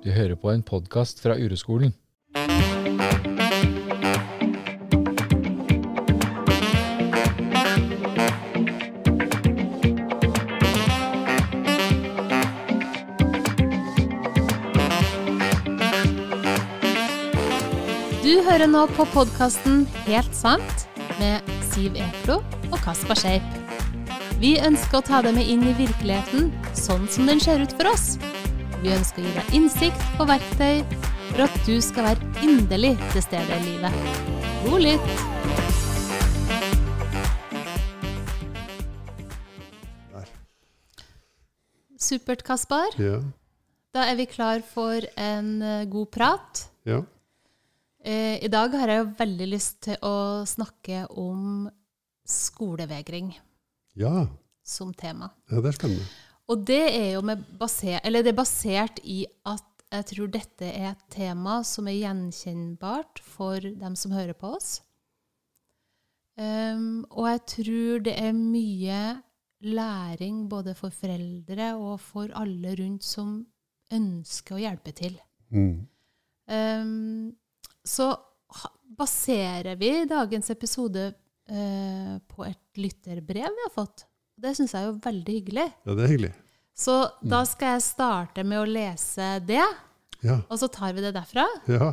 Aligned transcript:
Du 0.00 0.08
hører 0.10 0.32
på 0.34 0.48
en 0.48 0.62
podkast 0.64 1.18
fra 1.20 1.34
Ureskolen. 1.36 1.92
Du 18.22 18.40
hører 18.46 18.64
nå 18.70 18.86
på 18.96 19.04
podkasten 19.12 19.84
Helt 20.06 20.32
sant 20.32 20.88
med 21.20 21.44
Siv 21.74 22.00
Ekro 22.00 22.40
og 22.70 22.80
Kaspar 22.80 23.20
Scheip. 23.20 23.44
Vi 24.40 24.56
ønsker 24.64 25.02
å 25.02 25.04
ta 25.04 25.20
deg 25.20 25.36
med 25.36 25.44
inn 25.44 25.68
i 25.68 25.76
virkeligheten 25.76 26.48
sånn 26.72 27.04
som 27.12 27.28
den 27.28 27.44
ser 27.44 27.60
ut 27.60 27.76
for 27.76 27.92
oss. 27.92 28.14
Vi 28.82 28.92
ønsker 28.96 29.22
å 29.22 29.26
gi 29.26 29.34
deg 29.36 29.50
innsikt 29.58 30.20
og 30.22 30.30
verktøy 30.30 30.80
for 31.30 31.44
at 31.46 31.58
du 31.66 31.76
skal 31.84 32.08
være 32.10 32.46
inderlig 32.46 32.94
til 33.12 33.22
stede 33.26 33.60
i 33.60 33.66
livet. 33.66 34.00
God 34.64 34.80
lytt! 34.86 36.10
Supert, 42.00 42.42
Kaspar. 42.46 42.94
Ja. 42.98 43.20
Da 43.92 44.04
er 44.08 44.16
vi 44.20 44.26
klar 44.30 44.62
for 44.64 45.04
en 45.18 45.50
eh, 45.62 45.84
god 45.90 46.10
prat. 46.14 46.66
ja. 46.88 47.02
Eh, 48.02 48.38
I 48.44 48.48
dag 48.48 48.72
har 48.80 48.88
jeg 48.88 49.00
jo 49.02 49.08
veldig 49.18 49.46
lyst 49.50 49.74
til 49.84 49.96
å 50.08 50.40
snakke 50.48 51.02
om 51.20 51.66
skolevegring 52.24 53.34
Ja. 54.00 54.26
som 54.64 54.94
tema. 54.94 55.28
ja, 55.50 55.60
det 55.60 55.68
er 55.68 55.76
spennende. 55.76 56.06
Og 56.50 56.62
det 56.66 56.82
er 56.90 57.10
jo 57.14 57.24
med 57.26 57.42
baser, 57.58 58.00
eller 58.04 58.24
det 58.26 58.32
er 58.32 58.40
basert 58.40 59.02
i 59.06 59.22
at 59.46 59.66
jeg 59.90 60.06
tror 60.06 60.30
dette 60.30 60.66
er 60.70 60.92
et 60.92 61.06
tema 61.10 61.60
som 61.66 61.88
er 61.90 61.98
gjenkjennbart 61.98 63.20
for 63.22 63.58
dem 63.62 63.96
som 63.98 64.14
hører 64.14 64.36
på 64.38 64.52
oss. 64.58 64.78
Um, 66.38 67.02
og 67.10 67.26
jeg 67.26 67.40
tror 67.54 68.04
det 68.06 68.14
er 68.16 68.36
mye 68.36 69.00
læring 69.66 70.44
både 70.48 70.74
for 70.78 70.94
foreldre 70.94 71.74
og 71.76 71.98
for 72.00 72.30
alle 72.38 72.74
rundt 72.78 73.04
som 73.04 73.40
ønsker 73.92 74.56
å 74.56 74.62
hjelpe 74.62 74.94
til. 74.96 75.18
Mm. 75.50 75.82
Um, 76.50 77.32
så 77.84 78.12
baserer 78.96 79.76
vi 79.80 79.92
dagens 80.08 80.50
episode 80.54 81.10
uh, 81.50 82.14
på 82.30 82.46
et 82.46 82.80
lytterbrev 82.80 83.58
vi 83.58 83.66
har 83.66 83.74
fått. 83.74 84.06
Det 84.40 84.54
syns 84.56 84.72
jeg 84.72 84.80
er 84.82 84.88
jo 84.88 84.98
veldig 85.04 85.34
hyggelig. 85.36 85.66
Ja, 85.86 85.94
det 85.98 86.04
er 86.06 86.12
hyggelig. 86.14 86.32
Så 86.80 86.94
da 87.28 87.42
skal 87.44 87.74
jeg 87.74 87.82
starte 87.84 88.44
med 88.46 88.62
å 88.62 88.68
lese 88.68 89.26
det, 89.44 89.60
Ja. 90.24 90.38
og 90.48 90.58
så 90.60 90.68
tar 90.72 90.94
vi 90.96 91.02
det 91.04 91.12
derfra. 91.16 91.44
Ja. 91.68 91.90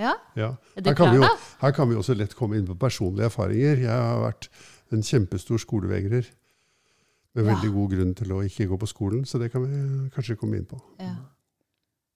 Ja? 0.00 0.14
ja. 0.36 0.50
Er 0.76 0.80
du 0.84 0.88
Her, 0.88 0.96
klar, 0.96 1.18
da? 1.20 1.28
her 1.60 1.72
kan 1.76 1.88
vi 1.90 1.96
også 2.00 2.14
lett 2.16 2.32
komme 2.38 2.56
inn 2.56 2.64
på 2.68 2.76
personlige 2.80 3.26
erfaringer. 3.28 3.82
Jeg 3.84 3.90
har 3.92 4.22
vært 4.22 4.48
en 4.94 5.02
kjempestor 5.04 5.60
skolevegrer. 5.60 6.24
Med 7.36 7.44
veldig 7.46 7.68
god 7.74 7.92
grunn 7.92 8.14
til 8.18 8.32
å 8.34 8.40
ikke 8.42 8.66
gå 8.72 8.78
på 8.80 8.88
skolen, 8.90 9.20
så 9.28 9.38
det 9.38 9.52
kan 9.52 9.62
vi 9.62 10.08
kanskje 10.16 10.38
komme 10.40 10.56
inn 10.56 10.66
på. 10.70 10.80
ja. 11.02 11.14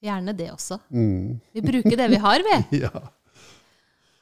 Gjerne 0.05 0.35
det 0.37 0.51
også. 0.53 0.77
Mm. 0.93 1.41
Vi 1.55 1.61
bruker 1.65 1.97
det 1.97 2.11
vi 2.12 2.17
har, 2.21 2.43
vi. 2.45 2.57
Ja. 2.85 2.91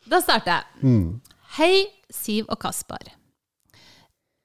Da 0.07 0.21
starter 0.23 0.53
jeg. 0.53 0.65
Mm. 0.87 1.21
Hei, 1.57 1.87
Siv 2.11 2.47
og 2.49 2.61
Kaspar. 2.63 3.03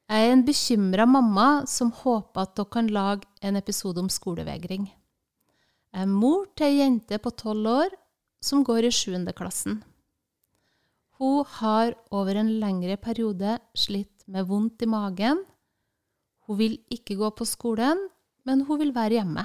Jeg 0.08 0.24
er 0.24 0.32
en 0.32 0.46
bekymra 0.48 1.04
mamma 1.04 1.66
som 1.68 1.90
håper 1.92 2.46
at 2.46 2.54
dere 2.56 2.72
kan 2.72 2.88
lage 2.96 3.28
en 3.44 3.60
episode 3.60 4.00
om 4.00 4.08
skolevegring. 4.08 4.86
Jeg 4.88 6.06
er 6.06 6.08
mor 6.08 6.46
til 6.56 6.70
ei 6.70 6.78
jente 6.80 7.18
på 7.20 7.34
tolv 7.36 7.68
år 7.68 7.96
som 8.40 8.64
går 8.64 8.88
i 8.88 8.92
sjuende 8.96 9.34
klassen. 9.36 9.82
Hun 11.20 11.44
har 11.58 11.92
over 12.14 12.40
en 12.40 12.54
lengre 12.62 12.96
periode 13.02 13.58
slitt 13.76 14.24
med 14.32 14.48
vondt 14.48 14.86
i 14.86 14.88
magen. 14.88 15.42
Hun 16.48 16.60
vil 16.62 16.78
ikke 16.94 17.18
gå 17.20 17.32
på 17.36 17.48
skolen, 17.50 18.08
men 18.48 18.64
hun 18.68 18.80
vil 18.80 18.94
være 18.96 19.20
hjemme. 19.20 19.44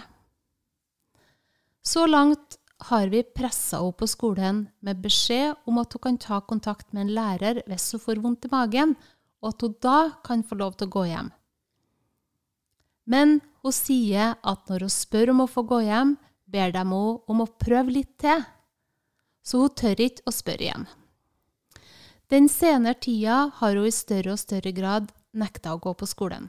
Så 1.83 2.05
langt 2.07 2.61
har 2.87 3.09
vi 3.11 3.25
pressa 3.25 3.81
henne 3.81 3.99
på 3.99 4.07
skolen 4.07 4.69
med 4.79 5.03
beskjed 5.03 5.57
om 5.67 5.83
at 5.83 5.97
hun 5.97 6.05
kan 6.07 6.21
ta 6.23 6.39
kontakt 6.47 6.93
med 6.93 7.09
en 7.09 7.17
lærer 7.17 7.63
hvis 7.67 7.89
hun 7.97 8.05
får 8.05 8.23
vondt 8.23 8.47
i 8.47 8.53
magen, 8.53 8.95
og 9.43 9.53
at 9.53 9.65
hun 9.67 9.77
da 9.83 9.99
kan 10.25 10.45
få 10.47 10.59
lov 10.61 10.77
til 10.79 10.89
å 10.89 10.95
gå 10.97 11.05
hjem. 11.11 11.31
Men 13.11 13.41
hun 13.63 13.75
sier 13.75 14.37
at 14.39 14.71
når 14.71 14.87
hun 14.87 14.95
spør 14.95 15.35
om 15.35 15.45
å 15.45 15.51
få 15.51 15.67
gå 15.67 15.83
hjem, 15.89 16.17
ber 16.47 16.73
de 16.73 16.83
henne 16.83 17.03
om 17.27 17.43
å 17.43 17.51
prøve 17.61 17.97
litt 17.99 18.15
til. 18.23 18.45
Så 19.43 19.65
hun 19.65 19.75
tør 19.75 20.01
ikke 20.07 20.29
å 20.31 20.35
spørre 20.35 20.69
igjen. 20.69 20.87
Den 22.33 22.49
senere 22.49 22.97
tida 22.97 23.49
har 23.59 23.77
hun 23.77 23.89
i 23.89 23.93
større 23.93 24.37
og 24.37 24.41
større 24.41 24.73
grad 24.73 25.11
nekta 25.37 25.75
å 25.75 25.81
gå 25.83 25.93
på 25.99 26.09
skolen. 26.09 26.47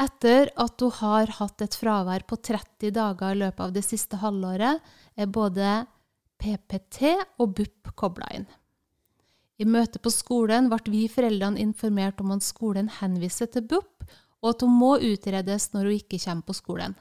Etter 0.00 0.48
at 0.60 0.80
hun 0.80 0.94
har 1.00 1.32
hatt 1.40 1.64
et 1.64 1.76
fravær 1.76 2.24
på 2.28 2.38
30 2.38 2.94
dager 2.96 3.34
i 3.34 3.40
løpet 3.42 3.64
av 3.66 3.74
det 3.74 3.82
siste 3.84 4.20
halvåret, 4.22 4.80
er 5.16 5.28
både 5.28 5.84
PPT 6.40 7.16
og 7.40 7.56
BUP 7.58 7.90
kobla 7.98 8.30
inn. 8.36 8.46
I 9.60 9.66
møtet 9.68 10.00
på 10.00 10.12
skolen 10.12 10.70
ble 10.72 10.80
vi 10.88 11.04
foreldrene 11.12 11.60
informert 11.60 12.20
om 12.22 12.32
at 12.32 12.44
skolen 12.46 12.88
henviser 13.00 13.50
til 13.52 13.66
BUP, 13.68 14.06
og 14.40 14.54
at 14.54 14.64
hun 14.64 14.72
må 14.72 14.94
utredes 15.04 15.68
når 15.74 15.90
hun 15.90 15.98
ikke 15.98 16.20
kommer 16.22 16.48
på 16.48 16.56
skolen. 16.56 16.96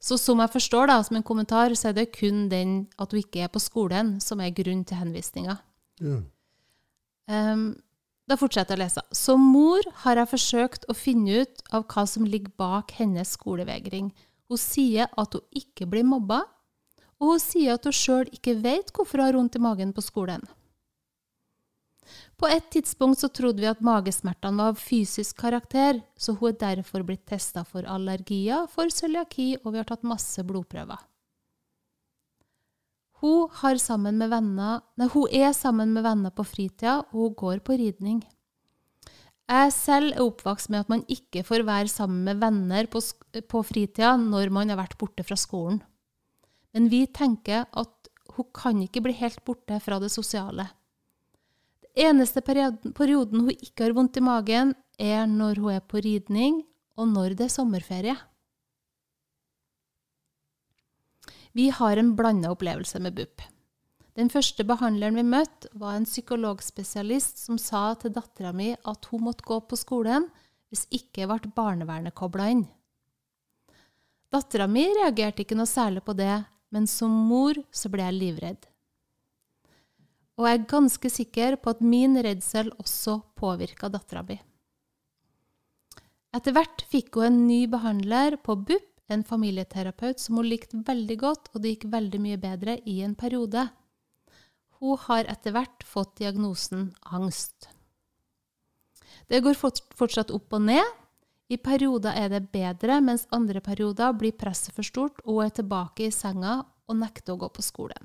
Så 0.00 0.16
som 0.20 0.38
jeg 0.40 0.54
forstår 0.54 0.88
da, 0.88 0.96
som 1.02 1.18
en 1.18 1.26
kommentar, 1.26 1.74
så 1.74 1.90
er 1.90 1.96
det 1.96 2.12
kun 2.14 2.46
den 2.48 2.86
at 2.96 3.12
hun 3.12 3.20
ikke 3.20 3.42
er 3.44 3.52
på 3.52 3.60
skolen, 3.60 4.16
som 4.22 4.40
er 4.40 4.54
grunn 4.54 4.84
til 4.86 5.00
henvisninga. 5.00 5.58
Ja. 6.00 6.20
Um, 7.28 7.72
da 8.28 8.36
fortsetter 8.38 8.76
jeg 8.76 8.78
å 8.78 8.84
lese. 8.84 9.02
Som 9.16 9.44
mor 9.52 9.84
har 10.04 10.20
jeg 10.20 10.30
forsøkt 10.30 10.86
å 10.88 10.96
finne 10.96 11.42
ut 11.42 11.64
av 11.74 11.84
hva 11.90 12.06
som 12.08 12.24
ligger 12.28 12.54
bak 12.60 12.94
hennes 12.96 13.34
skolevegring. 13.36 14.12
Hun 14.48 14.60
sier 14.60 15.10
at 15.18 15.34
hun 15.34 15.44
ikke 15.60 15.88
blir 15.90 16.06
mobba, 16.06 16.44
og 17.18 17.34
hun 17.34 17.42
sier 17.42 17.74
at 17.74 17.84
hun 17.88 17.96
sjøl 17.96 18.30
ikke 18.32 18.56
vet 18.62 18.94
hvorfor 18.94 19.18
hun 19.18 19.26
har 19.26 19.36
vondt 19.36 19.58
i 19.58 19.64
magen 19.64 19.92
på 19.96 20.04
skolen. 20.04 20.46
På 22.38 22.46
et 22.46 22.68
tidspunkt 22.70 23.18
så 23.18 23.28
trodde 23.34 23.58
vi 23.58 23.66
at 23.66 23.82
magesmertene 23.82 24.60
var 24.60 24.76
av 24.76 24.78
fysisk 24.78 25.40
karakter, 25.40 25.98
så 26.14 26.36
hun 26.38 26.52
er 26.52 26.78
derfor 26.78 27.02
blitt 27.06 27.26
testa 27.26 27.64
for 27.66 27.82
allergier, 27.82 28.68
for 28.70 28.90
cøliaki, 28.94 29.56
og 29.64 29.74
vi 29.74 29.80
har 29.80 29.88
tatt 29.88 30.06
masse 30.06 30.44
blodprøver. 30.46 31.00
Hun, 33.18 33.48
har 33.50 33.80
sammen 33.82 34.20
med 34.20 34.30
venner, 34.30 34.84
nei, 34.94 35.08
hun 35.10 35.26
er 35.34 35.50
sammen 35.56 35.90
med 35.90 36.06
venner 36.06 36.30
på 36.30 36.46
fritida, 36.46 37.00
og 37.10 37.24
hun 37.24 37.34
går 37.42 37.64
på 37.66 37.74
ridning. 37.80 38.22
Jeg 39.48 39.72
selv 39.74 40.12
er 40.12 40.22
oppvokst 40.22 40.70
med 40.70 40.84
at 40.84 40.92
man 40.92 41.02
ikke 41.10 41.42
får 41.42 41.66
være 41.66 41.90
sammen 41.90 42.22
med 42.28 42.38
venner 42.38 42.86
på, 42.92 43.02
på 43.48 43.62
fritida 43.66 44.12
når 44.20 44.52
man 44.54 44.70
har 44.70 44.78
vært 44.78 44.98
borte 45.00 45.24
fra 45.26 45.38
skolen. 45.40 45.80
Men 46.76 46.90
vi 46.92 47.06
tenker 47.10 47.64
at 47.66 48.12
hun 48.36 48.46
kan 48.54 48.78
ikke 48.84 49.02
bli 49.02 49.16
helt 49.18 49.40
borte 49.48 49.80
fra 49.82 49.98
det 49.98 50.12
sosiale. 50.14 50.68
Eneste 51.96 52.42
perioden 52.42 53.44
hun 53.46 53.54
ikke 53.54 53.86
har 53.86 53.94
vondt 53.96 54.18
i 54.18 54.24
magen, 54.24 54.74
er 54.98 55.26
når 55.30 55.60
hun 55.62 55.76
er 55.76 55.84
på 55.84 56.02
ridning, 56.04 56.62
og 56.98 57.08
når 57.12 57.36
det 57.38 57.46
er 57.46 57.54
sommerferie. 57.54 58.16
Vi 61.56 61.70
har 61.74 61.96
en 61.96 62.14
blanda 62.16 62.50
opplevelse 62.52 63.00
med 63.02 63.16
BUP. 63.16 63.42
Den 64.18 64.30
første 64.30 64.64
behandleren 64.66 65.14
vi 65.18 65.24
møtte, 65.26 65.70
var 65.78 65.94
en 65.96 66.06
psykologspesialist 66.06 67.38
som 67.38 67.58
sa 67.58 67.92
til 67.98 68.12
dattera 68.14 68.50
mi 68.52 68.72
at 68.74 69.08
hun 69.10 69.24
måtte 69.28 69.46
gå 69.46 69.60
på 69.70 69.78
skolen 69.78 70.26
hvis 70.68 70.84
ikke 70.94 71.28
ble 71.30 71.52
barnevernet 71.54 72.16
kobla 72.18 72.48
inn. 72.52 72.64
Dattera 74.28 74.66
mi 74.68 74.84
reagerte 74.90 75.44
ikke 75.44 75.56
noe 75.56 75.70
særlig 75.70 76.02
på 76.04 76.16
det, 76.18 76.34
men 76.74 76.86
som 76.90 77.14
mor 77.30 77.56
så 77.72 77.88
ble 77.92 78.04
jeg 78.04 78.18
livredd. 78.18 78.66
Og 80.38 80.46
jeg 80.46 80.58
er 80.58 80.68
ganske 80.70 81.10
sikker 81.10 81.56
på 81.58 81.72
at 81.74 81.80
min 81.82 82.14
redsel 82.22 82.70
også 82.78 83.18
påvirka 83.38 83.90
dattera 83.90 84.22
mi. 84.26 84.38
Etter 86.36 86.54
hvert 86.54 86.84
fikk 86.92 87.16
hun 87.18 87.26
en 87.26 87.40
ny 87.48 87.64
behandler 87.70 88.36
på 88.44 88.54
BUP, 88.68 88.84
en 89.08 89.24
familieterapeut 89.24 90.20
som 90.20 90.36
hun 90.38 90.46
likte 90.46 90.82
veldig 90.86 91.16
godt, 91.18 91.48
og 91.54 91.62
det 91.64 91.72
gikk 91.74 91.88
veldig 91.90 92.20
mye 92.20 92.40
bedre 92.40 92.76
i 92.84 93.00
en 93.02 93.16
periode. 93.18 93.64
Hun 94.78 95.00
har 95.08 95.26
etter 95.32 95.56
hvert 95.56 95.82
fått 95.82 96.18
diagnosen 96.20 96.92
angst. 97.08 97.70
Det 99.28 99.40
går 99.42 99.56
fortsatt 99.58 100.30
opp 100.30 100.54
og 100.54 100.66
ned. 100.68 100.84
I 101.48 101.56
perioder 101.56 102.12
er 102.12 102.28
det 102.30 102.50
bedre, 102.52 103.00
mens 103.00 103.24
andre 103.32 103.64
perioder 103.64 104.12
blir 104.20 104.36
presset 104.36 104.76
for 104.76 104.86
stort, 104.86 105.24
og 105.24 105.40
hun 105.40 105.48
er 105.48 105.56
tilbake 105.56 106.06
i 106.06 106.14
senga 106.14 106.60
og 106.88 107.00
nekter 107.00 107.34
å 107.34 107.40
gå 107.40 107.48
på 107.56 107.64
skolen. 107.64 108.04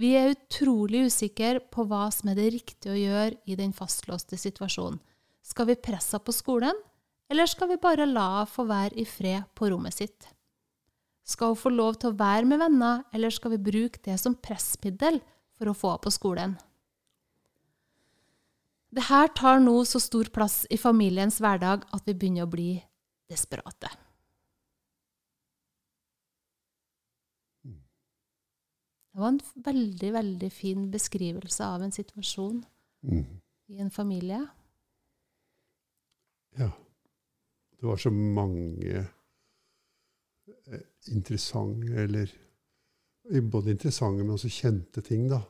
Vi 0.00 0.14
er 0.16 0.32
utrolig 0.32 1.04
usikre 1.10 1.60
på 1.60 1.84
hva 1.88 2.06
som 2.14 2.30
er 2.32 2.38
det 2.38 2.52
riktige 2.54 2.94
å 2.94 3.00
gjøre 3.00 3.36
i 3.44 3.56
den 3.58 3.74
fastlåste 3.76 4.38
situasjonen. 4.40 5.00
Skal 5.44 5.68
vi 5.68 5.76
presse 5.76 6.14
henne 6.14 6.24
på 6.24 6.32
skolen, 6.32 6.78
eller 7.30 7.48
skal 7.50 7.68
vi 7.72 7.80
bare 7.80 8.06
la 8.08 8.26
henne 8.38 8.48
få 8.48 8.64
være 8.68 8.96
i 9.02 9.04
fred 9.08 9.50
på 9.56 9.68
rommet 9.72 9.96
sitt? 9.98 10.30
Skal 11.26 11.52
hun 11.52 11.60
få 11.60 11.72
lov 11.74 12.00
til 12.00 12.10
å 12.10 12.18
være 12.18 12.48
med 12.48 12.62
venner, 12.62 13.04
eller 13.12 13.34
skal 13.34 13.52
vi 13.54 13.64
bruke 13.70 14.00
det 14.06 14.16
som 14.22 14.38
pressmiddel 14.40 15.20
for 15.58 15.70
å 15.70 15.76
få 15.76 15.92
henne 15.92 16.04
på 16.06 16.14
skolen? 16.16 16.58
Det 18.90 19.04
her 19.06 19.28
tar 19.36 19.60
nå 19.62 19.76
så 19.86 20.00
stor 20.02 20.32
plass 20.34 20.64
i 20.72 20.80
familiens 20.80 21.38
hverdag 21.42 21.84
at 21.94 22.08
vi 22.08 22.16
begynner 22.16 22.48
å 22.48 22.50
bli 22.50 22.72
desperate. 23.30 23.92
Det 29.12 29.18
var 29.20 29.28
en 29.32 29.40
veldig, 29.64 30.12
veldig 30.14 30.50
fin 30.52 30.84
beskrivelse 30.92 31.64
av 31.66 31.82
en 31.82 31.92
situasjon 31.92 32.64
Mm. 33.02 33.24
i 33.68 33.78
en 33.80 33.90
familie. 33.90 34.46
Ja. 36.58 36.70
Det 37.80 37.86
var 37.86 37.96
så 37.96 38.10
mange 38.10 39.06
eh, 40.66 40.80
interessante, 41.08 41.86
eller 42.02 42.30
både 43.50 43.70
interessante, 43.70 44.22
men 44.24 44.34
også 44.34 44.48
kjente 44.52 45.00
ting, 45.06 45.28
da, 45.30 45.40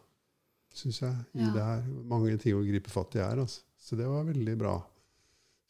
syns 0.75 1.01
jeg, 1.03 1.15
i 1.35 1.39
Ja. 1.41 1.53
det 1.55 1.65
her. 1.65 1.83
Mange 2.05 2.37
ting 2.39 2.55
å 2.55 2.65
gripe 2.65 2.91
fatt 2.91 3.15
i 3.17 3.19
her. 3.19 3.37
Altså. 3.41 3.63
Så 3.79 3.97
det 3.97 4.07
var 4.07 4.25
veldig 4.25 4.59
bra. 4.59 4.77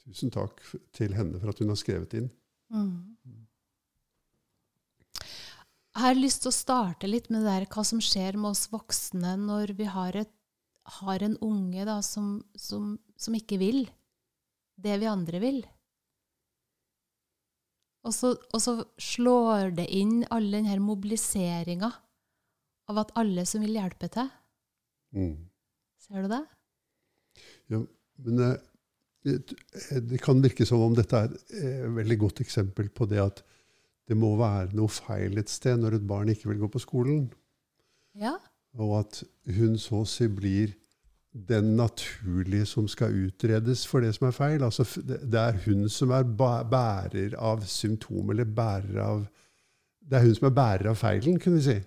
Tusen 0.05 0.31
takk 0.31 0.61
til 0.93 1.15
henne 1.15 1.41
for 1.41 1.49
at 1.49 1.59
hun 1.59 1.69
har 1.69 1.77
skrevet 1.77 2.15
inn. 2.15 2.31
Mm. 2.71 3.40
Jeg 5.91 6.05
har 6.05 6.19
lyst 6.19 6.45
til 6.45 6.53
å 6.53 6.55
starte 6.55 7.09
litt 7.11 7.29
med 7.35 7.43
der, 7.49 7.67
hva 7.71 7.83
som 7.87 7.99
skjer 8.03 8.39
med 8.39 8.53
oss 8.53 8.69
voksne 8.71 9.35
når 9.43 9.75
vi 9.79 9.89
har, 9.91 10.15
et, 10.17 10.31
har 11.01 11.25
en 11.27 11.35
unge 11.43 11.87
da, 11.89 11.99
som, 12.07 12.39
som, 12.55 12.95
som 13.19 13.37
ikke 13.37 13.59
vil 13.61 13.83
det 14.81 15.01
vi 15.03 15.11
andre 15.11 15.41
vil. 15.43 15.61
Og 18.07 18.15
så, 18.17 18.33
og 18.33 18.63
så 18.63 18.79
slår 19.03 19.75
det 19.77 19.89
inn 19.93 20.23
all 20.33 20.47
denne 20.55 20.79
mobiliseringa 20.81 21.91
av 22.91 23.03
at 23.03 23.13
alle 23.21 23.45
som 23.47 23.63
vil 23.65 23.77
hjelpe 23.77 24.09
til. 24.15 24.31
Mm. 25.13 25.37
Ser 26.01 26.25
du 26.25 26.31
det? 26.33 26.43
Men 27.71 28.45
eh, 28.47 28.57
det, 29.27 29.37
det 30.09 30.23
kan 30.23 30.41
virke 30.43 30.65
som 30.67 30.83
om 30.87 30.97
dette 30.97 31.19
er 31.19 31.35
et 31.35 31.57
eh, 31.61 31.87
veldig 31.99 32.19
godt 32.25 32.43
eksempel 32.47 32.89
på 32.95 33.11
det 33.11 33.21
at 33.23 33.45
det 34.11 34.19
må 34.19 34.33
være 34.41 34.75
noe 34.75 34.91
feil 34.91 35.39
et 35.39 35.51
sted 35.53 35.79
når 35.79 36.01
et 36.01 36.07
barn 36.11 36.33
ikke 36.33 36.51
vil 36.51 36.65
gå 36.65 36.69
på 36.75 36.83
skolen. 36.83 37.29
Ja. 38.19 38.35
Og 38.75 38.97
at 39.05 39.23
hun 39.55 39.77
så 39.79 40.03
å 40.03 40.09
si 40.09 40.27
blir 40.27 40.75
den 41.31 41.77
naturlige 41.79 42.67
som 42.67 42.89
skal 42.91 43.15
utredes 43.29 43.85
for 43.87 44.03
det 44.03 44.17
som 44.17 44.27
er 44.27 44.35
feil. 44.35 44.65
Altså, 44.67 44.87
det 45.07 45.39
er 45.39 45.61
hun 45.67 45.87
som 45.93 46.11
er 46.15 46.27
bærer 46.27 47.37
av 47.39 47.63
symptom, 47.71 48.33
eller 48.35 48.45
bærer 48.45 48.99
av 49.05 49.29
Det 50.11 50.19
er 50.19 50.25
hun 50.27 50.35
som 50.35 50.49
er 50.49 50.55
bærer 50.57 50.91
av 50.91 50.99
feilen, 50.99 51.39
kunne 51.39 51.61
vi 51.61 51.69
si. 51.69 51.79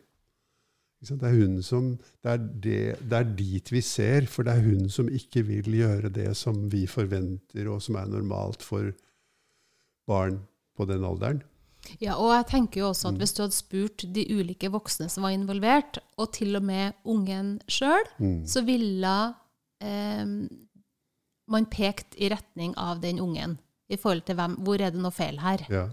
Det 1.04 1.28
er 1.28 1.34
hun 1.36 1.58
som 1.60 1.90
det 2.24 2.30
er, 2.32 2.38
det, 2.64 2.82
det 3.04 3.18
er 3.18 3.32
dit 3.36 3.72
vi 3.74 3.82
ser, 3.84 4.30
for 4.32 4.48
det 4.48 4.54
er 4.54 4.64
hun 4.64 4.88
som 4.88 5.10
ikke 5.12 5.44
vil 5.44 5.76
gjøre 5.76 6.14
det 6.16 6.30
som 6.40 6.70
vi 6.72 6.86
forventer, 6.88 7.68
og 7.68 7.82
som 7.84 8.00
er 8.00 8.08
normalt 8.08 8.64
for 8.64 8.94
barn 10.08 10.40
på 10.78 10.88
den 10.88 11.04
alderen. 11.04 11.44
Ja, 12.00 12.16
og 12.16 12.32
jeg 12.34 12.46
tenker 12.48 12.80
jo 12.82 12.90
også 12.90 13.08
at 13.10 13.14
Mm. 13.14 13.20
hvis 13.20 13.34
du 13.36 13.42
hadde 13.44 13.54
spurt 13.58 14.06
de 14.14 14.24
ulike 14.40 14.70
voksne 14.72 15.10
som 15.10 15.24
var 15.24 15.32
involvert, 15.36 15.98
og 16.18 16.32
til 16.34 16.56
og 16.56 16.64
med 16.64 16.94
ungen 17.06 17.60
sjøl, 17.68 18.06
Mm. 18.20 18.46
så 18.48 18.64
ville 18.66 19.36
eh, 19.82 20.26
man 21.48 21.66
pekt 21.66 22.16
i 22.18 22.30
retning 22.30 22.74
av 22.78 23.02
den 23.02 23.20
ungen. 23.20 23.58
I 23.90 23.98
forhold 23.98 24.24
til 24.26 24.36
hvem, 24.36 24.56
hvor 24.64 24.80
er 24.82 24.92
det 24.92 25.02
noe 25.02 25.12
feil 25.12 25.38
her? 25.44 25.66
Ja. 25.70 25.90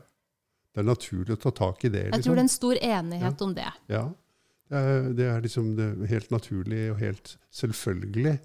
Det 0.73 0.79
er 0.79 0.87
naturlig 0.87 1.35
å 1.35 1.41
ta 1.43 1.51
tak 1.51 1.85
i 1.85 1.89
det. 1.89 2.05
Liksom. 2.05 2.15
Jeg 2.15 2.25
tror 2.25 2.35
det 2.35 2.39
er 2.39 2.47
en 2.47 2.49
stor 2.49 2.75
enighet 2.81 3.43
om 3.43 3.55
det. 3.55 3.67
Ja, 3.91 4.05
det 4.71 4.79
er, 4.79 5.13
det 5.19 5.27
er 5.27 5.41
liksom 5.43 5.73
det 5.77 5.89
er 6.05 6.07
helt 6.07 6.31
naturlig 6.31 6.91
og 6.93 6.99
helt 7.03 7.37
selvfølgelig 7.53 8.39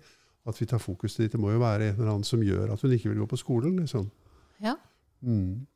at 0.48 0.60
vi 0.62 0.66
tar 0.66 0.80
fokus 0.82 1.16
dit. 1.18 1.32
Det 1.32 1.40
må 1.40 1.52
jo 1.54 1.60
være 1.62 1.90
en 1.92 1.96
eller 2.00 2.10
annen 2.16 2.24
som 2.26 2.42
gjør 2.42 2.74
at 2.74 2.82
hun 2.82 2.92
ikke 2.92 3.10
vil 3.14 3.20
gå 3.22 3.28
på 3.30 3.38
skolen. 3.38 3.78
liksom. 3.80 4.10
Ja. 4.62 4.74
Mm. 5.22 5.68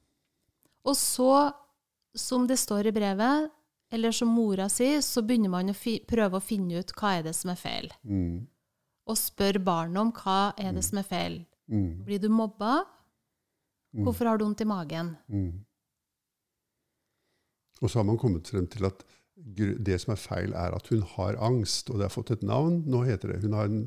Og 0.87 0.95
så, 0.97 1.49
som 2.15 2.47
det 2.47 2.59
står 2.61 2.89
i 2.89 2.95
brevet, 2.95 3.49
eller 3.91 4.13
som 4.13 4.29
mora 4.31 4.69
sier, 4.69 5.01
så 5.01 5.23
begynner 5.25 5.51
man 5.51 5.73
å 5.73 5.77
prøve 6.07 6.37
å 6.37 6.43
finne 6.43 6.79
ut 6.79 6.93
hva 6.97 7.17
er 7.17 7.25
det 7.29 7.33
som 7.37 7.51
er 7.53 7.59
feil. 7.59 7.89
Mm. 8.05 8.45
Og 9.09 9.17
spør 9.17 9.57
barnet 9.65 10.01
om 10.03 10.11
hva 10.13 10.53
er 10.61 10.75
det 10.77 10.85
som 10.85 11.01
er 11.01 11.07
feil. 11.09 11.39
Mm. 11.69 12.05
Blir 12.05 12.21
du 12.21 12.29
mobba? 12.29 12.83
Mm. 13.95 14.03
Hvorfor 14.05 14.29
har 14.29 14.37
du 14.37 14.45
vondt 14.45 14.61
i 14.61 14.69
magen? 14.69 15.15
Mm. 15.27 15.65
Og 17.81 17.89
så 17.89 17.99
har 17.99 18.05
man 18.05 18.19
kommet 18.21 18.49
frem 18.51 18.67
til 18.69 18.85
at 18.89 19.01
det 19.39 19.97
som 20.03 20.13
er 20.13 20.19
feil, 20.19 20.53
er 20.53 20.75
at 20.75 20.89
hun 20.91 21.01
har 21.15 21.39
angst. 21.41 21.89
Og 21.89 21.99
det 21.99 22.09
har 22.09 22.13
fått 22.13 22.33
et 22.35 22.45
navn. 22.45 22.83
Nå 22.85 23.05
heter 23.07 23.33
det 23.33 23.43
Hun 23.45 23.55
har 23.55 23.69
en 23.69 23.85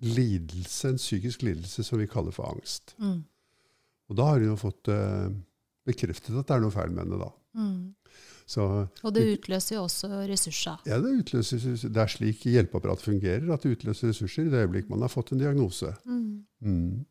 lidelse, 0.00 0.88
en 0.88 1.00
psykisk 1.00 1.42
lidelse 1.42 1.84
som 1.84 2.00
vi 2.00 2.08
kaller 2.10 2.34
for 2.34 2.48
angst. 2.48 2.96
Mm. 2.98 3.22
Og 4.08 4.16
da 4.16 4.30
har 4.30 4.40
hun 4.40 4.50
jo 4.54 4.56
fått 4.60 4.88
eh, 4.92 5.28
bekreftet 5.86 6.34
at 6.34 6.48
det 6.48 6.56
er 6.56 6.64
noe 6.64 6.74
feil 6.74 6.92
med 6.92 7.06
henne, 7.06 7.20
da. 7.22 7.30
Mm. 7.56 7.94
Så 8.46 8.62
Og 9.02 9.10
det 9.14 9.24
utløser 9.32 9.74
jo 9.74 9.86
også 9.88 10.08
ressurser. 10.30 10.78
Ja, 10.86 11.00
det, 11.02 11.16
utløser, 11.24 11.58
det 11.82 11.98
er 12.02 12.12
slik 12.12 12.44
hjelpeapparatet 12.46 13.08
fungerer, 13.08 13.48
at 13.50 13.66
det 13.66 13.74
utløser 13.74 14.12
ressurser 14.12 14.46
i 14.46 14.52
det 14.52 14.62
øyeblikk 14.62 14.90
man 14.92 15.02
har 15.02 15.10
fått 15.10 15.34
en 15.34 15.42
diagnose. 15.42 15.90
Mm. 16.06 16.44
Mm. 16.62 17.06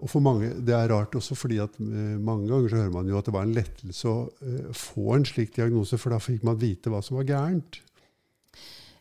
Og 0.00 0.08
for 0.10 0.24
mange, 0.24 0.48
Det 0.66 0.74
er 0.74 0.88
rart 0.90 1.14
også 1.14 1.36
fordi 1.38 1.60
at 1.62 1.76
eh, 1.78 2.16
mange 2.18 2.48
ganger 2.48 2.72
så 2.72 2.80
hører 2.80 2.96
man 2.96 3.06
jo 3.06 3.18
at 3.20 3.28
det 3.28 3.34
var 3.36 3.44
en 3.46 3.54
lettelse 3.54 4.08
å 4.08 4.16
eh, 4.42 4.72
få 4.74 5.14
en 5.14 5.28
slik 5.28 5.54
diagnose, 5.54 5.98
for 6.00 6.10
da 6.10 6.18
fikk 6.18 6.42
man 6.48 6.58
vite 6.58 6.90
hva 6.90 7.02
som 7.04 7.20
var 7.20 7.28
gærent. 7.28 7.82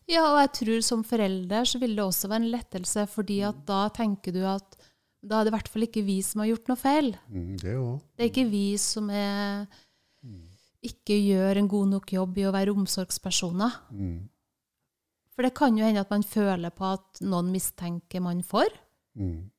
Ja, 0.10 0.26
og 0.28 0.40
jeg 0.42 0.52
tror 0.60 0.86
som 0.86 1.02
forelder 1.06 1.66
så 1.70 1.80
vil 1.82 1.96
det 1.98 2.04
også 2.04 2.30
være 2.30 2.44
en 2.44 2.54
lettelse, 2.54 3.08
fordi 3.10 3.42
at 3.46 3.66
da 3.66 3.88
tenker 3.94 4.34
du 4.34 4.44
at 4.50 4.78
da 5.20 5.40
er 5.40 5.48
det 5.48 5.52
i 5.52 5.58
hvert 5.58 5.70
fall 5.72 5.86
ikke 5.86 6.06
vi 6.08 6.18
som 6.24 6.44
har 6.44 6.52
gjort 6.54 6.72
noe 6.72 6.80
feil. 6.80 7.14
Mm, 7.28 7.54
det. 7.60 7.76
Det 8.16 8.26
er 8.26 8.32
ikke 8.32 8.50
vi 8.50 8.66
som 8.80 9.10
er, 9.12 9.66
ikke 10.86 11.18
gjør 11.20 11.60
en 11.60 11.70
god 11.72 11.94
nok 11.96 12.14
jobb 12.16 12.40
i 12.40 12.46
å 12.48 12.56
være 12.56 12.76
omsorgspersoner. 12.76 13.80
Mm. 13.92 14.20
For 15.36 15.48
det 15.48 15.56
kan 15.56 15.78
jo 15.78 15.86
hende 15.88 16.04
at 16.04 16.12
man 16.12 16.26
føler 16.28 16.72
på 16.76 16.88
at 16.88 17.22
noen 17.24 17.52
mistenker 17.52 18.24
man 18.24 18.44
for. 18.44 18.68
Mm. 19.20 19.50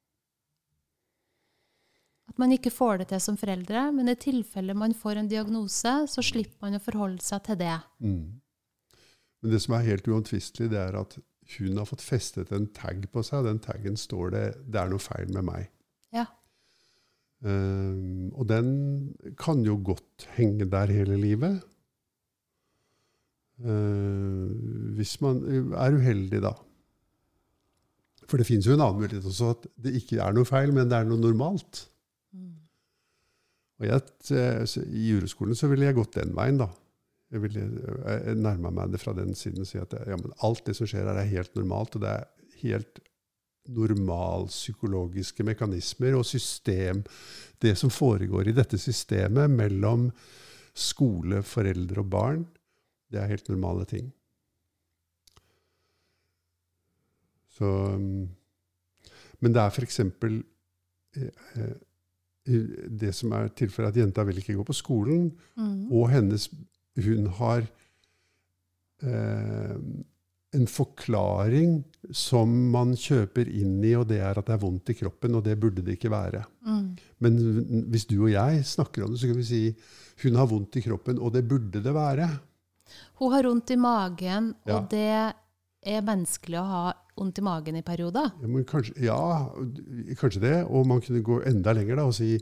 At 2.31 2.39
man 2.39 2.53
ikke 2.55 2.73
får 2.73 3.01
det 3.01 3.11
til 3.11 3.23
som 3.25 3.37
foreldre, 3.41 3.89
men 3.93 4.09
i 4.13 4.17
tilfelle 4.21 4.77
man 4.77 4.95
får 4.97 5.19
en 5.19 5.31
diagnose, 5.31 5.95
så 6.09 6.25
slipper 6.25 6.69
man 6.69 6.79
å 6.79 6.85
forholde 6.85 7.25
seg 7.25 7.43
til 7.49 7.59
det. 7.61 7.77
Mm. 8.05 8.39
Men 9.41 9.55
det 9.55 9.61
som 9.65 9.75
er 9.77 9.89
helt 9.89 10.09
uomtvistelig, 10.09 10.71
det 10.73 10.79
er 10.79 11.01
at 11.01 11.17
hun 11.59 11.81
har 11.81 11.89
fått 11.89 12.05
festet 12.05 12.53
en 12.55 12.69
tag 12.77 13.07
på 13.13 13.23
seg, 13.27 13.43
og 13.43 13.49
den 13.49 13.63
taggen 13.65 13.97
står 13.99 14.31
det 14.35 14.45
'det 14.71 14.81
er 14.81 14.91
noe 14.93 15.03
feil 15.03 15.33
med 15.35 15.45
meg'. 15.49 15.69
Ja. 16.13 16.27
Um, 17.41 18.33
og 18.35 18.49
den 18.49 19.15
kan 19.39 19.65
jo 19.65 19.81
godt 19.85 20.29
henge 20.37 20.71
der 20.71 20.93
hele 20.93 21.17
livet. 21.17 21.63
Uh, 23.61 24.49
hvis 24.97 25.21
man 25.21 25.41
er 25.75 25.97
uheldig, 25.97 26.43
da. 26.43 26.53
For 28.31 28.39
det 28.39 28.47
finnes 28.47 28.67
jo 28.67 28.77
en 28.77 28.85
annen 28.85 29.01
mulighet 29.01 29.27
også, 29.27 29.55
at 29.57 29.67
det 29.77 29.97
ikke 29.99 30.21
er 30.23 30.37
noe 30.37 30.47
feil, 30.47 30.73
men 30.73 30.91
det 30.91 30.99
er 31.01 31.09
noe 31.09 31.19
normalt. 31.19 31.89
Mm. 32.33 32.53
Og 33.81 33.89
jeg, 33.89 34.03
eh, 34.37 34.77
I 34.87 35.09
jureskolen 35.11 35.59
så 35.59 35.71
ville 35.71 35.89
jeg 35.89 35.97
gått 35.97 36.15
den 36.21 36.37
veien, 36.37 36.61
da. 36.61 36.69
Jeg 37.31 37.43
ville 37.45 37.63
eh, 38.11 38.33
nærma 38.35 38.73
meg 38.75 38.91
det 38.93 39.01
fra 39.03 39.13
den 39.15 39.35
siden 39.39 39.63
og 39.63 39.69
si 39.71 39.79
at 39.79 39.93
ja, 39.95 40.17
men 40.19 40.33
alt 40.47 40.65
det 40.67 40.75
som 40.79 40.89
skjer 40.91 41.07
her, 41.07 41.21
er 41.21 41.29
helt 41.31 41.55
normalt. 41.59 41.95
Og 41.95 42.03
det 42.03 42.11
er 42.11 42.25
helt 42.65 42.99
normalpsykologiske 43.71 45.45
mekanismer 45.47 46.17
og 46.19 46.25
system. 46.27 47.05
Det 47.63 47.77
som 47.79 47.93
foregår 47.93 48.49
i 48.51 48.57
dette 48.57 48.79
systemet 48.81 49.53
mellom 49.53 50.09
skole, 50.75 51.43
foreldre 51.47 52.03
og 52.03 52.11
barn, 52.11 52.43
det 53.11 53.21
er 53.21 53.31
helt 53.31 53.49
normale 53.51 53.85
ting. 53.91 54.09
Så, 57.51 57.69
mm, 57.99 58.29
men 59.41 59.55
det 59.55 59.63
er 59.63 59.71
f.eks. 59.75 60.01
Eh, 61.21 61.79
det 63.01 63.13
som 63.15 63.35
er 63.37 63.51
tilfellet, 63.55 63.93
at 63.93 64.01
jenta 64.01 64.25
vil 64.27 64.39
ikke 64.41 64.57
gå 64.59 64.65
på 64.67 64.75
skolen, 64.79 65.31
Mm. 65.57 65.93
og 65.93 66.09
hennes 66.11 66.49
Hun 66.99 67.27
har 67.39 67.67
eh, 69.03 69.77
en 70.53 70.67
forklaring 70.67 71.77
som 72.11 72.51
man 72.73 72.97
kjøper 72.99 73.47
inn 73.55 73.77
i, 73.87 73.93
og 73.95 74.09
det 74.11 74.19
er 74.19 74.39
at 74.41 74.49
det 74.49 74.57
er 74.57 74.63
vondt 74.65 74.91
i 74.91 74.97
kroppen, 74.99 75.37
og 75.39 75.45
det 75.47 75.59
burde 75.63 75.85
det 75.87 75.95
ikke 75.99 76.11
være. 76.11 76.43
Mm. 76.67 76.87
Men 77.23 77.37
hvis 77.93 78.09
du 78.11 78.17
og 78.25 78.33
jeg 78.33 78.65
snakker 78.67 79.05
om 79.07 79.13
det, 79.15 79.21
så 79.23 79.31
kan 79.31 79.39
vi 79.39 79.47
si 79.47 79.63
hun 80.25 80.37
har 80.41 80.49
vondt 80.51 80.77
i 80.77 80.83
kroppen, 80.85 81.21
og 81.23 81.33
det 81.37 81.47
burde 81.49 81.83
det 81.85 81.95
være. 81.95 82.27
Hun 83.21 83.33
har 83.33 83.47
vondt 83.47 83.71
i 83.71 83.79
magen, 83.79 84.55
Ja. 84.67 84.81
og 84.81 84.91
det 84.91 85.07
er 85.87 86.03
menneskelig 86.05 86.59
å 86.61 86.67
ha 86.67 86.83
vondt 87.17 87.39
i 87.39 87.45
magen 87.47 87.77
i 87.79 87.83
perioder. 87.87 88.33
Ja, 88.43 88.65
kanskje, 88.69 88.97
ja, 89.07 89.21
kanskje 90.19 90.41
det. 90.43 90.57
Og 90.69 90.87
man 90.89 91.01
kunne 91.01 91.23
gå 91.23 91.41
enda 91.47 91.73
lenger 91.77 91.97
da, 91.97 92.05
og 92.11 92.15
si 92.17 92.35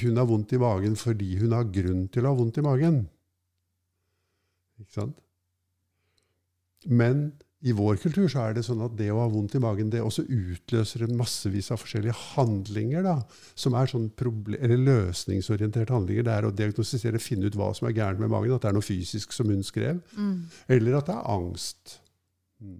hun 0.00 0.16
har 0.16 0.26
vondt 0.28 0.52
i 0.52 0.58
magen 0.60 0.96
fordi 1.00 1.38
hun 1.40 1.52
har 1.56 1.64
grunn 1.72 2.08
til 2.12 2.24
å 2.26 2.32
ha 2.32 2.38
vondt 2.40 2.58
i 2.58 2.64
magen. 2.64 2.98
Ikke 4.78 4.94
sant? 4.94 5.18
Men 6.86 7.30
i 7.66 7.72
vår 7.74 7.96
kultur 7.98 8.28
så 8.30 8.44
er 8.44 8.54
det 8.54 8.62
sånn 8.68 8.84
at 8.84 8.92
det 8.98 9.08
å 9.10 9.18
ha 9.18 9.30
vondt 9.32 9.56
i 9.58 9.60
magen 9.62 9.88
det 9.90 9.98
også 10.04 10.22
utløser 10.30 11.02
en 11.04 11.16
massevis 11.18 11.72
av 11.74 11.80
forskjellige 11.82 12.14
handlinger. 12.36 13.02
da, 13.02 13.16
Som 13.58 13.74
er 13.74 13.90
sånn 13.90 14.12
eller 14.14 14.78
løsningsorienterte 14.78 15.92
handlinger. 15.92 16.22
Det 16.22 16.36
er 16.36 16.46
å 16.46 16.54
diagnostisere, 16.54 17.18
finne 17.18 17.50
ut 17.50 17.58
hva 17.58 17.72
som 17.74 17.88
er 17.88 17.96
gærent 17.96 18.22
med 18.22 18.30
magen. 18.30 18.54
At 18.54 18.62
det 18.62 18.70
er 18.70 18.78
noe 18.78 18.86
fysisk, 18.86 19.34
som 19.34 19.50
hun 19.50 19.64
skrev. 19.66 19.98
Mm. 20.14 20.46
Eller 20.68 21.00
at 21.00 21.10
det 21.10 21.16
er 21.16 21.30
angst. 21.34 21.98
Mm. 22.62 22.78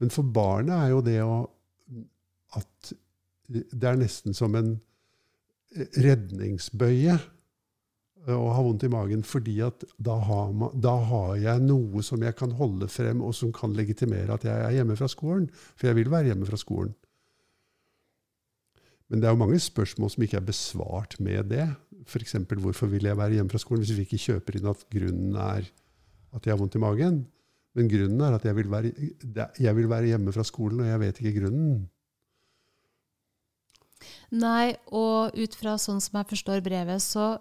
Men 0.00 0.10
for 0.12 0.28
barnet 0.36 0.76
er 0.76 0.92
jo 0.92 1.00
det 1.04 1.20
å 1.24 1.50
At 2.54 2.92
det 3.50 3.88
er 3.88 3.96
nesten 3.98 4.34
som 4.36 4.54
en 4.54 4.76
redningsbøye 5.74 7.16
å 8.32 8.50
ha 8.56 8.62
vondt 8.64 8.86
i 8.86 8.90
magen, 8.92 9.24
fordi 9.26 9.58
at 9.66 9.84
da 10.00 10.16
har, 10.28 10.52
man, 10.56 10.72
da 10.80 10.94
har, 11.10 11.34
jeg 11.42 11.64
noe 11.66 12.02
som 12.06 12.22
jeg 12.24 12.36
kan 12.38 12.54
holde 12.56 12.88
frem, 12.88 13.20
og 13.24 13.34
som 13.36 13.52
kan 13.54 13.74
legitimere 13.76 14.36
at 14.36 14.46
jeg 14.48 14.66
er 14.66 14.78
hjemme 14.78 14.96
fra 14.96 15.08
skolen. 15.12 15.48
For 15.76 15.90
jeg 15.90 15.98
vil 16.00 16.12
være 16.12 16.32
hjemme 16.32 16.48
fra 16.48 16.60
skolen. 16.60 16.94
Men 19.12 19.20
det 19.20 19.28
er 19.28 19.34
jo 19.34 19.42
mange 19.44 19.60
spørsmål 19.60 20.10
som 20.14 20.24
ikke 20.24 20.40
er 20.40 20.48
besvart 20.48 21.18
med 21.20 21.52
det. 21.52 21.66
F.eks.: 22.08 22.36
Hvorfor 22.48 22.88
vil 22.90 23.04
jeg 23.04 23.16
være 23.16 23.36
hjemme 23.36 23.52
fra 23.52 23.60
skolen? 23.60 23.84
Hvis 23.84 23.96
vi 23.96 24.06
ikke 24.08 24.22
kjøper 24.24 24.58
inn 24.58 24.70
at 24.72 24.86
grunnen 24.90 25.36
er 25.36 25.68
at 26.34 26.46
jeg 26.46 26.54
har 26.54 26.60
vondt 26.60 26.74
i 26.78 26.82
magen. 26.82 27.24
Men 27.74 27.90
grunnen 27.90 28.22
er 28.22 28.36
at 28.36 28.44
jeg 28.46 28.56
vil 28.56 28.70
være, 28.70 28.92
jeg 29.58 29.76
vil 29.76 29.90
være 29.90 30.12
hjemme 30.12 30.32
fra 30.34 30.44
skolen, 30.46 30.80
og 30.80 30.86
jeg 30.86 31.00
vet 31.02 31.20
ikke 31.20 31.40
grunnen. 31.40 31.88
Nei, 34.34 34.74
og 34.90 35.34
ut 35.38 35.56
fra 35.58 35.76
sånn 35.80 36.02
som 36.02 36.18
jeg 36.20 36.30
forstår 36.34 36.62
brevet, 36.64 37.02
så 37.02 37.36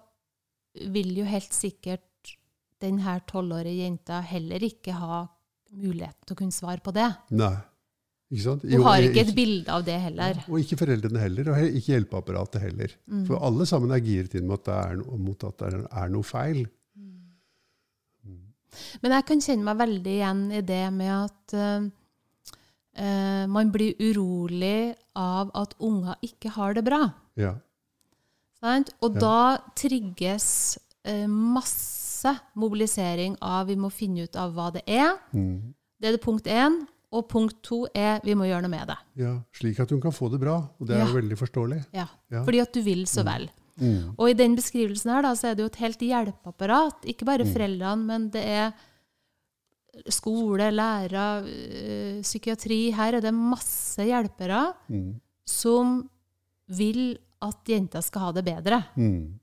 vil 0.73 1.13
jo 1.17 1.25
helt 1.29 1.53
sikkert 1.53 2.33
denne 2.83 3.19
tolvårige 3.29 3.85
jenta 3.85 4.19
heller 4.25 4.63
ikke 4.65 4.95
ha 4.97 5.23
mulighet 5.73 6.17
til 6.25 6.35
å 6.35 6.39
kunne 6.39 6.55
svare 6.55 6.83
på 6.83 6.93
det. 6.95 7.07
Nei. 7.33 7.55
Ikke 8.33 8.45
sant? 8.47 8.63
Hun 8.65 8.85
har 8.87 9.05
ikke 9.05 9.21
et 9.21 9.33
bilde 9.37 9.73
av 9.73 9.83
det 9.85 9.95
heller. 10.07 10.39
Og 10.47 10.61
ikke 10.63 10.77
foreldrene 10.79 11.21
heller, 11.21 11.49
og 11.53 11.75
ikke 11.77 11.91
hjelpeapparatet 11.93 12.63
heller. 12.63 12.95
Mm. 13.05 13.25
For 13.27 13.45
alle 13.45 13.67
sammen 13.69 13.93
er 13.93 14.01
giret 14.05 14.37
inn 14.39 14.47
mot, 14.49 14.69
mot 15.21 15.45
at 15.49 15.59
det 15.61 15.83
er 15.85 16.13
noe 16.13 16.25
feil. 16.25 16.63
Mm. 16.97 18.39
Men 19.03 19.15
jeg 19.19 19.27
kan 19.29 19.43
kjenne 19.45 19.67
meg 19.67 19.83
veldig 19.83 20.15
igjen 20.15 20.47
i 20.49 20.63
det 20.65 20.85
med 20.95 21.13
at 21.13 21.55
uh, 21.59 21.85
uh, 22.97 23.43
man 23.53 23.73
blir 23.75 24.01
urolig 24.01 24.95
av 25.19 25.53
at 25.61 25.77
unger 25.77 26.17
ikke 26.25 26.55
har 26.57 26.73
det 26.79 26.85
bra. 26.89 27.03
Ja. 27.37 27.53
Og 28.63 29.17
ja. 29.17 29.19
da 29.19 29.39
trigges 29.75 30.47
eh, 31.03 31.27
masse 31.27 32.31
mobilisering 32.55 33.35
av 33.43 33.67
vi 33.67 33.75
må 33.79 33.91
finne 33.91 34.27
ut 34.27 34.37
av 34.39 34.53
hva 34.55 34.69
det 34.75 34.85
er. 34.87 35.17
Mm. 35.35 35.73
Det 35.99 36.09
er 36.09 36.17
det 36.17 36.23
punkt 36.23 36.47
én. 36.47 36.83
Og 37.13 37.27
punkt 37.29 37.59
to 37.61 37.83
er 37.93 38.23
vi 38.25 38.33
må 38.33 38.47
gjøre 38.47 38.65
noe 38.65 38.73
med 38.73 38.87
det. 38.89 38.95
Ja, 39.21 39.33
Slik 39.53 39.77
at 39.83 39.91
hun 39.93 39.99
kan 40.01 40.15
få 40.15 40.31
det 40.33 40.39
bra. 40.41 40.55
Og 40.79 40.87
det 40.89 40.95
er 40.95 41.03
ja. 41.03 41.09
jo 41.11 41.19
veldig 41.19 41.37
forståelig. 41.37 41.83
Ja, 41.93 42.07
ja. 42.33 42.41
fordi 42.41 42.63
at 42.63 42.73
du 42.73 42.81
vil 42.85 43.03
så 43.09 43.21
mm. 43.21 43.29
vel. 43.29 43.45
Mm. 43.83 44.07
Og 44.15 44.25
i 44.29 44.37
den 44.37 44.55
beskrivelsen 44.57 45.11
her 45.13 45.25
da, 45.25 45.33
så 45.37 45.49
er 45.49 45.57
det 45.57 45.65
jo 45.65 45.69
et 45.69 45.83
helt 45.83 46.07
hjelpeapparat. 46.07 47.05
Ikke 47.13 47.27
bare 47.29 47.45
mm. 47.45 47.53
foreldrene, 47.53 48.07
men 48.09 48.27
det 48.33 48.43
er 48.49 48.73
skole, 50.09 50.71
lærere, 50.73 51.27
øh, 51.45 52.21
psykiatri. 52.25 52.79
Her 52.97 53.19
er 53.19 53.25
det 53.27 53.33
masse 53.35 54.07
hjelpere 54.07 54.65
mm. 54.87 55.11
som 55.45 55.99
vil 56.73 57.13
at 57.43 57.69
jenta 57.69 58.01
skal 58.03 58.27
ha 58.27 58.33
det 58.37 58.45
bedre. 58.47 58.81
Mm. 58.95 59.39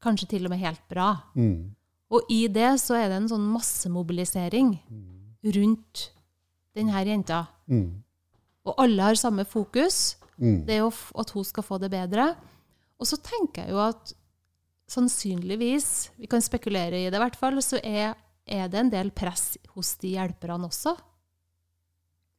Kanskje 0.00 0.30
til 0.34 0.46
og 0.46 0.54
med 0.54 0.62
helt 0.62 0.82
bra. 0.90 1.12
Mm. 1.34 1.72
Og 2.10 2.30
i 2.32 2.44
det 2.50 2.72
så 2.82 2.96
er 2.98 3.10
det 3.10 3.20
en 3.20 3.30
sånn 3.30 3.48
massemobilisering 3.52 4.72
mm. 4.82 5.10
rundt 5.56 6.06
denne 6.76 7.02
jenta. 7.06 7.44
Mm. 7.70 8.00
Og 8.66 8.80
alle 8.82 9.10
har 9.10 9.18
samme 9.18 9.46
fokus. 9.48 10.16
Mm. 10.36 10.64
Det 10.66 10.76
er 10.76 10.82
jo 10.82 10.90
at 11.20 11.34
hun 11.36 11.46
skal 11.46 11.66
få 11.66 11.78
det 11.82 11.92
bedre. 11.92 12.32
Og 13.00 13.08
så 13.08 13.18
tenker 13.24 13.64
jeg 13.64 13.74
jo 13.74 13.82
at 13.84 14.14
sannsynligvis, 14.90 16.10
vi 16.18 16.28
kan 16.30 16.42
spekulere 16.42 16.98
i 16.98 17.06
det 17.08 17.18
i 17.18 17.22
hvert 17.22 17.38
fall, 17.38 17.60
så 17.62 17.78
er, 17.78 18.16
er 18.44 18.66
det 18.70 18.80
en 18.80 18.92
del 18.92 19.12
press 19.14 19.54
hos 19.76 19.94
de 20.02 20.16
hjelperne 20.16 20.66
også. 20.66 20.96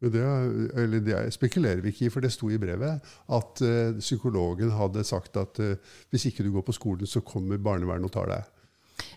Det, 0.01 0.21
eller 0.81 1.03
det 1.05 1.17
spekulerer 1.35 1.83
vi 1.83 1.91
ikke 1.93 2.07
i, 2.07 2.09
for 2.09 2.25
det 2.25 2.31
sto 2.33 2.47
i 2.49 2.57
brevet 2.57 3.03
at 3.37 3.61
uh, 3.61 3.99
psykologen 3.99 4.71
hadde 4.73 5.03
sagt 5.05 5.37
at 5.37 5.61
uh, 5.61 5.75
hvis 6.09 6.25
ikke 6.31 6.45
du 6.47 6.49
går 6.55 6.65
på 6.65 6.73
skolen, 6.73 7.05
så 7.05 7.21
kommer 7.21 7.61
barnevernet 7.61 8.09
og 8.09 8.15
tar 8.15 8.31
deg. 8.31 8.49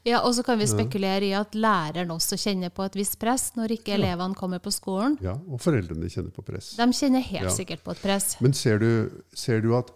Ja, 0.04 0.20
og 0.20 0.34
så 0.36 0.44
kan 0.44 0.58
vi 0.60 0.66
spekulere 0.68 1.24
i 1.24 1.32
at 1.36 1.56
læreren 1.56 2.12
også 2.12 2.36
kjenner 2.40 2.72
på 2.74 2.84
et 2.84 2.96
visst 2.98 3.16
press 3.20 3.50
når 3.56 3.78
ikke 3.78 3.96
elevene 3.96 4.36
kommer 4.36 4.60
på 4.60 4.72
skolen. 4.74 5.16
Ja, 5.24 5.38
og 5.48 5.60
foreldrene 5.64 6.10
kjenner 6.12 6.32
på 6.34 6.44
press. 6.44 6.74
De 6.76 6.86
kjenner 6.92 7.24
helt 7.24 7.48
ja. 7.48 7.54
sikkert 7.56 7.84
på 7.84 7.94
et 7.94 8.02
press. 8.04 8.34
Men 8.44 8.56
ser 8.56 8.80
du, 8.82 8.90
ser 9.32 9.64
du 9.64 9.72
at 9.78 9.92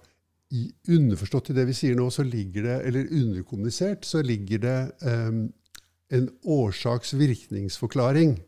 i, 0.57 0.64
underforstått 0.88 1.52
i 1.52 1.59
det 1.59 1.66
vi 1.68 1.76
sier 1.76 1.97
nå, 1.99 2.09
så 2.12 2.25
ligger 2.25 2.64
det, 2.64 2.76
eller 2.88 3.11
underkommunisert, 3.21 4.09
så 4.09 4.23
ligger 4.25 4.62
det 4.64 4.78
um, 5.04 5.42
en 6.16 6.28
årsaks-virkningsforklaring. 6.57 8.38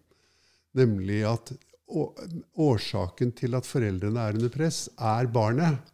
Nemlig 0.80 1.24
at 1.28 1.52
årsaken 1.90 3.32
til 3.38 3.56
at 3.58 3.66
foreldrene 3.68 4.22
er 4.22 4.38
under 4.38 4.52
press, 4.52 4.88
er 4.96 5.28
barnet. 5.32 5.90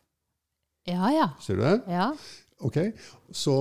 Ja, 0.87 1.11
ja. 1.11 1.31
Ser 1.43 1.59
du 1.59 1.65
det? 1.65 1.81
Ja. 1.91 2.13
Ok, 2.65 2.79
Så 3.35 3.57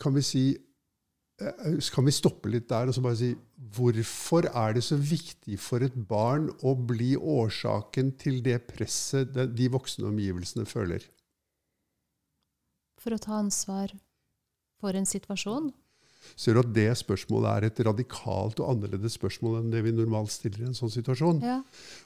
kan 0.00 0.14
vi 0.14 0.22
si 0.22 0.44
eh, 0.54 1.78
kan 1.92 2.06
vi 2.06 2.14
stoppe 2.14 2.52
litt 2.52 2.68
der 2.70 2.88
og 2.88 2.94
så 2.94 3.02
bare 3.04 3.18
si 3.18 3.32
hvorfor 3.76 4.46
er 4.52 4.76
det 4.76 4.84
så 4.86 4.96
viktig 4.96 5.58
for 5.60 5.82
et 5.84 5.96
barn 6.08 6.48
å 6.62 6.76
bli 6.78 7.16
årsaken 7.16 8.14
til 8.20 8.42
det 8.46 8.60
presset 8.70 9.34
de 9.34 9.68
voksne 9.72 10.06
omgivelsene 10.08 10.68
føler? 10.68 11.02
For 13.02 13.16
å 13.16 13.20
ta 13.20 13.40
ansvar 13.40 13.92
for 14.80 14.96
en 14.96 15.08
situasjon? 15.08 15.72
Ser 16.34 16.56
du 16.56 16.62
at 16.62 16.72
det 16.74 16.88
spørsmålet 16.98 17.50
er 17.52 17.68
et 17.68 17.82
radikalt 17.86 18.62
og 18.62 18.72
annerledes 18.74 19.18
spørsmål 19.18 19.60
enn 19.60 19.70
det 19.74 19.84
vi 19.86 19.94
normalt 19.94 20.32
stiller 20.34 20.64
i 20.64 20.70
en 20.70 20.78
sånn 20.78 20.92
situasjon. 20.92 21.42
Ja. 21.46 21.60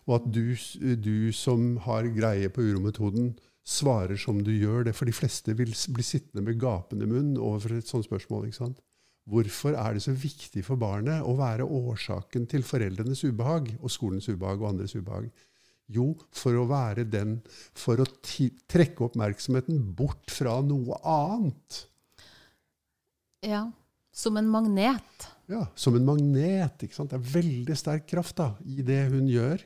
Og 0.08 0.18
at 0.20 0.28
du, 0.34 0.52
du, 1.00 1.30
som 1.36 1.78
har 1.86 2.10
greie 2.14 2.50
på 2.52 2.64
urometoden, 2.66 3.32
svarer 3.66 4.18
som 4.18 4.40
du 4.44 4.52
gjør 4.52 4.88
det. 4.88 4.94
For 4.98 5.08
de 5.08 5.14
fleste 5.14 5.54
vil 5.56 5.72
bli 5.94 6.06
sittende 6.06 6.44
med 6.46 6.60
gapende 6.60 7.08
munn 7.08 7.36
overfor 7.38 7.76
et 7.76 7.90
sånt 7.90 8.08
spørsmål. 8.08 8.48
ikke 8.48 8.62
sant? 8.62 8.80
Hvorfor 9.30 9.76
er 9.78 9.94
det 9.94 10.02
så 10.02 10.14
viktig 10.16 10.64
for 10.66 10.80
barnet 10.80 11.22
å 11.22 11.36
være 11.38 11.66
årsaken 11.66 12.48
til 12.50 12.64
foreldrenes 12.66 13.22
ubehag 13.28 13.68
og 13.78 13.92
skolens 13.92 14.28
ubehag 14.30 14.62
og 14.62 14.72
andres 14.72 14.96
ubehag? 14.96 15.28
Jo, 15.90 16.12
for 16.30 16.54
å 16.54 16.68
være 16.70 17.02
den 17.10 17.40
For 17.74 17.98
å 17.98 18.06
trekke 18.22 19.08
oppmerksomheten 19.08 19.80
bort 19.98 20.30
fra 20.30 20.60
noe 20.62 20.98
annet. 21.02 21.84
Ja. 23.46 23.64
Som 24.12 24.38
en 24.40 24.48
magnet. 24.50 25.28
Ja, 25.50 25.64
som 25.78 25.96
en 25.98 26.06
magnet. 26.06 26.82
ikke 26.82 26.96
sant? 26.96 27.12
Det 27.12 27.18
er 27.18 27.34
veldig 27.36 27.76
sterk 27.78 28.08
kraft 28.10 28.38
da, 28.38 28.52
i 28.66 28.82
det 28.86 29.04
hun 29.12 29.28
gjør. 29.30 29.62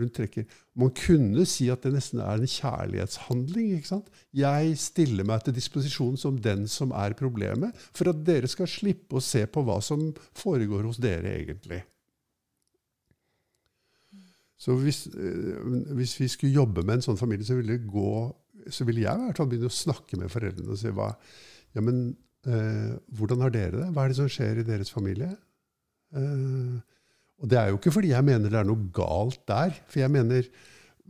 Hun 0.00 0.08
trekker. 0.08 0.46
Man 0.80 0.92
kunne 0.96 1.44
si 1.48 1.66
at 1.72 1.84
det 1.84 1.92
nesten 1.92 2.22
er 2.24 2.40
en 2.40 2.48
kjærlighetshandling. 2.48 3.74
ikke 3.76 3.90
sant? 3.90 4.08
Jeg 4.32 4.76
stiller 4.80 5.28
meg 5.28 5.44
til 5.44 5.56
disposisjon 5.56 6.16
som 6.20 6.38
den 6.40 6.64
som 6.70 6.94
er 6.96 7.16
problemet, 7.18 7.76
for 7.92 8.12
at 8.12 8.22
dere 8.24 8.48
skal 8.48 8.70
slippe 8.70 9.20
å 9.20 9.24
se 9.24 9.44
på 9.44 9.64
hva 9.66 9.80
som 9.84 10.08
foregår 10.38 10.88
hos 10.88 11.00
dere 11.02 11.34
egentlig. 11.36 11.82
Så 14.62 14.76
hvis, 14.78 15.08
øh, 15.12 15.94
hvis 15.98 16.20
vi 16.20 16.28
skulle 16.30 16.54
jobbe 16.54 16.84
med 16.86 17.00
en 17.00 17.08
sånn 17.08 17.18
familie, 17.18 17.44
så 17.44 17.56
ville, 17.58 17.80
gå, 17.82 18.10
så 18.70 18.86
ville 18.86 19.02
jeg 19.02 19.18
i 19.18 19.26
hvert 19.26 19.40
fall 19.40 19.48
begynne 19.50 19.68
å 19.72 19.74
snakke 19.74 20.20
med 20.20 20.30
foreldrene 20.30 20.70
og 20.70 20.78
si 20.78 20.92
hva, 20.94 21.08
ja, 21.74 21.82
men 21.82 22.12
Eh, 22.46 22.94
hvordan 23.14 23.44
har 23.44 23.54
dere 23.54 23.78
det? 23.78 23.88
Hva 23.94 24.04
er 24.04 24.12
det 24.12 24.18
som 24.18 24.30
skjer 24.30 24.62
i 24.62 24.66
deres 24.66 24.90
familie? 24.90 25.30
Eh, 26.16 26.78
og 27.42 27.50
det 27.50 27.58
er 27.58 27.70
jo 27.70 27.78
ikke 27.78 27.94
fordi 27.94 28.12
jeg 28.12 28.26
mener 28.26 28.50
det 28.50 28.60
er 28.60 28.68
noe 28.68 28.90
galt 28.94 29.42
der. 29.50 29.74
For 29.90 30.02
jeg 30.02 30.14
mener 30.14 30.48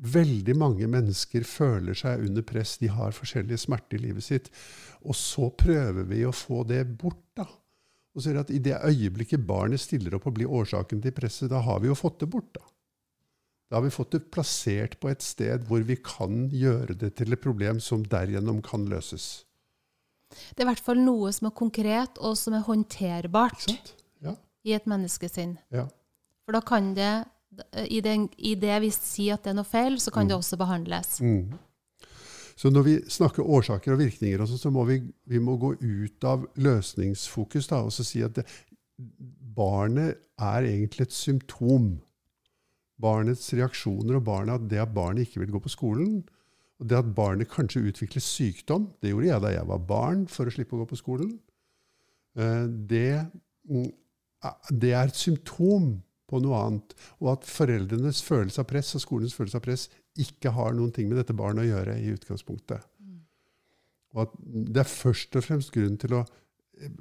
veldig 0.02 0.54
mange 0.58 0.88
mennesker 0.90 1.44
føler 1.46 1.96
seg 1.98 2.24
under 2.26 2.44
press. 2.46 2.78
De 2.80 2.88
har 2.92 3.16
forskjellige 3.16 3.64
smerter 3.64 3.98
i 3.98 4.06
livet 4.08 4.24
sitt. 4.24 4.48
Og 5.04 5.16
så 5.18 5.50
prøver 5.50 6.06
vi 6.08 6.22
å 6.24 6.34
få 6.36 6.64
det 6.68 6.84
bort. 6.98 7.20
da. 7.36 7.46
Og 8.12 8.20
så 8.20 8.30
er 8.30 8.36
det 8.36 8.44
at 8.44 8.52
I 8.52 8.62
det 8.64 8.80
øyeblikket 8.84 9.46
barnet 9.46 9.80
stiller 9.80 10.16
opp 10.16 10.26
og 10.28 10.36
blir 10.36 10.50
årsaken 10.52 11.00
til 11.02 11.14
presset, 11.16 11.50
da 11.50 11.62
har 11.64 11.80
vi 11.80 11.88
jo 11.88 11.96
fått 11.96 12.20
det 12.20 12.30
bort. 12.32 12.52
Da 12.54 12.64
Da 13.70 13.78
har 13.78 13.86
vi 13.86 13.90
fått 13.90 14.12
det 14.12 14.30
plassert 14.30 14.98
på 15.00 15.08
et 15.08 15.22
sted 15.22 15.64
hvor 15.64 15.80
vi 15.80 15.96
kan 15.96 16.50
gjøre 16.52 16.92
det 16.92 17.14
til 17.16 17.32
et 17.32 17.40
problem 17.40 17.80
som 17.80 18.04
derigjennom 18.04 18.60
kan 18.60 18.84
løses. 18.84 19.46
Det 20.32 20.62
er 20.62 20.66
i 20.66 20.70
hvert 20.70 20.84
fall 20.84 21.02
noe 21.02 21.32
som 21.34 21.48
er 21.50 21.56
konkret, 21.56 22.20
og 22.20 22.36
som 22.40 22.56
er 22.56 22.64
håndterbart 22.66 23.68
ja. 24.24 24.36
i 24.66 24.76
et 24.76 24.88
menneskesinn. 24.90 25.56
Ja. 25.74 25.88
For 26.46 26.56
da 26.56 26.62
kan 26.66 26.92
det, 26.96 27.12
i 27.86 28.00
det, 28.04 28.16
i 28.38 28.54
det 28.58 28.80
vi 28.84 28.90
sier 28.94 29.36
at 29.36 29.44
det 29.44 29.52
er 29.52 29.60
noe 29.60 29.68
feil, 29.68 30.00
så 30.02 30.14
kan 30.14 30.26
mm. 30.26 30.32
det 30.32 30.38
også 30.38 30.58
behandles. 30.60 31.20
Mm. 31.22 31.52
Så 32.56 32.70
når 32.70 32.84
vi 32.86 32.96
snakker 33.10 33.46
årsaker 33.48 33.94
og 33.94 34.02
virkninger, 34.02 34.42
og 34.42 34.50
sånn, 34.50 34.60
så 34.60 34.72
må 34.74 34.84
vi, 34.88 35.00
vi 35.30 35.40
må 35.42 35.56
gå 35.60 35.72
ut 35.80 36.26
av 36.28 36.44
løsningsfokus 36.62 37.70
da, 37.70 37.80
og 37.86 37.94
så 37.94 38.04
si 38.06 38.22
at 38.22 38.36
det, 38.38 38.46
barnet 39.56 40.20
er 40.40 40.68
egentlig 40.68 41.08
et 41.08 41.16
symptom. 41.16 41.94
Barnets 43.02 43.48
reaksjoner 43.56 44.20
og 44.20 44.26
barnet, 44.28 44.68
det 44.70 44.78
at 44.82 44.92
barnet 44.94 45.26
ikke 45.26 45.42
vil 45.42 45.56
gå 45.56 45.62
på 45.64 45.72
skolen, 45.72 46.20
og 46.82 46.88
det 46.90 46.98
at 46.98 47.10
barnet 47.14 47.50
kanskje 47.50 47.84
utvikler 47.86 48.24
sykdom 48.24 48.88
Det 48.98 49.12
gjorde 49.12 49.28
jeg 49.28 49.42
da 49.44 49.52
jeg 49.54 49.68
var 49.70 49.82
barn, 49.86 50.26
for 50.26 50.50
å 50.50 50.54
slippe 50.54 50.74
å 50.74 50.82
gå 50.82 50.88
på 50.90 50.98
skolen. 50.98 51.36
Eh, 52.34 52.64
det, 52.90 53.22
mm, 53.70 53.90
det 54.82 54.90
er 54.98 55.06
et 55.06 55.18
symptom 55.18 55.94
på 56.26 56.40
noe 56.42 56.58
annet. 56.66 56.94
Og 57.20 57.34
at 57.36 57.46
foreldrenes 57.48 58.22
følelse 58.26 58.64
av 58.64 58.68
press 58.70 58.94
og 58.98 59.04
skolens 59.04 59.36
følelse 59.36 59.60
av 59.60 59.64
press 59.64 59.88
ikke 60.20 60.52
har 60.52 60.74
noen 60.76 60.92
ting 60.92 61.08
med 61.08 61.20
dette 61.20 61.36
barnet 61.36 61.64
å 61.64 61.70
gjøre 61.70 61.96
i 62.00 62.12
utgangspunktet. 62.16 62.88
Og 64.12 64.26
at 64.26 64.34
det 64.42 64.82
er 64.82 64.90
først 64.90 65.38
og 65.38 65.44
fremst 65.46 65.72
grunn 65.72 65.96
til 66.00 66.18
å 66.18 66.24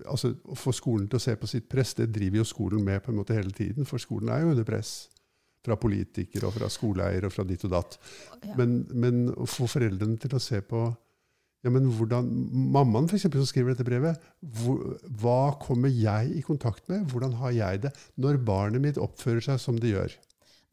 altså, 0.06 0.34
å 0.46 0.56
få 0.58 0.74
skolen 0.76 1.10
til 1.10 1.20
å 1.20 1.24
se 1.24 1.36
på 1.40 1.50
sitt 1.50 1.68
press. 1.72 1.96
Det 1.98 2.12
driver 2.14 2.42
jo 2.42 2.48
skolen 2.48 2.84
med 2.86 3.02
på 3.04 3.12
en 3.12 3.20
måte 3.20 3.36
hele 3.36 3.52
tiden, 3.56 3.88
for 3.88 4.02
skolen 4.02 4.32
er 4.32 4.46
jo 4.46 4.54
under 4.54 4.68
press. 4.68 5.10
Fra 5.62 5.78
politikere 5.78 6.50
og 6.50 6.56
fra 6.56 6.70
skoleeiere 6.74 7.30
og 7.30 7.36
fra 7.36 7.46
ditt 7.46 7.64
og 7.68 7.74
datt. 7.76 7.98
Ja. 8.42 8.56
Men, 8.58 8.82
men 8.94 9.24
å 9.36 9.46
få 9.50 9.68
foreldrene 9.70 10.18
til 10.22 10.34
å 10.34 10.42
se 10.42 10.62
på 10.66 10.88
ja, 11.62 11.70
men 11.70 11.86
hvordan, 11.94 12.26
Mammaen 12.74 13.06
for 13.06 13.20
eksempel, 13.20 13.38
som 13.44 13.52
skriver 13.52 13.76
dette 13.76 13.86
brevet, 13.86 14.18
hvor, 14.42 14.96
hva 15.22 15.54
kommer 15.62 15.94
jeg 15.94 16.32
i 16.34 16.42
kontakt 16.42 16.88
med? 16.90 17.04
Hvordan 17.12 17.36
har 17.38 17.54
jeg 17.54 17.84
det 17.84 17.92
når 18.18 18.40
barnet 18.48 18.82
mitt 18.82 18.98
oppfører 18.98 19.46
seg 19.46 19.62
som 19.62 19.78
det 19.78 19.92
gjør? 19.94 20.16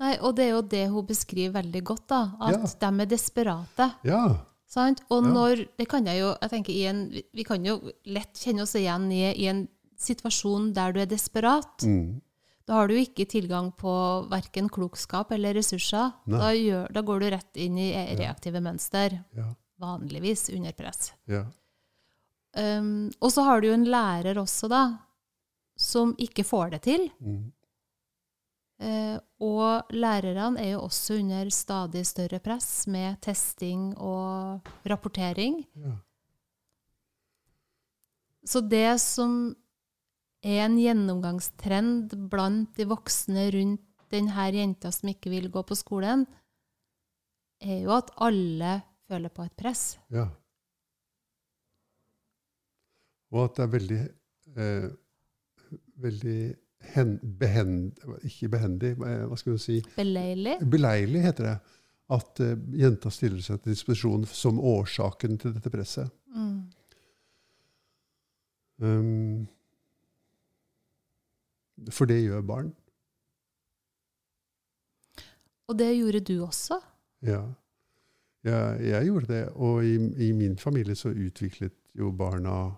Nei, 0.00 0.14
og 0.25 0.38
det 0.38 0.47
er 0.47 0.54
jo 0.54 0.62
det 0.73 0.85
hun 0.88 1.04
beskriver 1.04 1.59
veldig 1.59 1.83
godt, 1.85 2.07
da. 2.09 2.23
At 2.40 2.57
Ja. 2.57 2.90
de 2.90 3.02
er 3.04 3.11
desperate. 3.11 3.90
Ja, 4.09 4.23
Sant? 4.68 5.00
Og 5.09 5.25
når 5.25 5.64
Det 5.78 5.88
kan 5.88 6.04
jeg 6.04 6.21
jo 6.21 6.35
jeg 6.42 6.50
tenker 6.50 6.73
i 6.73 6.85
en, 6.90 6.99
Vi 7.35 7.42
kan 7.42 7.64
jo 7.64 7.80
lett 8.04 8.35
kjenne 8.37 8.62
oss 8.62 8.75
igjen 8.75 9.11
i, 9.11 9.23
i 9.33 9.47
en 9.49 9.66
situasjon 9.99 10.73
der 10.75 10.92
du 10.92 11.00
er 11.00 11.07
desperat. 11.07 11.83
mm, 11.83 12.21
Da 12.68 12.76
har 12.76 12.90
du 12.90 12.94
ikke 13.00 13.25
tilgang 13.25 13.70
på 13.80 13.92
verken 14.28 14.68
klokskap 14.68 15.30
eller 15.32 15.56
ressurser. 15.56 16.10
Da, 16.28 16.50
gjør, 16.52 16.90
da 16.92 17.02
går 17.08 17.22
du 17.22 17.30
rett 17.32 17.56
inn 17.64 17.78
i 17.80 17.90
reaktive 18.20 18.60
mønster. 18.60 19.22
ja, 19.37 19.46
Vanligvis 19.80 20.48
under 20.52 20.75
press. 20.76 21.12
ja. 21.30 21.46
Um, 22.58 23.10
og 23.20 23.30
så 23.30 23.44
har 23.46 23.60
du 23.60 23.68
jo 23.68 23.75
en 23.76 23.84
lærer 23.87 24.38
også, 24.40 24.66
da, 24.72 24.80
som 25.78 26.14
ikke 26.18 26.42
får 26.44 26.75
det 26.76 26.82
til. 26.88 27.08
Mm, 27.20 27.52
Uh, 28.78 29.18
og 29.42 29.88
lærerne 29.90 30.60
er 30.62 30.68
jo 30.76 30.84
også 30.87 31.16
under 31.18 31.48
stadig 31.50 32.04
større 32.06 32.38
press 32.38 32.87
med 32.87 33.16
testing 33.26 33.88
og 33.98 34.60
rapportering. 34.87 35.64
ja. 35.75 35.96
Så 38.46 38.60
det 38.62 39.00
som 39.02 39.56
er 40.45 40.64
en 40.64 40.76
gjennomgangstrend 40.78 42.14
blant 42.30 42.76
de 42.78 42.87
voksne 42.88 43.49
rundt 43.54 43.85
denne 44.12 44.50
jenta 44.54 44.92
som 44.95 45.11
ikke 45.11 45.33
vil 45.33 45.50
gå 45.52 45.62
på 45.68 45.76
skolen, 45.76 46.25
er 47.61 47.83
jo 47.83 47.92
at 47.97 48.12
alle 48.25 48.78
føler 49.09 49.33
på 49.35 49.45
et 49.45 49.57
press. 49.59 49.99
ja. 50.14 50.28
Og 53.28 53.42
at 53.45 53.59
det 53.59 53.64
er 53.64 53.73
veldig 53.75 53.97
eh, 54.57 54.85
veldig 56.00 56.54
hen, 56.95 57.18
behend, 57.38 57.99
Ikke 58.25 58.49
behendig, 58.49 58.95
eh, 58.95 59.26
hva 59.28 59.37
skal 59.37 59.57
du 59.57 59.62
si 59.62 59.83
Beleilig. 59.97 60.59
Beleilig, 60.71 61.23
heter 61.26 61.45
det. 61.50 61.57
At 62.14 62.40
eh, 62.40 62.57
jenta 62.80 63.12
stiller 63.12 63.45
seg 63.45 63.61
til 63.62 63.75
disposisjon 63.75 64.24
som 64.31 64.61
årsaken 64.61 65.38
til 65.42 65.55
dette 65.57 65.72
presset. 65.72 66.11
Mm. 66.35 66.59
Um, 68.79 69.46
for 71.91 72.11
det 72.11 72.23
gjør 72.25 72.45
barn. 72.47 72.73
Og 75.69 75.79
det 75.79 75.88
gjorde 75.99 76.21
du 76.25 76.45
også. 76.45 76.81
Ja. 77.23 77.43
ja 78.45 78.61
jeg 78.81 79.09
gjorde 79.11 79.33
det. 79.33 79.43
Og 79.55 79.85
i, 79.85 79.97
i 80.29 80.33
min 80.33 80.59
familie 80.59 80.97
så 80.97 81.12
utviklet 81.12 81.75
jo 81.99 82.11
barna 82.11 82.71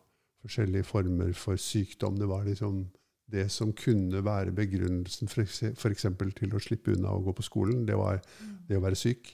forskjellige 0.42 0.84
former 0.88 1.32
for 1.32 1.56
sykdom. 1.56 2.16
Det 2.18 2.28
var 2.28 2.44
liksom 2.44 2.86
det 3.30 3.50
som 3.50 3.72
kunne 3.72 4.24
være 4.24 4.52
begrunnelsen 4.52 5.28
f.eks. 5.30 6.06
til 6.36 6.54
å 6.54 6.62
slippe 6.62 6.96
unna 6.96 7.12
å 7.14 7.22
gå 7.22 7.34
på 7.36 7.46
skolen. 7.46 7.84
Det 7.86 7.98
var 7.98 8.18
det 8.68 8.78
å 8.78 8.82
være 8.82 8.98
syk. 8.98 9.30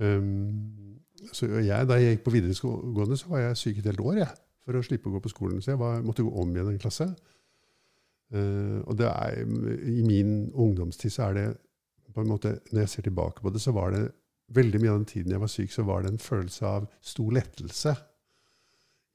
Um, 0.00 0.96
så 1.32 1.46
jeg, 1.60 1.88
da 1.88 1.98
jeg 2.00 2.16
gikk 2.16 2.24
på 2.24 2.32
videregående, 2.34 3.18
så 3.20 3.28
var 3.30 3.44
jeg 3.44 3.60
syk 3.60 3.82
et 3.82 3.90
helt 3.92 4.00
år 4.00 4.22
jeg, 4.22 4.32
for 4.64 4.78
å 4.78 4.84
slippe 4.86 5.10
å 5.10 5.16
gå 5.16 5.20
på 5.22 5.32
skolen. 5.32 5.60
Så 5.62 5.74
jeg 5.74 5.82
var, 5.82 6.00
måtte 6.06 6.24
gå 6.24 6.32
om 6.42 6.56
igjen 6.56 6.72
en 6.72 6.80
klasse. 6.82 7.10
Uh, 8.32 8.80
og 8.88 8.96
det 8.96 9.06
er, 9.10 9.42
i 9.92 10.02
min 10.06 10.50
ungdomstid 10.54 11.12
så 11.12 11.26
er 11.28 11.34
det 11.36 11.46
på 12.12 12.20
en 12.22 12.28
måte, 12.28 12.58
Når 12.72 12.80
jeg 12.84 12.88
ser 12.92 13.02
tilbake 13.06 13.40
på 13.40 13.50
det, 13.52 13.60
så 13.60 13.72
var 13.72 13.90
det 13.92 14.06
veldig 14.52 14.80
mye 14.82 14.90
av 14.90 14.98
den 15.00 15.08
tiden 15.08 15.32
jeg 15.32 15.40
var 15.40 15.48
syk, 15.48 15.70
så 15.72 15.82
var 15.88 16.02
det 16.04 16.10
en 16.12 16.18
følelse 16.20 16.66
av 16.68 16.86
stor 17.00 17.30
lettelse 17.32 17.94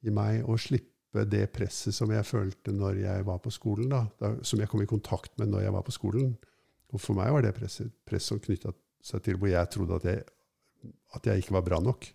i 0.07 0.13
meg 0.13 0.45
å 0.49 0.55
slippe 0.57 1.23
det 1.29 1.43
presset 1.53 1.93
som 1.93 2.09
jeg 2.13 2.25
følte 2.25 2.73
når 2.73 2.99
jeg 3.03 3.25
var 3.27 3.37
på 3.43 3.51
skolen, 3.53 3.89
da, 3.89 4.31
som 4.45 4.59
jeg 4.61 4.69
kom 4.69 4.81
i 4.81 4.89
kontakt 4.89 5.33
med 5.37 5.49
når 5.53 5.65
jeg 5.67 5.73
var 5.77 5.85
på 5.85 5.93
skolen. 5.95 6.35
Og 6.93 7.01
for 7.01 7.17
meg 7.17 7.31
var 7.33 7.45
det 7.45 7.53
presset, 7.57 7.91
press 8.05 8.29
som 8.31 8.39
knytta 8.41 8.73
seg 9.03 9.23
til 9.25 9.37
hvor 9.37 9.49
jeg 9.51 9.69
trodde 9.73 9.97
at 10.01 10.05
jeg, 10.09 10.25
at 11.17 11.29
jeg 11.29 11.43
ikke 11.43 11.57
var 11.57 11.65
bra 11.69 11.79
nok. 11.85 12.09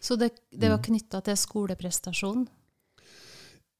Så 0.00 0.16
det, 0.18 0.32
det 0.50 0.66
Mm. 0.68 0.74
var 0.74 0.82
knytta 0.82 1.20
til 1.22 1.36
skoleprestasjon. 1.36 2.48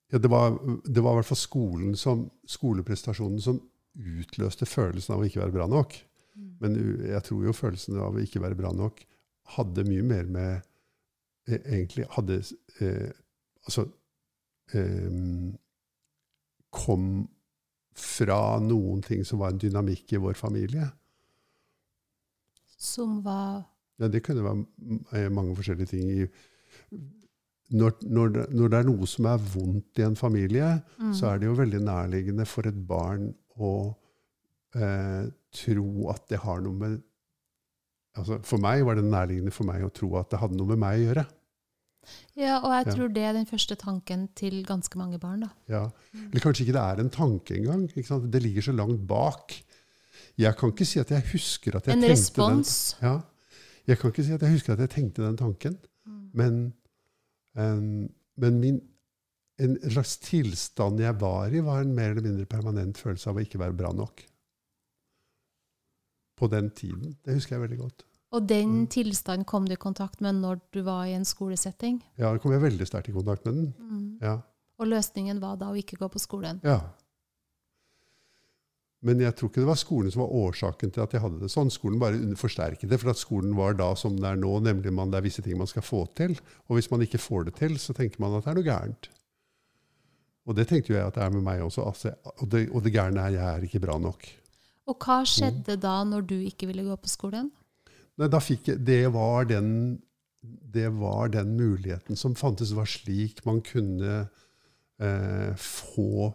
Ja, 0.09 0.19
det, 0.19 0.29
var, 0.33 0.57
det 0.85 1.03
var 1.05 1.13
i 1.13 1.21
hvert 1.21 1.29
fall 1.29 1.41
skolen 1.41 1.97
som, 2.01 2.29
skoleprestasjonen 2.49 3.43
som 3.45 3.59
utløste 3.99 4.67
følelsen 4.69 5.15
av 5.15 5.23
å 5.23 5.27
ikke 5.29 5.43
være 5.43 5.57
bra 5.57 5.67
nok. 5.69 5.97
Men 6.63 6.77
jeg 7.03 7.23
tror 7.27 7.47
jo 7.49 7.55
følelsen 7.55 7.99
av 7.99 8.17
å 8.17 8.23
ikke 8.23 8.43
være 8.43 8.59
bra 8.59 8.71
nok 8.75 9.03
hadde 9.57 9.85
mye 9.89 10.05
mer 10.05 10.29
med 10.29 10.61
eh, 11.49 11.61
Egentlig 11.61 12.07
hadde 12.17 12.41
eh, 12.85 13.11
Altså 13.67 13.87
eh, 14.77 15.19
Kom 16.75 17.09
fra 17.99 18.59
noen 18.63 19.01
ting 19.03 19.25
som 19.27 19.41
var 19.43 19.51
en 19.51 19.59
dynamikk 19.59 20.13
i 20.15 20.19
vår 20.23 20.37
familie. 20.39 20.85
Som 22.79 23.17
var 23.25 23.65
Ja, 23.99 24.07
det 24.07 24.21
kunne 24.23 24.45
være 24.45 25.31
mange 25.35 25.57
forskjellige 25.59 25.91
ting. 25.91 26.29
Når, 27.71 27.99
når, 28.09 28.29
det, 28.33 28.45
når 28.57 28.71
det 28.73 28.79
er 28.79 28.87
noe 28.89 29.07
som 29.11 29.27
er 29.29 29.43
vondt 29.53 30.01
i 30.01 30.05
en 30.07 30.17
familie, 30.17 30.69
mm. 30.99 31.13
så 31.17 31.33
er 31.33 31.41
det 31.43 31.51
jo 31.51 31.57
veldig 31.59 31.81
nærliggende 31.85 32.47
for 32.49 32.69
et 32.71 32.79
barn 32.89 33.29
å 33.61 33.73
eh, 34.79 35.27
tro 35.59 36.09
at 36.13 36.25
det 36.33 36.41
har 36.45 36.63
noe 36.65 36.77
med 36.79 36.99
altså 38.19 38.41
For 38.43 38.59
meg 38.59 38.81
var 38.83 38.97
det 38.99 39.05
nærliggende 39.07 39.53
for 39.55 39.69
meg 39.69 39.85
å 39.87 39.93
tro 39.95 40.09
at 40.19 40.33
det 40.33 40.41
hadde 40.41 40.57
noe 40.59 40.73
med 40.73 40.81
meg 40.83 40.97
å 40.97 41.05
gjøre. 41.05 41.23
Ja, 42.35 42.57
og 42.65 42.73
jeg 42.73 42.87
Ja. 42.87 42.95
tror 42.97 43.13
det 43.15 43.23
er 43.23 43.33
den 43.37 43.47
første 43.47 43.77
tanken 43.79 44.29
til 44.35 44.65
ganske 44.67 44.99
mange 44.99 45.21
barn, 45.23 45.45
da. 45.45 45.51
Ja. 45.69 45.91
Eller 46.17 46.41
kanskje 46.43 46.65
ikke 46.65 46.75
det 46.75 46.83
er 46.83 47.01
en 47.05 47.11
tanke 47.11 47.55
engang. 47.55 47.87
Det 47.87 48.43
ligger 48.43 48.63
så 48.63 48.73
langt 48.75 49.07
bak. 49.07 49.55
Jeg 50.39 50.57
kan 50.57 50.73
ikke 50.73 50.87
si 50.87 50.99
at 50.99 51.11
jeg 51.11 51.23
husker 51.33 51.77
at 51.77 51.87
jeg 51.87 51.95
En 51.95 52.03
tenkte 52.03 52.13
respons. 52.17 52.97
den. 53.01 53.09
Ja. 53.09 53.21
Jeg 53.87 53.99
kan 53.99 54.11
ikke 54.11 54.25
si 54.25 54.33
at 54.33 54.43
jeg 54.43 54.53
husker 54.53 54.73
at 54.73 54.81
jeg 54.81 54.91
tenkte 54.91 55.23
den 55.23 55.37
tanken. 55.37 55.79
Mm. 56.07 56.31
Men, 56.35 56.75
men 57.59 58.61
min, 58.63 58.81
en 59.59 59.77
slags 59.91 60.17
tilstand 60.23 61.01
jeg 61.03 61.17
var 61.21 61.51
i, 61.51 61.61
var 61.67 61.81
en 61.83 61.95
mer 61.97 62.13
eller 62.13 62.23
mindre 62.23 62.47
permanent 62.47 62.99
følelse 63.01 63.31
av 63.33 63.37
å 63.41 63.43
ikke 63.43 63.59
være 63.59 63.75
bra 63.77 63.91
nok. 63.93 64.23
På 66.39 66.47
den 66.53 66.71
tiden. 66.71 67.17
Det 67.25 67.35
husker 67.35 67.57
jeg 67.57 67.65
veldig 67.65 67.79
godt. 67.81 68.05
Og 68.37 68.47
den 68.47 68.69
Mm. 68.83 68.87
tilstanden 68.93 69.45
kom 69.47 69.65
du 69.67 69.73
i 69.73 69.77
kontakt 69.77 70.21
med 70.21 70.35
når 70.37 70.61
du 70.73 70.83
var 70.83 71.07
i 71.07 71.15
en 71.17 71.25
skolesetting. 71.25 72.03
Ja, 72.19 72.31
Da 72.33 72.39
kom 72.39 72.53
jeg 72.53 72.61
veldig 72.61 72.87
sterkt 72.87 73.09
i 73.09 73.13
kontakt 73.13 73.45
med 73.47 73.55
den. 73.55 73.75
Mm. 73.81 74.19
Ja. 74.21 74.41
Og 74.79 74.87
løsningen 74.87 75.41
var 75.41 75.57
da 75.57 75.71
å 75.73 75.77
ikke 75.77 75.97
gå 75.99 76.09
på 76.13 76.19
skolen. 76.21 76.61
ja. 76.63 76.81
Men 79.07 79.21
jeg 79.23 79.37
tror 79.39 79.51
ikke 79.51 79.63
det 79.63 79.69
var 79.69 79.79
skolen 79.79 80.11
som 80.11 80.25
var 80.25 80.33
årsaken 80.41 80.91
til 80.95 81.05
at 81.05 81.13
jeg 81.15 81.23
hadde 81.23 81.39
det 81.39 81.51
sånn. 81.53 81.71
Skolen 81.71 82.01
bare 82.03 82.19
forsterket 82.39 82.91
det, 82.91 82.99
for 82.99 83.13
at 83.13 83.21
skolen 83.21 83.53
var 83.59 83.77
da 83.79 83.93
som 83.99 84.17
det 84.19 84.27
er 84.27 84.41
nå, 84.41 84.57
nemlig 84.65 84.91
man, 84.95 85.13
det 85.13 85.21
er 85.21 85.29
visse 85.29 85.45
ting 85.45 85.59
man 85.61 85.71
skal 85.71 85.87
få 85.87 86.03
til. 86.19 86.35
Og 86.67 86.79
hvis 86.79 86.91
man 86.91 87.05
ikke 87.07 87.21
får 87.23 87.47
det 87.47 87.55
til, 87.61 87.77
så 87.79 87.95
tenker 87.95 88.19
man 88.25 88.35
at 88.35 88.47
det 88.49 88.53
er 88.53 88.59
noe 88.59 88.67
gærent. 88.67 89.11
Og 90.49 90.57
det 90.57 90.65
tenkte 90.71 90.95
jo 90.95 90.99
jeg 90.99 91.07
at 91.07 91.15
det 91.15 91.23
er 91.27 91.33
med 91.37 91.45
meg 91.47 91.63
også. 91.63 91.85
Altså, 91.87 92.15
og, 92.41 92.47
det, 92.51 92.65
og 92.73 92.83
det 92.83 92.95
gærne 92.95 93.23
er 93.23 93.37
jeg 93.37 93.47
er 93.47 93.69
ikke 93.69 93.83
bra 93.85 93.99
nok. 94.03 94.27
Og 94.89 94.97
hva 95.05 95.21
skjedde 95.29 95.77
da 95.79 96.01
når 96.09 96.25
du 96.27 96.37
ikke 96.41 96.71
ville 96.71 96.87
gå 96.87 96.97
på 96.99 97.11
skolen? 97.13 97.51
Nei, 98.19 98.31
da 98.33 98.41
fikk 98.43 98.73
jeg, 98.73 98.81
det, 98.89 99.03
var 99.15 99.47
den, 99.47 100.01
det 100.43 100.89
var 100.97 101.31
den 101.31 101.53
muligheten 101.59 102.19
som 102.19 102.35
fantes. 102.39 102.73
Det 102.73 102.81
var 102.81 102.89
slik 102.91 103.45
man 103.47 103.61
kunne 103.63 104.17
eh, 104.99 105.53
få 105.61 106.33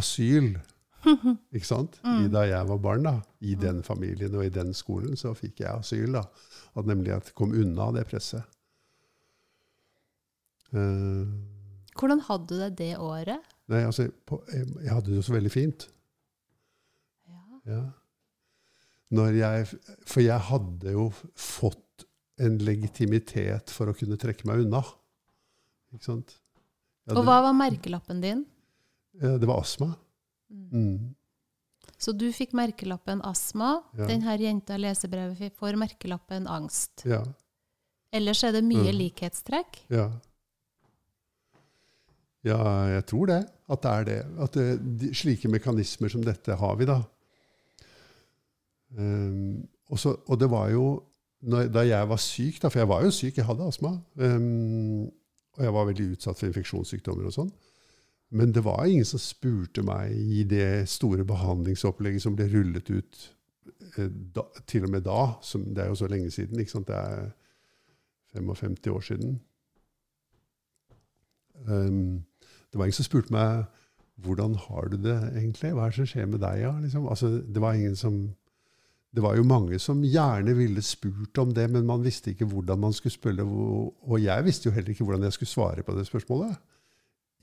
asyl. 0.00 0.56
Ikke 1.54 1.68
sant? 1.68 1.98
I, 2.02 2.28
da 2.32 2.44
jeg 2.48 2.68
var 2.68 2.80
barn, 2.82 3.06
da, 3.06 3.14
i 3.40 3.54
den 3.58 3.82
familien 3.86 4.34
og 4.38 4.46
i 4.46 4.52
den 4.52 4.72
skolen, 4.76 5.16
så 5.18 5.34
fikk 5.38 5.62
jeg 5.62 5.70
asyl. 5.72 6.16
da. 6.18 6.24
At 6.78 6.88
nemlig 6.88 7.14
at 7.14 7.30
jeg 7.30 7.36
kom 7.38 7.54
unna 7.56 7.90
det 7.96 8.06
presset. 8.10 8.42
Uh, 10.74 11.24
Hvordan 11.98 12.20
hadde 12.26 12.48
du 12.50 12.58
det 12.60 12.72
det 12.78 12.90
året? 13.00 13.54
nei, 13.68 13.82
altså, 13.84 14.06
på, 14.28 14.38
jeg, 14.52 14.66
jeg 14.80 14.92
hadde 14.92 15.10
det 15.10 15.16
jo 15.18 15.24
så 15.26 15.34
veldig 15.34 15.50
fint. 15.52 15.86
Ja. 17.28 17.40
Ja. 17.68 17.80
Når 19.16 19.38
jeg, 19.38 19.66
for 20.08 20.24
jeg 20.24 20.46
hadde 20.50 20.92
jo 20.94 21.08
fått 21.36 22.04
en 22.44 22.58
legitimitet 22.62 23.72
for 23.74 23.90
å 23.90 23.96
kunne 23.96 24.18
trekke 24.20 24.46
meg 24.48 24.62
unna. 24.66 24.82
Ikke 25.94 26.06
sant? 26.06 26.36
Hadde, 27.08 27.16
Og 27.18 27.26
hva 27.26 27.40
var 27.48 27.56
merkelappen 27.56 28.20
din? 28.22 28.44
Det 29.18 29.48
var 29.48 29.64
astma. 29.64 29.94
Mm. 30.50 31.14
Så 31.98 32.12
du 32.14 32.28
fikk 32.32 32.52
merkelappen 32.56 33.20
astma. 33.26 33.82
Ja. 33.98 34.06
Denne 34.06 34.36
jenta 34.38 34.76
i 34.76 34.82
lesebrevet 34.84 35.54
får 35.58 35.76
merkelappen 35.80 36.46
angst. 36.46 37.04
Ja. 37.08 37.24
Ellers 38.14 38.42
er 38.44 38.52
det 38.52 38.64
mye 38.64 38.92
Mm. 38.92 38.98
likhetstrekk. 38.98 39.82
Ja. 39.90 40.10
Ja, 42.46 42.58
jeg 42.94 43.04
tror 43.10 43.26
det. 43.26 43.40
At 43.68 43.82
det 43.82 43.90
er 43.90 44.04
det. 44.04 44.18
At 44.40 44.52
det, 44.56 44.66
de, 45.00 45.10
slike 45.14 45.48
mekanismer 45.50 46.08
som 46.08 46.22
dette 46.24 46.54
har 46.56 46.76
vi, 46.76 46.86
da. 46.88 47.02
Um, 48.96 49.68
og, 49.90 49.98
så, 50.00 50.14
og 50.26 50.38
det 50.40 50.48
var 50.50 50.70
jo 50.72 51.02
når, 51.44 51.68
Da 51.68 51.82
jeg 51.86 52.08
var 52.08 52.16
syk, 52.16 52.56
da, 52.62 52.68
for 52.72 52.80
jeg 52.80 52.88
var 52.88 53.02
jo 53.04 53.10
syk, 53.14 53.36
jeg 53.36 53.44
hadde 53.46 53.66
astma, 53.68 53.92
um, 54.16 55.04
og 55.58 55.60
jeg 55.62 55.74
var 55.74 55.84
veldig 55.86 56.06
utsatt 56.16 56.38
for 56.40 56.48
infeksjonssykdommer 56.48 57.28
og 57.28 57.34
sånn, 57.36 57.52
men 58.28 58.52
det 58.52 58.64
var 58.64 58.84
ingen 58.84 59.06
som 59.08 59.20
spurte 59.22 59.82
meg 59.82 60.12
i 60.12 60.44
det 60.48 60.88
store 60.92 61.24
behandlingsopplegget 61.28 62.22
som 62.22 62.36
ble 62.36 62.48
rullet 62.52 62.90
ut 62.90 63.20
eh, 63.96 64.10
da, 64.36 64.44
til 64.68 64.84
og 64.84 64.92
med 64.92 65.06
da. 65.06 65.20
Som, 65.42 65.64
det 65.74 65.84
er 65.84 65.92
jo 65.92 66.00
så 66.02 66.10
lenge 66.12 66.30
siden. 66.34 66.60
ikke 66.60 66.74
sant? 66.74 66.90
Det 66.90 66.96
er 66.96 67.30
55 68.36 68.92
år 68.92 69.06
siden. 69.06 69.38
Um, 71.64 72.24
det 72.68 72.78
var 72.78 72.84
ingen 72.84 73.00
som 73.00 73.08
spurte 73.08 73.34
meg 73.34 73.64
hvordan 74.22 74.54
har 74.58 74.90
du 74.90 74.98
det 75.00 75.16
egentlig? 75.30 75.72
Hva 75.72 75.86
er 75.86 75.92
det 75.92 76.00
som 76.00 76.10
skjer 76.10 76.28
med 76.28 76.42
deg? 76.42 76.60
Ja? 76.66 76.74
Liksom, 76.82 77.08
altså, 77.08 77.30
det 77.38 77.62
var 77.62 77.78
som 77.96 78.20
det 79.14 79.22
var 79.24 79.38
jo 79.38 79.44
mange 79.48 79.78
som 79.80 80.02
gjerne 80.04 80.52
ville 80.54 80.82
spurt 80.84 81.38
om 81.40 81.54
det, 81.54 81.64
men 81.72 81.86
man 81.86 82.02
visste 82.04 82.34
ikke 82.34 82.46
hvordan 82.50 82.78
man 82.78 82.92
skulle 82.92 83.14
spørre. 83.14 83.46
Og 84.04 84.18
jeg 84.20 84.44
visste 84.44 84.68
jo 84.68 84.74
heller 84.74 84.92
ikke 84.92 85.04
hvordan 85.04 85.24
jeg 85.24 85.32
skulle 85.32 85.48
svare 85.48 85.82
på 85.82 85.94
det 85.96 86.04
spørsmålet. 86.06 86.58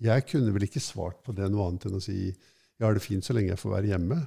Jeg 0.03 0.25
kunne 0.27 0.51
vel 0.55 0.67
ikke 0.67 0.83
svart 0.83 1.21
på 1.23 1.35
det 1.35 1.47
noe 1.51 1.69
annet 1.69 1.87
enn 1.87 1.99
å 1.99 2.03
si 2.03 2.17
jeg 2.25 2.83
har 2.83 2.95
det 2.97 3.03
fint 3.03 3.23
så 3.23 3.35
lenge 3.35 3.53
jeg 3.53 3.61
får 3.61 3.71
være 3.77 3.91
hjemme. 3.93 4.17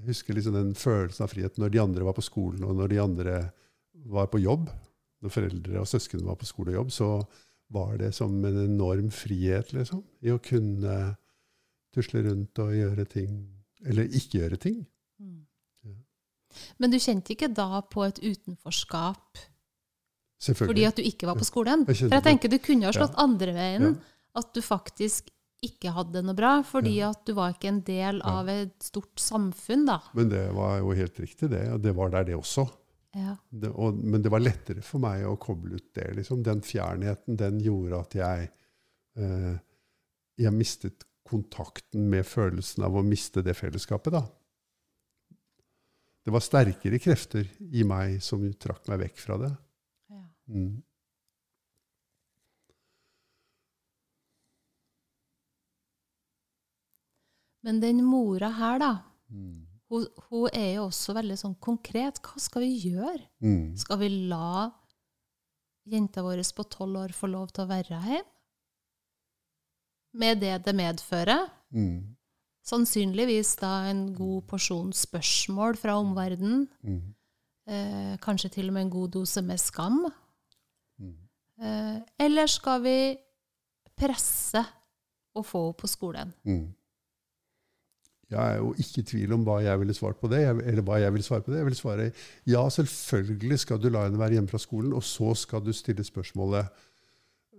Jeg 0.00 0.08
husker 0.10 0.36
liksom 0.36 0.56
den 0.56 0.74
følelsen 0.76 1.24
av 1.24 1.32
frihet 1.32 1.56
når 1.60 1.72
de 1.72 1.80
andre 1.82 2.04
var 2.08 2.16
på 2.16 2.24
skolen, 2.24 2.64
og 2.64 2.76
når 2.76 2.92
de 2.92 3.00
andre 3.00 3.36
var 4.12 4.28
på 4.32 4.40
jobb. 4.40 4.68
Når 5.20 5.32
foreldre 5.32 5.80
og 5.80 5.88
søsken 5.88 6.24
var 6.24 6.38
på 6.40 6.48
skole 6.48 6.72
og 6.72 6.78
jobb, 6.78 6.92
så 6.96 7.08
var 7.72 7.96
det 8.00 8.14
som 8.16 8.32
en 8.44 8.62
enorm 8.64 9.10
frihet 9.12 9.74
liksom, 9.76 10.00
i 10.24 10.32
å 10.32 10.40
kunne 10.42 10.96
tusle 11.94 12.24
rundt 12.24 12.60
og 12.62 12.72
gjøre 12.74 13.04
ting 13.10 13.34
eller 13.84 14.08
ikke 14.16 14.40
gjøre 14.40 14.58
ting. 14.60 14.80
Ja. 15.20 15.94
Men 16.82 16.92
du 16.92 16.98
kjente 17.00 17.34
ikke 17.34 17.50
da 17.52 17.82
på 17.84 18.04
et 18.06 18.20
utenforskap 18.20 19.40
fordi 20.40 20.86
at 20.88 20.96
du 20.96 21.02
ikke 21.04 21.28
var 21.28 21.36
på 21.36 21.44
skolen? 21.44 21.84
For 21.88 21.94
jeg 21.94 22.24
tenker 22.24 22.48
du 22.48 22.58
kunne 22.62 22.88
ha 22.88 22.94
slått 22.96 23.18
andre 23.20 23.52
veien. 23.56 23.98
At 24.38 24.52
du 24.54 24.62
faktisk 24.62 25.28
ikke 25.60 25.92
hadde 25.92 26.14
det 26.14 26.24
noe 26.24 26.36
bra, 26.38 26.62
fordi 26.64 26.94
Ja. 27.02 27.10
at 27.10 27.26
du 27.26 27.34
var 27.36 27.52
ikke 27.52 27.68
en 27.68 27.80
del 27.84 28.22
av 28.24 28.48
et 28.48 28.76
stort 28.82 29.20
samfunn, 29.20 29.84
da. 29.86 29.98
Men 30.16 30.30
det 30.30 30.46
var 30.56 30.78
jo 30.78 30.94
helt 30.96 31.18
riktig, 31.20 31.50
det. 31.50 31.66
Og 31.74 31.82
det 31.84 31.92
var 31.98 32.08
der, 32.14 32.24
det 32.24 32.36
også. 32.38 32.64
Ja. 33.12 33.34
Det, 33.50 33.68
og, 33.74 33.98
men 33.98 34.22
det 34.22 34.30
var 34.32 34.40
lettere 34.40 34.80
for 34.86 35.02
meg 35.02 35.26
å 35.26 35.34
koble 35.36 35.76
ut 35.76 35.90
det. 35.98 36.14
Liksom. 36.16 36.42
Den 36.46 36.62
fjernheten 36.64 37.36
den 37.36 37.60
gjorde 37.60 38.00
at 38.00 38.14
jeg, 38.14 38.50
eh, 39.18 39.56
jeg 40.38 40.52
mistet 40.56 41.04
kontakten 41.28 42.08
med 42.08 42.24
følelsen 42.24 42.86
av 42.86 42.96
å 42.96 43.04
miste 43.04 43.42
det 43.44 43.54
fellesskapet. 43.58 44.12
da. 44.12 44.24
Det 46.24 46.32
var 46.32 46.40
sterkere 46.44 46.98
krefter 47.02 47.46
i 47.60 47.84
meg 47.84 48.22
som 48.22 48.42
trakk 48.54 48.88
meg 48.88 49.00
vekk 49.04 49.18
fra 49.18 49.36
det. 49.44 49.50
Mm. 50.50 50.82
Men 57.62 57.80
den 57.82 58.04
mora 58.04 58.48
her, 58.56 58.78
da, 58.80 58.92
Mm. 59.30 59.66
hun, 59.90 60.06
hun 60.30 60.48
er 60.52 60.74
jo 60.76 60.86
også 60.88 61.14
veldig 61.14 61.36
sånn 61.38 61.56
konkret. 61.60 62.20
Hva 62.24 62.40
skal 62.40 62.62
vi 62.64 62.90
gjøre? 62.90 63.22
Mm. 63.42 63.76
Skal 63.78 63.98
vi 63.98 64.08
la 64.30 64.70
jenta 65.86 66.22
vår 66.22 66.42
på 66.54 66.64
tolv 66.70 66.96
år 67.04 67.12
få 67.14 67.30
lov 67.30 67.52
til 67.52 67.64
å 67.64 67.68
være 67.70 68.00
hjemme? 68.00 68.24
Med 70.12 70.40
det 70.40 70.64
det 70.64 70.74
medfører. 70.74 71.50
Mm. 71.72 72.16
Sannsynligvis 72.66 73.56
da 73.60 73.84
en 73.90 74.12
god 74.14 74.46
porsjon 74.48 74.90
spørsmål 74.92 75.76
fra 75.78 75.94
omverdenen. 76.00 76.66
Mm. 76.82 77.14
Eh, 77.68 78.16
kanskje 78.18 78.50
til 78.50 78.68
og 78.68 78.74
med 78.74 78.82
en 78.88 78.90
god 78.90 79.10
dose 79.12 79.42
med 79.42 79.60
skam. 79.60 80.08
Mm. 81.00 81.16
Eh, 81.60 81.96
eller 82.26 82.50
skal 82.50 82.84
vi 82.84 82.98
presse 84.00 84.62
og 85.36 85.46
få 85.46 85.64
henne 85.68 85.80
på 85.80 85.90
skolen? 85.90 86.32
Mm. 86.48 86.68
Jeg 88.30 88.54
er 88.54 88.60
jo 88.60 88.70
ikke 88.78 89.02
i 89.02 89.06
tvil 89.10 89.32
om 89.34 89.44
hva 89.46 89.56
jeg 89.64 89.78
ville 89.80 89.94
svart 89.96 90.20
på 90.20 90.28
det. 90.30 90.44
Jeg, 90.44 90.58
eller 90.70 90.84
hva 90.86 91.00
jeg 91.02 91.14
vil 91.16 91.24
svare 91.26 91.42
på 91.42 91.50
det. 91.50 91.58
Jeg 91.58 91.66
vil 91.66 91.78
svare 91.78 92.10
ja, 92.46 92.62
selvfølgelig 92.70 93.58
skal 93.58 93.80
du 93.82 93.88
la 93.90 94.04
henne 94.06 94.20
være 94.20 94.38
hjemme 94.38 94.52
fra 94.52 94.60
skolen, 94.62 94.92
og 94.94 95.02
så 95.02 95.34
skal 95.34 95.64
du 95.66 95.72
stille 95.74 96.06
spørsmålet 96.06 96.70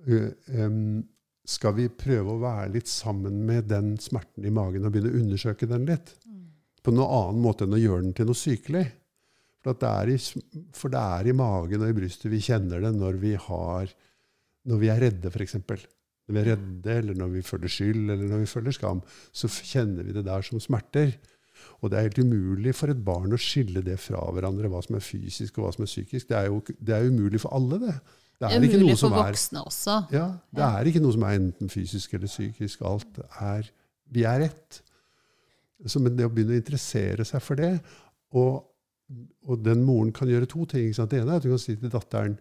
uh, 0.07 0.29
em, 0.55 1.01
Skal 1.43 1.75
vi 1.75 1.89
prøve 1.91 2.37
å 2.37 2.39
være 2.39 2.69
litt 2.77 2.87
sammen 2.87 3.43
med 3.49 3.67
den 3.67 3.97
smerten 3.99 4.47
i 4.47 4.53
magen 4.53 4.87
og 4.87 4.95
begynne 4.95 5.11
å 5.11 5.19
undersøke 5.25 5.67
den 5.67 5.89
litt? 5.91 6.15
På 6.81 6.95
noen 6.95 7.17
annen 7.17 7.43
måte 7.43 7.67
enn 7.67 7.75
å 7.75 7.81
gjøre 7.81 8.05
den 8.07 8.15
til 8.15 8.31
noe 8.31 8.39
sykelig. 8.39 8.85
For, 9.61 9.75
at 9.75 9.81
det 9.83 9.89
er 9.89 10.11
i, 10.13 10.19
for 10.73 10.93
det 10.93 11.01
er 11.21 11.27
i 11.29 11.35
magen 11.37 11.83
og 11.85 11.91
i 11.91 11.97
brystet 11.97 12.31
vi 12.33 12.39
kjenner 12.41 12.81
det 12.81 12.93
når 12.97 13.19
vi, 13.21 13.35
har, 13.37 13.91
når 14.65 14.79
vi 14.81 14.89
er 14.89 15.03
redde, 15.05 15.29
f.eks. 15.29 15.57
Når 15.61 16.33
vi 16.33 16.39
er 16.41 16.49
redde, 16.53 16.95
eller 16.95 17.19
når 17.19 17.29
vi 17.35 17.43
føler 17.45 17.69
skyld, 17.69 18.07
eller 18.07 18.25
når 18.29 18.41
vi 18.41 18.49
føler 18.49 18.73
skam, 18.73 19.03
så 19.35 19.49
kjenner 19.51 20.07
vi 20.07 20.15
det 20.17 20.25
der 20.25 20.47
som 20.47 20.61
smerter. 20.63 21.13
Og 21.81 21.91
det 21.91 21.97
er 21.97 22.07
helt 22.07 22.21
umulig 22.21 22.73
for 22.77 22.93
et 22.93 23.03
barn 23.05 23.33
å 23.33 23.39
skille 23.41 23.83
det 23.85 23.99
fra 24.01 24.21
hverandre, 24.33 24.69
hva 24.71 24.81
som 24.85 24.97
er 24.97 25.05
fysisk 25.05 25.59
og 25.59 25.67
hva 25.67 25.75
som 25.75 25.85
er 25.85 25.91
psykisk. 25.91 26.29
Det 26.29 26.37
er 26.37 26.49
jo 26.49 26.61
det 26.79 26.95
er 26.97 27.09
umulig 27.09 27.41
for 27.43 27.53
alle, 27.57 27.79
det. 27.81 27.95
Det 28.41 28.49
Det 28.49 28.55
er, 28.57 28.65
umulig 28.65 28.95
for 28.95 29.01
som 29.03 29.13
er 29.13 29.27
voksne 29.27 29.63
også. 29.69 29.97
ja, 30.13 30.27
det 30.57 30.65
er 30.65 30.89
ikke 30.89 31.01
noe 31.03 31.13
som 31.13 31.25
er 31.27 31.37
enten 31.37 31.69
fysisk 31.69 32.13
eller 32.17 32.31
psykisk. 32.31 32.81
Alt 32.81 33.21
er 33.37 33.69
Vi 34.11 34.25
er 34.27 34.47
ett. 34.49 34.81
Så, 35.85 35.99
men 36.01 36.17
det 36.17 36.25
å 36.25 36.29
begynne 36.33 36.57
å 36.57 36.61
interessere 36.61 37.25
seg 37.25 37.41
for 37.41 37.57
det 37.57 37.79
Og, 38.37 38.61
og 39.47 39.61
den 39.65 39.83
moren 39.85 40.11
kan 40.15 40.29
gjøre 40.29 40.49
to 40.49 40.65
ting. 40.69 40.91
Det 40.93 41.19
ene 41.19 41.35
er 41.35 41.41
at 41.41 41.47
hun 41.47 41.55
kan 41.55 41.61
si 41.61 41.75
til 41.75 41.91
datteren 41.91 42.37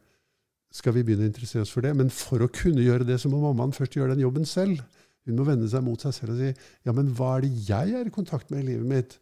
skal 0.70 0.94
vi 0.94 1.02
begynne 1.02 1.26
å 1.26 1.30
interessere 1.30 1.64
oss 1.66 1.72
for 1.74 1.85
det. 1.85 1.92
Men 1.98 2.12
for 2.14 2.44
å 2.44 2.50
kunne 2.52 2.85
gjøre 2.85 3.06
det, 3.09 3.18
så 3.20 3.30
må 3.30 3.40
mammaen 3.42 3.74
først 3.74 3.96
gjøre 3.98 4.14
den 4.14 4.24
jobben 4.24 4.46
selv. 4.46 4.83
Hun 5.26 5.38
må 5.38 5.46
vende 5.48 5.68
seg 5.70 5.83
mot 5.85 6.00
seg 6.00 6.14
selv 6.16 6.35
og 6.35 6.40
si 6.40 6.50
ja, 6.87 6.94
men 6.96 7.11
hva 7.16 7.37
er 7.37 7.44
det 7.44 7.64
jeg 7.68 7.96
er 7.98 8.09
i 8.09 8.14
kontakt 8.14 8.52
med 8.52 8.62
i 8.62 8.68
livet 8.70 8.88
mitt? 8.88 9.16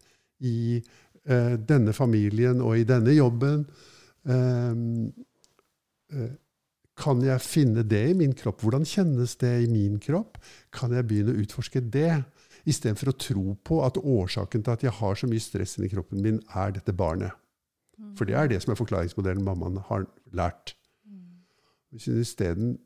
I 0.45 0.59
eh, 0.79 1.55
denne 1.59 1.95
familien 1.97 2.61
og 2.65 2.79
i 2.79 2.87
denne 2.89 3.17
jobben. 3.17 3.65
Ehm, 4.29 5.09
eh, 6.13 6.37
kan 6.99 7.23
jeg 7.23 7.43
finne 7.45 7.85
det 7.87 8.05
i 8.11 8.17
min 8.19 8.35
kropp? 8.37 8.63
Hvordan 8.65 8.87
kjennes 8.89 9.37
det 9.41 9.55
i 9.65 9.71
min 9.71 9.99
kropp? 10.03 10.39
Kan 10.75 10.95
jeg 10.95 11.07
begynne 11.07 11.35
å 11.35 11.43
utforske 11.43 11.83
det? 11.83 12.13
Istedenfor 12.69 13.13
å 13.13 13.19
tro 13.19 13.45
på 13.65 13.83
at 13.87 14.01
årsaken 14.01 14.65
til 14.65 14.75
at 14.75 14.83
jeg 14.85 14.97
har 14.99 15.17
så 15.17 15.29
mye 15.31 15.43
stress 15.43 15.79
inni 15.79 15.91
kroppen 15.93 16.21
min, 16.25 16.41
er 16.55 16.75
dette 16.77 16.95
barnet. 16.97 17.33
For 18.19 18.29
det 18.29 18.37
er 18.39 18.51
det 18.51 18.61
som 18.63 18.73
er 18.73 18.79
forklaringsmodellen 18.79 19.47
mammaen 19.47 19.81
har 19.89 20.05
lært. 20.37 20.75
Hvis 21.91 22.07
hun 22.11 22.21
isteden 22.21 22.77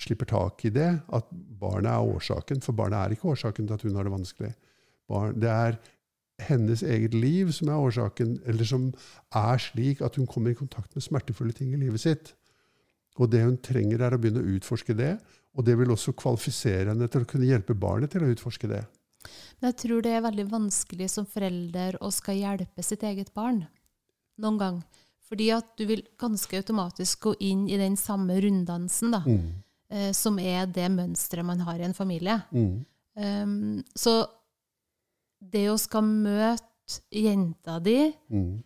slipper 0.00 0.28
tak 0.30 0.64
i 0.64 0.72
det, 0.74 0.90
at 1.12 1.30
barnet 1.60 1.90
er 1.90 2.12
årsaken, 2.16 2.60
for 2.64 2.76
barnet 2.76 2.98
er 3.00 3.16
ikke 3.16 3.32
årsaken 3.32 3.66
til 3.66 3.76
at 3.76 3.86
hun 3.86 3.96
har 3.98 4.06
det 4.06 4.12
vanskelig. 4.12 4.52
Det 5.42 5.50
er 5.50 5.80
hennes 6.46 6.82
eget 6.82 7.14
liv 7.14 7.50
som 7.52 7.68
er 7.68 7.80
årsaken, 7.80 8.38
eller 8.48 8.68
som 8.68 8.90
er 9.36 9.60
slik 9.60 10.00
at 10.04 10.16
hun 10.16 10.28
kommer 10.30 10.52
i 10.52 10.58
kontakt 10.58 10.94
med 10.94 11.04
smertefulle 11.04 11.56
ting 11.56 11.74
i 11.74 11.80
livet 11.80 12.00
sitt. 12.00 12.32
Og 13.18 13.32
det 13.32 13.42
hun 13.44 13.58
trenger, 13.60 14.00
er 14.00 14.16
å 14.16 14.20
begynne 14.20 14.44
å 14.44 14.54
utforske 14.56 14.96
det. 14.96 15.16
Og 15.58 15.66
det 15.66 15.74
vil 15.80 15.90
også 15.90 16.14
kvalifisere 16.16 16.92
henne 16.92 17.08
til 17.10 17.24
å 17.24 17.28
kunne 17.28 17.48
hjelpe 17.48 17.74
barnet 17.74 18.14
til 18.14 18.24
å 18.24 18.30
utforske 18.30 18.70
det. 18.70 18.84
Men 19.60 19.70
jeg 19.70 19.78
tror 19.84 20.02
det 20.04 20.12
er 20.16 20.24
veldig 20.24 20.46
vanskelig 20.50 21.10
som 21.12 21.28
forelder 21.28 21.98
å 22.00 22.10
skal 22.14 22.38
hjelpe 22.38 22.84
sitt 22.84 23.02
eget 23.06 23.32
barn. 23.36 23.66
Noen 24.40 24.60
gang. 24.60 24.78
Fordi 25.30 25.50
at 25.54 25.76
du 25.78 25.84
vil 25.86 26.02
ganske 26.18 26.56
automatisk 26.58 27.28
gå 27.28 27.34
inn 27.46 27.68
i 27.70 27.78
den 27.78 27.96
samme 28.00 28.40
runddansen, 28.42 29.12
da. 29.14 29.20
Mm. 29.26 29.62
Eh, 29.90 30.10
som 30.16 30.38
er 30.38 30.66
det 30.70 30.88
mønsteret 30.90 31.46
man 31.46 31.62
har 31.66 31.78
i 31.78 31.86
en 31.86 31.94
familie. 31.94 32.40
Mm. 32.54 32.84
Um, 33.20 33.84
så 33.94 34.22
det 35.40 35.66
å 35.70 35.78
skal 35.78 36.04
møte 36.06 37.00
jenta 37.14 37.78
di 37.82 38.12
Mm. 38.30 38.62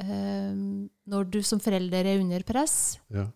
um, 0.00 0.90
når 1.06 1.30
du 1.30 1.42
som 1.42 1.60
forelder 1.60 2.06
er 2.06 2.20
under 2.20 2.42
press, 2.42 2.98
Ja. 3.10 3.26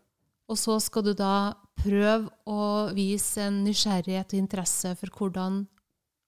Og 0.50 0.57
så 0.59 0.81
skal 0.83 1.03
du 1.03 1.14
da 1.14 1.55
prøve 1.79 2.29
å 2.44 2.92
vise 2.92 3.38
en 3.46 3.62
nysgjerrighet 3.64 4.35
og 4.35 4.40
interesse 4.40 4.96
for 4.98 5.07
hvordan 5.14 5.68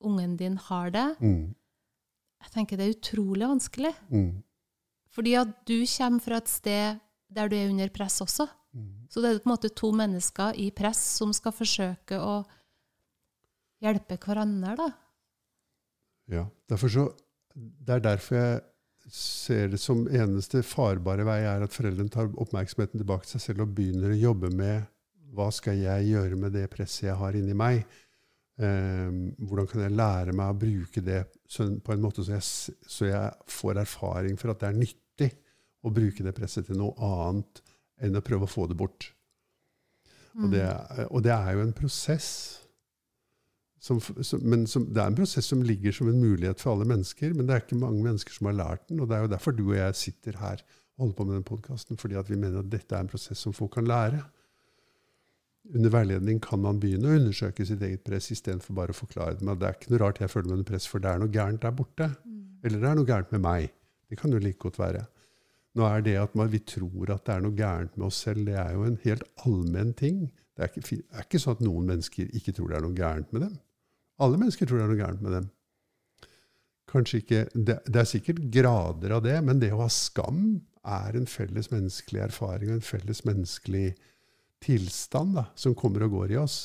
ungen 0.06 0.36
din 0.40 0.56
har 0.68 0.90
det. 0.94 1.08
Mm. 1.20 1.52
Jeg 2.42 2.54
tenker 2.54 2.78
det 2.78 2.86
er 2.86 2.96
utrolig 2.96 3.48
vanskelig. 3.48 3.92
Mm. 4.10 4.42
Fordi 5.12 5.36
at 5.38 5.52
du 5.68 5.78
kommer 5.86 6.24
fra 6.24 6.40
et 6.40 6.50
sted 6.50 7.00
der 7.32 7.48
du 7.48 7.56
er 7.56 7.70
under 7.70 7.92
press 7.92 8.20
også. 8.24 8.46
Mm. 8.72 9.06
Så 9.08 9.20
det 9.20 9.30
er 9.30 9.40
på 9.40 9.48
en 9.48 9.54
måte 9.54 9.72
to 9.76 9.92
mennesker 9.96 10.56
i 10.60 10.70
press 10.74 11.00
som 11.18 11.32
skal 11.36 11.54
forsøke 11.54 12.18
å 12.20 12.42
hjelpe 13.82 14.18
hverandre, 14.22 14.76
da. 14.78 14.90
Ja. 16.32 16.44
Derfor 16.70 16.92
så, 16.92 17.06
det 17.54 17.96
er 17.96 18.04
derfor 18.04 18.38
jeg 18.38 18.60
ser 19.12 19.72
det 19.72 19.80
som 19.82 20.04
eneste 20.06 20.62
farbare 20.64 21.26
vei 21.26 21.40
er 21.44 21.64
at 21.64 21.74
foreldrene 21.74 22.12
tar 22.12 22.30
oppmerksomheten 22.40 23.02
tilbake 23.02 23.26
til 23.26 23.36
seg 23.36 23.48
selv 23.48 23.66
og 23.66 23.74
begynner 23.76 24.14
å 24.14 24.20
jobbe 24.20 24.52
med 24.54 24.86
hva 25.32 25.48
skal 25.54 25.80
jeg 25.80 26.12
gjøre 26.12 26.38
med 26.38 26.54
det 26.54 26.68
presset 26.72 27.08
jeg 27.08 27.18
har 27.18 27.36
inni 27.36 27.56
meg? 27.56 27.82
Eh, 28.60 29.08
hvordan 29.48 29.68
kan 29.70 29.80
jeg 29.86 29.94
lære 29.96 30.34
meg 30.36 30.50
å 30.52 30.58
bruke 30.60 31.00
det 31.04 31.22
på 31.56 31.94
en 31.94 32.02
måte 32.02 32.20
så 32.26 32.34
jeg, 32.34 32.76
så 32.84 33.08
jeg 33.08 33.30
får 33.48 33.80
erfaring 33.80 34.36
for 34.40 34.52
at 34.52 34.60
det 34.60 34.68
er 34.68 34.80
nyttig 34.82 35.30
å 35.82 35.90
bruke 35.94 36.22
det 36.26 36.34
presset 36.36 36.68
til 36.68 36.76
noe 36.78 36.92
annet 37.02 37.62
enn 38.02 38.18
å 38.18 38.24
prøve 38.24 38.44
å 38.44 38.50
få 38.52 38.66
det 38.70 38.76
bort. 38.78 39.08
Og, 40.36 40.50
det, 40.52 40.62
er- 40.64 41.08
og 41.10 41.22
det 41.24 41.32
er 41.34 41.56
jo 41.56 41.64
en 41.64 41.74
prosess. 41.76 42.28
Som, 43.82 43.98
som, 44.00 44.38
men 44.46 44.62
som, 44.70 44.84
det 44.94 45.00
er 45.02 45.10
en 45.10 45.16
prosess 45.18 45.48
som 45.50 45.64
ligger 45.66 45.92
som 45.96 46.06
en 46.08 46.20
mulighet 46.22 46.60
for 46.62 46.72
alle 46.76 46.86
mennesker, 46.86 47.32
men 47.34 47.48
det 47.48 47.56
er 47.56 47.64
ikke 47.64 47.80
mange 47.80 48.04
mennesker 48.04 48.36
som 48.36 48.46
har 48.48 48.54
lært 48.60 48.84
den. 48.92 49.00
Og 49.02 49.08
det 49.10 49.16
er 49.16 49.24
jo 49.26 49.32
derfor 49.32 49.56
du 49.58 49.64
og 49.64 49.74
jeg 49.74 49.98
sitter 49.98 50.38
her 50.38 50.62
og 50.62 51.02
holder 51.06 51.16
på 51.18 51.26
med 51.26 51.34
den 51.40 51.48
podkasten, 51.48 51.98
fordi 51.98 52.14
at 52.20 52.30
vi 52.30 52.38
mener 52.38 52.60
at 52.62 52.70
dette 52.70 52.94
er 52.94 53.02
en 53.02 53.10
prosess 53.10 53.42
som 53.42 53.56
folk 53.56 53.74
kan 53.74 53.88
lære. 53.90 54.20
Under 55.70 55.92
veiledning 55.94 56.40
kan 56.42 56.58
man 56.64 56.80
begynne 56.82 57.06
å 57.06 57.18
undersøke 57.20 57.64
sitt 57.66 57.82
eget 57.86 58.02
press 58.04 58.32
istedenfor 58.34 58.74
bare 58.74 58.94
å 58.94 58.98
forklare 58.98 59.36
det. 59.38 59.46
Men 59.46 59.60
det 59.60 59.68
er 59.68 59.76
ikke 59.78 59.92
noe 59.92 60.02
rart 60.02 60.20
jeg 60.20 60.32
føler 60.32 60.50
meg 60.50 60.58
under 60.58 60.70
press, 60.72 60.88
for 60.90 61.02
det 61.02 61.12
er 61.12 61.22
noe 61.22 61.32
gærent 61.32 61.62
der 61.62 61.74
borte. 61.78 62.08
Eller 62.66 62.82
det 62.82 62.88
er 62.90 62.98
noe 62.98 63.08
gærent 63.08 63.34
med 63.34 63.44
meg. 63.44 63.68
Det 64.10 64.18
kan 64.18 64.34
jo 64.34 64.42
like 64.42 64.60
godt 64.62 64.80
være. 64.82 65.06
Nå 65.78 65.86
er 65.88 66.02
det 66.04 66.16
at 66.20 66.34
man, 66.36 66.50
vi 66.52 66.60
tror 66.68 67.14
at 67.14 67.24
det 67.24 67.34
er 67.34 67.44
noe 67.46 67.56
gærent 67.56 67.94
med 67.96 68.08
oss 68.10 68.18
selv, 68.26 68.44
det 68.48 68.58
er 68.60 68.74
jo 68.74 68.84
en 68.84 68.98
helt 69.06 69.24
allmenn 69.46 69.94
ting. 69.96 70.26
Det 70.52 70.66
er 70.66 70.72
ikke, 70.72 70.98
er 71.00 71.24
ikke 71.24 71.40
sånn 71.40 71.56
at 71.56 71.64
noen 71.64 71.88
mennesker 71.88 72.34
ikke 72.36 72.52
tror 72.58 72.68
det 72.68 72.76
er 72.76 72.84
noe 72.84 72.98
gærent 72.98 73.32
med 73.32 73.46
dem. 73.46 73.54
Alle 74.22 74.40
mennesker 74.40 74.68
tror 74.68 74.82
det 74.82 74.84
er 74.84 74.92
noe 74.92 75.00
gærent 75.00 75.24
med 75.24 75.36
dem. 75.38 75.48
Kanskje 76.92 77.22
ikke, 77.22 77.46
det, 77.54 77.78
det 77.88 78.02
er 78.02 78.10
sikkert 78.10 78.42
grader 78.52 79.16
av 79.16 79.24
det, 79.24 79.38
men 79.46 79.62
det 79.62 79.72
å 79.72 79.80
ha 79.80 79.88
skam 79.92 80.60
er 80.82 81.16
en 81.16 81.28
felles 81.30 81.70
menneskelig 81.72 82.20
erfaring 82.26 82.72
og 82.72 82.80
en 82.80 82.84
felles 82.84 83.22
menneskelig 83.24 83.92
tilstand 84.62 85.34
da, 85.36 85.46
som 85.58 85.74
kommer 85.78 86.04
og 86.06 86.14
går 86.16 86.34
i 86.36 86.38
oss. 86.40 86.60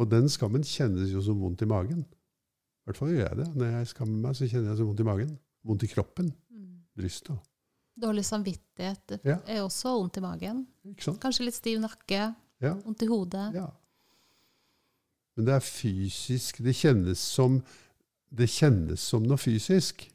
Og 0.00 0.08
den 0.10 0.26
skammen 0.32 0.64
kjennes 0.66 1.12
jo 1.14 1.22
som 1.22 1.38
vondt 1.42 1.62
i 1.62 1.68
magen. 1.70 2.02
I 2.04 2.88
hvert 2.90 2.98
fall 2.98 3.12
gjør 3.14 3.28
jeg 3.28 3.38
det. 3.40 3.48
Når 3.54 3.76
jeg 3.78 3.90
skammer 3.92 4.22
meg, 4.26 4.36
så 4.36 4.48
kjenner 4.50 4.72
jeg 4.72 4.80
som 4.80 4.88
vondt 4.90 5.02
i 5.04 5.06
magen. 5.06 5.34
Vondt 5.64 5.84
i 5.86 5.90
kroppen. 5.92 6.32
Brystet. 6.98 7.38
Dårlig 7.94 8.24
samvittighet 8.26 9.06
det 9.12 9.20
Ja. 9.24 9.38
er 9.46 9.62
også 9.62 9.92
vondt 9.94 10.18
i 10.18 10.20
magen. 10.24 10.66
Kanskje 10.98 11.44
litt 11.46 11.54
stiv 11.54 11.78
nakke, 11.80 12.34
Ja. 12.60 12.74
vondt 12.74 13.02
i 13.02 13.06
hodet. 13.06 13.54
Ja. 13.54 13.70
Men 15.36 15.46
det 15.46 15.54
er 15.54 15.60
fysisk. 15.60 16.58
Det 16.62 16.74
kjennes 16.74 17.18
som, 17.18 17.62
det 18.34 18.48
kjennes 18.50 19.00
som 19.00 19.22
noe 19.22 19.36
fysisk. 19.38 20.08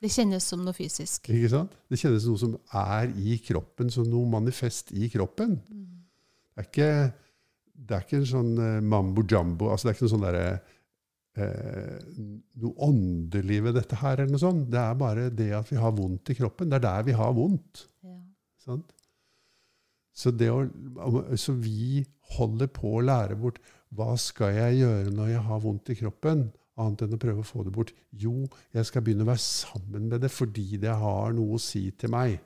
Det 0.00 0.08
kjennes 0.08 0.44
som 0.48 0.62
noe 0.64 0.76
fysisk. 0.76 1.28
Ikke 1.28 1.50
sant? 1.52 1.72
Det 1.92 1.98
kjennes 2.00 2.24
som 2.24 2.32
noe 2.32 2.40
som 2.40 2.54
er 2.80 3.10
i 3.20 3.36
kroppen, 3.44 3.90
som 3.92 4.06
noe 4.08 4.28
manifest 4.32 4.94
i 4.96 5.10
kroppen. 5.12 5.58
Det 5.60 6.62
er 6.62 6.68
ikke, 6.68 6.92
det 7.74 7.96
er 7.96 8.06
ikke 8.06 8.20
en 8.20 8.30
sånn 8.30 8.52
eh, 8.64 8.78
mambo 8.80 9.24
jumbo. 9.28 9.68
Altså 9.72 9.88
det 9.88 9.92
er 9.92 9.98
ikke 9.98 10.06
noe 10.06 10.14
sånn 10.14 10.24
derre 10.24 10.46
eh, 11.36 11.98
noe 12.62 12.86
åndelig 12.88 13.60
ved 13.66 13.76
dette 13.76 13.98
her, 14.00 14.22
eller 14.22 14.32
noe 14.32 14.42
sånt. 14.42 14.70
Det 14.72 14.80
er 14.80 14.96
bare 15.04 15.28
det 15.36 15.50
at 15.58 15.68
vi 15.72 15.80
har 15.80 15.92
vondt 15.96 16.32
i 16.32 16.38
kroppen. 16.38 16.72
Det 16.72 16.80
er 16.80 16.86
der 16.86 17.04
vi 17.10 17.18
har 17.20 17.36
vondt. 17.36 17.84
Ja. 18.06 18.16
Sant? 18.64 18.96
Så, 20.16 20.32
det 20.32 20.48
å, 20.52 20.64
så 21.38 21.54
vi 21.56 22.02
holder 22.38 22.72
på 22.72 22.96
å 22.96 23.04
lære 23.04 23.36
bort 23.40 23.60
hva 23.96 24.14
skal 24.20 24.54
jeg 24.54 24.80
gjøre 24.82 25.12
når 25.14 25.30
jeg 25.32 25.44
har 25.48 25.62
vondt 25.62 25.92
i 25.92 25.96
kroppen, 25.98 26.48
annet 26.80 27.04
enn 27.06 27.16
å 27.16 27.20
prøve 27.20 27.44
å 27.44 27.46
få 27.46 27.64
det 27.66 27.72
bort. 27.74 27.92
Jo, 28.10 28.46
jeg 28.74 28.88
skal 28.88 29.04
begynne 29.04 29.26
å 29.26 29.30
være 29.30 29.44
sammen 29.44 30.08
med 30.10 30.24
det 30.24 30.32
fordi 30.32 30.80
det 30.82 30.94
har 31.02 31.34
noe 31.36 31.58
å 31.58 31.62
si 31.62 31.86
til 32.00 32.12
meg. 32.14 32.38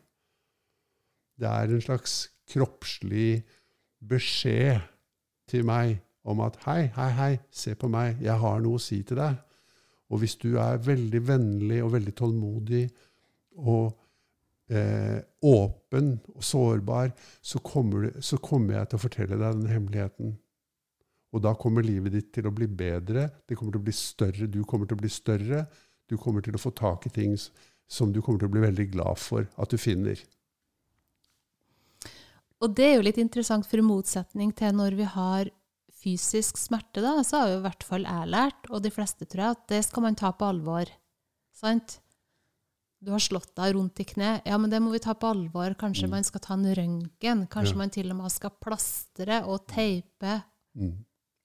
Det 1.40 1.50
er 1.50 1.72
en 1.72 1.82
slags 1.82 2.18
kroppslig 2.50 3.44
beskjed 4.04 4.84
til 5.50 5.64
meg 5.66 5.98
om 6.24 6.40
at 6.44 6.56
hei, 6.64 6.86
hei, 6.96 7.10
hei, 7.18 7.32
se 7.52 7.74
på 7.76 7.88
meg, 7.92 8.20
jeg 8.24 8.36
har 8.40 8.62
noe 8.64 8.78
å 8.78 8.82
si 8.82 9.02
til 9.06 9.20
deg. 9.20 9.36
Og 10.12 10.22
hvis 10.22 10.36
du 10.40 10.54
er 10.60 10.80
veldig 10.84 11.20
vennlig 11.26 11.80
og 11.84 11.92
veldig 11.96 12.14
tålmodig 12.16 12.84
og 13.64 13.92
eh, 14.70 15.20
åpen 15.44 16.14
og 16.34 16.44
sårbar, 16.44 17.12
så 17.42 17.60
kommer, 17.64 18.06
du, 18.06 18.22
så 18.24 18.38
kommer 18.42 18.78
jeg 18.78 18.90
til 18.90 19.00
å 19.00 19.04
fortelle 19.04 19.38
deg 19.40 19.60
den 19.60 19.72
hemmeligheten. 19.72 20.34
Og 21.34 21.42
da 21.42 21.54
kommer 21.58 21.82
livet 21.82 22.14
ditt 22.14 22.30
til 22.36 22.46
å 22.46 22.54
bli 22.54 22.68
bedre, 22.70 23.26
det 23.48 23.56
kommer 23.58 23.74
til 23.74 23.82
å 23.82 23.86
bli 23.88 23.96
større, 23.96 24.46
du 24.46 24.62
kommer 24.62 24.86
til 24.86 24.94
å 24.98 25.02
bli 25.02 25.10
større, 25.10 25.64
du 26.06 26.16
kommer 26.20 26.44
til 26.44 26.54
å 26.54 26.62
få 26.62 26.70
tak 26.76 27.08
i 27.08 27.14
ting 27.14 27.34
som 27.90 28.12
du 28.14 28.20
kommer 28.22 28.38
til 28.38 28.48
å 28.48 28.54
bli 28.54 28.62
veldig 28.62 28.86
glad 28.92 29.18
for 29.18 29.48
at 29.58 29.72
du 29.72 29.80
finner. 29.80 30.20
Og 32.62 32.72
det 32.76 32.86
er 32.86 32.94
jo 32.96 33.04
litt 33.04 33.18
interessant, 33.20 33.66
for 33.66 33.80
i 33.80 33.84
motsetning 33.84 34.54
til 34.56 34.76
når 34.78 34.96
vi 35.00 35.08
har 35.10 35.50
fysisk 36.04 36.60
smerte, 36.60 37.02
da, 37.02 37.16
så 37.24 37.42
har 37.42 37.50
jo 37.52 37.58
i 37.58 37.64
hvert 37.66 37.84
fall 37.86 38.06
jeg 38.06 38.30
lært, 38.30 38.70
og 38.70 38.84
de 38.84 38.92
fleste 38.94 39.26
tror 39.26 39.42
jeg, 39.42 39.58
at 39.58 39.68
det 39.72 39.82
skal 39.88 40.04
man 40.06 40.16
ta 40.20 40.30
på 40.36 40.48
alvor. 40.48 40.90
Sant? 41.56 41.98
Du 43.04 43.10
har 43.12 43.20
slått 43.20 43.50
deg 43.58 43.74
rundt 43.76 44.00
i 44.00 44.06
kne. 44.08 44.38
Ja, 44.48 44.56
men 44.60 44.72
det 44.72 44.80
må 44.80 44.92
vi 44.94 45.00
ta 45.04 45.12
på 45.12 45.28
alvor. 45.28 45.74
Kanskje 45.76 46.08
man 46.08 46.24
skal 46.24 46.40
ta 46.40 46.54
en 46.56 46.64
røntgen. 46.64 47.42
Kanskje 47.52 47.74
Ja. 47.74 47.80
man 47.82 47.90
til 47.92 48.10
og 48.10 48.16
med 48.16 48.32
skal 48.32 48.54
plastre 48.64 49.42
og 49.44 49.66
teipe. 49.68 50.38
Mm. 50.72 51.04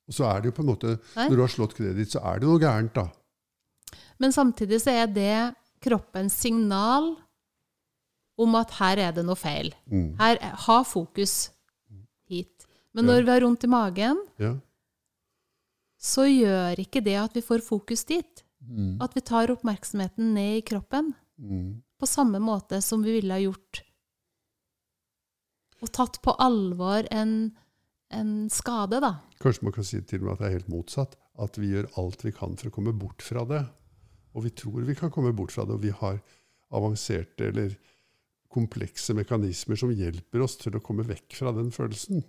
Og 0.10 0.16
så 0.18 0.26
er 0.26 0.42
det 0.42 0.50
jo 0.50 0.56
på 0.58 0.64
en 0.66 0.70
måte, 0.72 0.96
Nei. 1.16 1.28
når 1.30 1.36
du 1.38 1.42
har 1.46 1.52
slått 1.54 1.76
kreditt, 1.78 1.98
ditt, 2.02 2.14
så 2.16 2.22
er 2.26 2.40
det 2.42 2.48
noe 2.50 2.60
gærent 2.62 2.94
da. 2.98 3.08
Men 4.20 4.34
samtidig 4.34 4.80
så 4.82 4.92
er 5.04 5.08
det 5.14 5.56
kroppens 5.86 6.34
signal 6.34 7.12
om 8.40 8.56
at 8.56 8.72
her 8.80 8.98
er 8.98 9.12
det 9.16 9.24
noe 9.28 9.38
feil. 9.38 9.70
Mm. 9.92 10.16
Her, 10.20 10.40
ha 10.66 10.80
fokus 10.84 11.52
hit. 12.28 12.66
Men 12.94 13.06
Ja. 13.06 13.12
når 13.14 13.26
vi 13.26 13.32
har 13.32 13.42
vondt 13.46 13.64
i 13.64 13.68
magen, 13.68 14.18
Ja. 14.40 14.56
så 16.00 16.26
gjør 16.26 16.80
ikke 16.80 17.04
det 17.04 17.16
at 17.16 17.34
vi 17.34 17.42
får 17.42 17.62
fokus 17.62 18.04
dit. 18.06 18.44
Mm. 18.66 18.98
At 19.02 19.14
vi 19.14 19.22
tar 19.22 19.48
oppmerksomheten 19.54 20.34
ned 20.34 20.58
i 20.58 20.62
kroppen 20.62 21.14
Mm. 21.40 21.82
på 22.00 22.08
samme 22.08 22.40
måte 22.40 22.82
som 22.84 23.02
vi 23.04 23.20
ville 23.22 23.32
ha 23.34 23.40
gjort. 23.40 23.84
Og 25.82 25.92
tatt 25.92 26.20
på 26.22 26.34
alvor 26.40 27.08
en, 27.12 27.56
en 28.10 28.50
skade, 28.50 29.00
da. 29.04 29.16
Kanskje 29.42 29.68
man 29.68 29.76
kan 29.76 29.86
si 29.88 30.02
til 30.02 30.24
og 30.24 30.28
med 30.28 30.34
at 30.34 30.42
det 30.42 30.48
er 30.48 30.58
helt 30.58 30.72
motsatt. 30.74 31.16
At 31.40 31.60
vi 31.60 31.72
gjør 31.74 31.92
alt 32.02 32.26
vi 32.26 32.34
kan 32.36 32.58
for 32.60 32.72
å 32.72 32.74
komme 32.74 32.94
bort 32.98 33.24
fra 33.24 33.46
det. 33.48 33.62
Og 34.36 34.46
vi 34.46 34.54
tror 34.56 34.86
vi 34.88 34.98
kan 34.98 35.14
komme 35.14 35.32
bort 35.36 35.54
fra 35.56 35.66
det, 35.68 35.78
og 35.78 35.86
vi 35.86 35.94
har 36.02 36.20
avanserte 36.76 37.50
eller 37.50 37.78
komplekse 38.50 39.14
mekanismer 39.18 39.78
som 39.78 39.94
hjelper 39.94 40.44
oss 40.46 40.58
til 40.62 40.78
å 40.78 40.84
komme 40.84 41.06
vekk 41.06 41.38
fra 41.38 41.54
den 41.56 41.70
følelsen. 41.74 42.24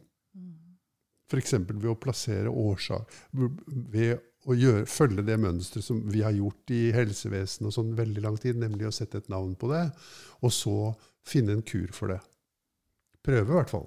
F.eks. 1.30 1.54
ved 1.70 1.86
å 1.86 1.94
plassere 1.94 2.50
årsak 2.50 3.12
Ved 3.30 4.18
å 4.50 4.56
gjøre, 4.56 4.86
følge 4.88 5.22
det 5.22 5.36
mønsteret 5.38 5.84
som 5.84 6.00
vi 6.10 6.24
har 6.24 6.34
gjort 6.34 6.72
i 6.74 6.80
helsevesenet 6.96 7.68
og 7.68 7.74
sånn 7.76 7.92
veldig 7.98 8.24
lang 8.24 8.38
tid, 8.40 8.58
nemlig 8.58 8.88
å 8.88 8.94
sette 8.94 9.20
et 9.20 9.28
navn 9.30 9.52
på 9.60 9.68
det, 9.70 9.84
og 10.40 10.54
så 10.54 10.74
finne 11.28 11.54
en 11.54 11.62
kur 11.62 11.92
for 11.94 12.14
det. 12.14 12.18
Prøve, 13.20 13.52
i 13.52 13.58
hvert 13.58 13.72
fall. 13.72 13.86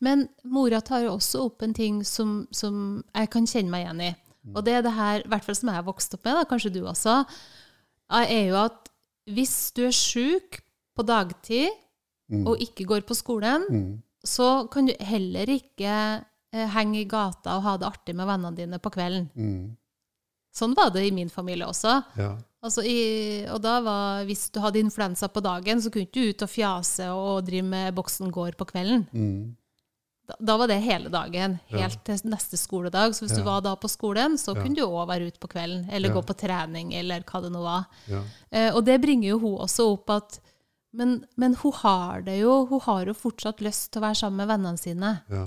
Men 0.00 0.28
mora 0.44 0.80
tar 0.80 1.02
jo 1.04 1.14
også 1.18 1.42
opp 1.46 1.62
en 1.62 1.74
ting 1.76 2.02
som, 2.08 2.46
som 2.50 3.02
jeg 3.14 3.30
kan 3.30 3.46
kjenne 3.46 3.70
meg 3.70 3.84
igjen 3.84 4.00
i. 4.08 4.10
Og 4.54 4.64
det 4.64 4.72
er 4.78 4.82
det 4.86 4.94
her, 4.96 5.20
i 5.20 5.28
hvert 5.28 5.44
fall 5.44 5.54
som 5.58 5.68
jeg 5.68 5.76
har 5.76 5.84
vokst 5.84 6.14
opp 6.16 6.24
med, 6.24 6.38
da, 6.38 6.44
kanskje 6.48 6.72
du 6.72 6.80
også, 6.88 7.18
er 8.10 8.46
jo 8.48 8.56
at 8.62 8.88
hvis 9.30 9.56
du 9.76 9.82
er 9.86 9.94
sjuk 9.94 10.62
på 10.96 11.04
dagtid 11.06 11.68
Mm. 12.30 12.44
og 12.46 12.60
ikke 12.62 12.84
går 12.86 13.00
på 13.02 13.14
skolen, 13.18 13.64
Mm. 13.68 14.02
så 14.24 14.68
kan 14.70 14.86
du 14.86 14.92
heller 15.02 15.46
ikke 15.50 16.22
eh, 16.52 16.66
henge 16.70 17.00
i 17.00 17.04
gata 17.04 17.56
og 17.56 17.62
ha 17.64 17.72
det 17.76 17.88
artig 17.88 18.14
med 18.14 18.26
vennene 18.28 18.54
dine 18.56 18.78
på 18.78 18.90
kvelden. 18.94 19.28
Mm. 19.34 19.76
Sånn 20.54 20.76
var 20.76 20.90
det 20.94 21.02
i 21.08 21.10
min 21.10 21.28
familie 21.28 21.66
også. 21.66 22.04
Ja. 22.16 22.36
Altså 22.62 22.84
i, 22.86 23.44
og 23.50 23.60
da 23.62 23.80
var, 23.80 24.24
Hvis 24.26 24.48
du 24.54 24.60
hadde 24.60 24.78
influensa 24.78 25.26
på 25.28 25.42
dagen, 25.42 25.80
så 25.82 25.90
kunne 25.90 26.06
du 26.06 26.10
ikke 26.10 26.30
ut 26.30 26.42
og 26.42 26.48
fjase 26.50 27.08
og 27.10 27.44
drive 27.46 27.64
med 27.66 27.94
boksen 27.96 28.30
gård 28.30 28.54
på 28.56 28.66
kvelden. 28.70 29.08
Da, 30.38 30.56
var 30.56 30.66
det 30.68 30.80
hele 30.84 31.08
dagen, 31.10 31.58
helt 31.72 32.04
til 32.04 32.20
neste 32.24 32.56
skoledag. 32.60 33.14
Så 33.16 33.24
hvis 33.26 33.32
Ja. 33.36 33.38
du 33.38 33.42
var 33.44 33.60
da 33.62 33.74
på 33.76 33.88
skolen, 33.88 34.36
så 34.38 34.54
Ja. 34.56 34.62
kunne 34.62 34.74
du 34.76 34.82
òg 34.86 35.08
være 35.08 35.26
ute 35.28 35.38
på 35.40 35.48
kvelden, 35.48 35.88
eller 35.90 36.08
Ja. 36.08 36.14
gå 36.14 36.22
på 36.26 36.36
trening, 36.36 36.92
eller 36.94 37.20
hva 37.22 37.42
det 37.42 37.52
nå 37.52 37.62
var. 37.62 37.86
Ja. 38.08 38.22
Eh, 38.52 38.74
og 38.74 38.84
det 38.84 39.00
bringer 39.00 39.28
jo 39.30 39.38
hun 39.38 39.58
også 39.58 39.92
opp 39.92 40.10
at 40.10 40.40
men, 40.92 41.24
men 41.36 41.54
hun 41.54 41.72
har 41.72 42.20
det 42.22 42.40
jo, 42.40 42.66
hun 42.66 42.80
har 42.80 43.04
jo 43.06 43.12
fortsatt 43.14 43.58
lyst 43.60 43.92
til 43.92 44.02
å 44.02 44.06
være 44.08 44.16
sammen 44.16 44.36
med 44.36 44.48
vennene 44.48 44.78
sine. 44.78 45.22
ja. 45.30 45.46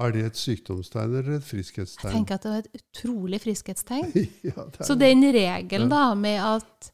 Er 0.00 0.12
det 0.12 0.24
et 0.24 0.38
sykdomstegn 0.40 1.10
eller 1.18 1.34
et 1.36 1.44
friskhetstegn? 1.44 2.08
Jeg 2.08 2.14
tenker 2.14 2.34
at 2.38 2.42
det 2.42 2.52
er 2.52 2.58
et 2.64 2.80
utrolig 2.80 3.40
friskhetstegn. 3.42 4.12
ja, 4.48 4.64
det 4.64 4.80
er 4.80 4.84
Så 4.88 4.96
den 4.98 5.20
regelen 5.22 5.90
da 5.90 6.14
med 6.14 6.40
at 6.40 6.90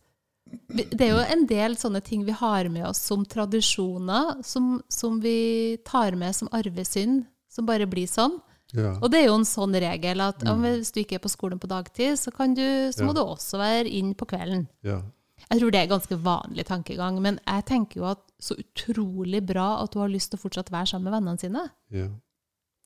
Det 0.47 1.01
er 1.01 1.11
jo 1.11 1.23
en 1.25 1.47
del 1.51 1.75
sånne 1.77 2.01
ting 2.05 2.25
vi 2.27 2.35
har 2.37 2.69
med 2.71 2.85
oss 2.87 2.99
som 3.03 3.25
tradisjoner, 3.27 4.43
som, 4.47 4.81
som 4.89 5.19
vi 5.21 5.77
tar 5.85 6.15
med 6.19 6.35
som 6.37 6.49
arvesynd, 6.55 7.25
som 7.51 7.67
bare 7.67 7.87
blir 7.91 8.07
sånn. 8.07 8.39
ja. 8.75 8.93
Og 9.01 9.11
det 9.11 9.21
er 9.23 9.27
jo 9.29 9.39
en 9.41 9.45
sånn 9.49 9.75
regel 9.75 10.21
at 10.21 10.43
ja, 10.45 10.55
Mm. 10.55 10.63
hvis 10.79 10.93
du 10.93 11.01
ikke 11.01 11.17
er 11.17 11.25
på 11.25 11.31
skolen 11.33 11.59
på 11.59 11.69
dagtid, 11.71 12.19
så, 12.19 12.31
kan 12.35 12.55
du, 12.55 12.63
så 12.93 13.05
må 13.07 13.15
du 13.15 13.21
også 13.23 13.59
være 13.59 13.89
inn 13.91 14.15
på 14.15 14.27
kvelden. 14.27 14.69
ja. 14.83 15.03
Jeg 15.51 15.61
tror 15.61 15.71
det 15.71 15.81
er 15.83 15.87
ganske 15.93 16.17
vanlig 16.25 16.65
tankegang, 16.67 17.21
men 17.23 17.37
jeg 17.47 17.65
tenker 17.69 18.01
jo 18.01 18.07
at 18.09 18.23
så 18.41 18.57
utrolig 18.59 19.45
bra 19.47 19.83
at 19.83 19.93
hun 19.95 20.03
har 20.03 20.09
lyst 20.11 20.31
til 20.33 20.39
å 20.41 20.43
fortsatt 20.43 20.71
være 20.73 20.87
sammen 20.91 21.05
med 21.11 21.13
vennene 21.19 21.39
sine. 21.39 21.71
ja. 21.93 22.09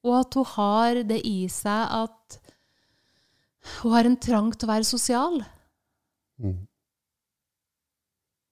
Og 0.05 0.14
at 0.18 0.35
hun 0.35 0.44
har 0.44 0.94
det 1.05 1.20
i 1.29 1.46
seg 1.49 1.88
at 1.92 2.38
hun 3.83 3.92
har 3.92 4.05
en 4.09 4.16
trang 4.16 4.51
til 4.53 4.66
å 4.68 4.73
være 4.73 4.85
sosial. 4.88 5.40
Mm. 6.40 6.66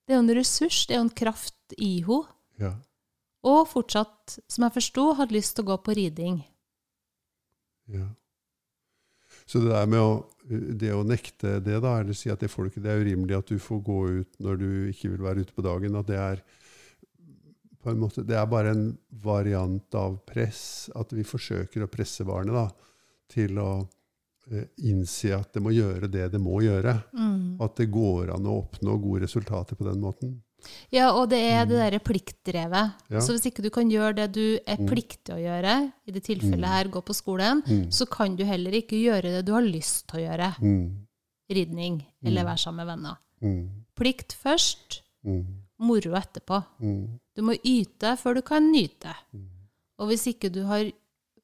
Det 0.09 0.15
er 0.15 0.23
jo 0.23 0.25
en 0.25 0.37
ressurs, 0.39 0.87
det 0.89 0.95
er 0.97 1.03
jo 1.03 1.07
en 1.07 1.17
kraft 1.21 1.75
i 1.77 1.99
henne. 2.01 2.25
ja. 2.63 2.77
Og 3.47 3.69
fortsatt, 3.71 4.39
som 4.51 4.65
jeg 4.65 4.75
forsto, 4.75 5.03
hadde 5.15 5.37
lyst 5.37 5.55
til 5.55 5.63
å 5.63 5.69
gå 5.69 5.77
på 5.85 5.95
riding. 5.95 6.41
Ja. 7.93 8.09
Så 9.47 9.61
det 9.63 9.71
der 9.71 9.87
med 9.89 10.01
å, 10.03 10.17
det 10.81 10.91
å 10.93 11.05
nekte 11.07 11.59
det, 11.65 11.79
da, 11.85 11.93
eller 12.01 12.17
si 12.19 12.33
at 12.33 12.43
det, 12.43 12.51
ikke, 12.51 12.83
det 12.83 12.91
er 12.91 13.05
urimelig 13.05 13.37
at 13.39 13.53
du 13.53 13.61
får 13.63 13.85
gå 13.87 13.99
ut 14.19 14.41
når 14.43 14.59
du 14.61 14.71
ikke 14.91 15.13
vil 15.13 15.23
være 15.25 15.45
ute 15.47 15.55
på 15.55 15.65
dagen, 15.65 16.01
at 16.01 16.11
det 16.11 16.19
er 16.19 16.43
på 17.79 17.93
en 17.93 18.03
måte, 18.03 18.25
det 18.27 18.37
er 18.37 18.51
bare 18.51 18.75
en 18.75 18.91
variant 19.23 19.97
av 19.97 20.19
press. 20.29 20.91
At 20.99 21.15
vi 21.15 21.25
forsøker 21.25 21.85
å 21.87 21.93
presse 21.93 22.27
barnet 22.29 22.57
da, 22.59 22.67
til 23.31 23.61
å 23.63 23.71
innse 24.79 25.33
at 25.37 25.53
det 25.53 25.63
må 25.63 25.71
gjøre 25.75 26.09
det 26.11 26.31
det 26.33 26.41
må 26.41 26.61
gjøre. 26.65 26.95
Mm. 27.13 27.61
at 27.61 27.75
det 27.77 27.91
går 27.91 28.31
an 28.35 28.47
å 28.47 28.63
oppnå 28.63 28.95
gode 29.03 29.23
resultater 29.27 29.77
på 29.77 29.85
den 29.85 30.01
måten. 30.01 30.37
Ja, 30.91 31.13
og 31.15 31.29
det 31.31 31.39
er 31.39 31.67
det 31.67 31.77
derre 31.79 31.99
pliktdrevet. 32.03 32.95
Mm. 33.09 33.15
Ja. 33.15 33.21
Så 33.21 33.33
hvis 33.35 33.47
ikke 33.47 33.63
du 33.63 33.71
kan 33.71 33.89
gjøre 33.91 34.15
det 34.17 34.33
du 34.33 34.59
er 34.67 34.77
Mm. 34.77 34.89
pliktig 34.89 35.35
å 35.35 35.39
gjøre, 35.39 35.93
i 36.07 36.11
det 36.11 36.23
tilfellet 36.25 36.59
Mm. 36.67 36.75
her 36.75 36.85
gå 36.89 37.01
på 37.05 37.15
skolen, 37.15 37.63
Mm. 37.67 37.91
så 37.93 38.07
kan 38.11 38.35
du 38.37 38.45
heller 38.45 38.73
ikke 38.73 38.97
gjøre 38.99 39.23
det 39.23 39.45
du 39.45 39.53
har 39.53 39.63
lyst 39.63 40.07
til 40.09 40.21
å 40.21 40.27
gjøre. 40.29 40.55
Mm. 40.61 41.07
Ridning, 41.51 42.05
eller 42.25 42.43
Mm. 42.43 42.47
være 42.49 42.59
sammen 42.59 42.87
med 42.87 42.87
venner. 42.97 43.17
Mm. 43.43 43.69
Plikt 43.97 44.35
først, 44.35 45.01
Mm. 45.25 45.45
moro 45.79 46.13
etterpå. 46.15 46.65
Mm. 46.83 47.21
Du 47.37 47.43
må 47.43 47.55
yte 47.65 48.17
før 48.19 48.35
du 48.35 48.43
kan 48.43 48.73
nyte. 48.73 49.15
Mm. 49.35 49.47
Og 50.01 50.09
hvis 50.09 50.27
ikke 50.35 50.51
du 50.53 50.65
har 50.65 50.91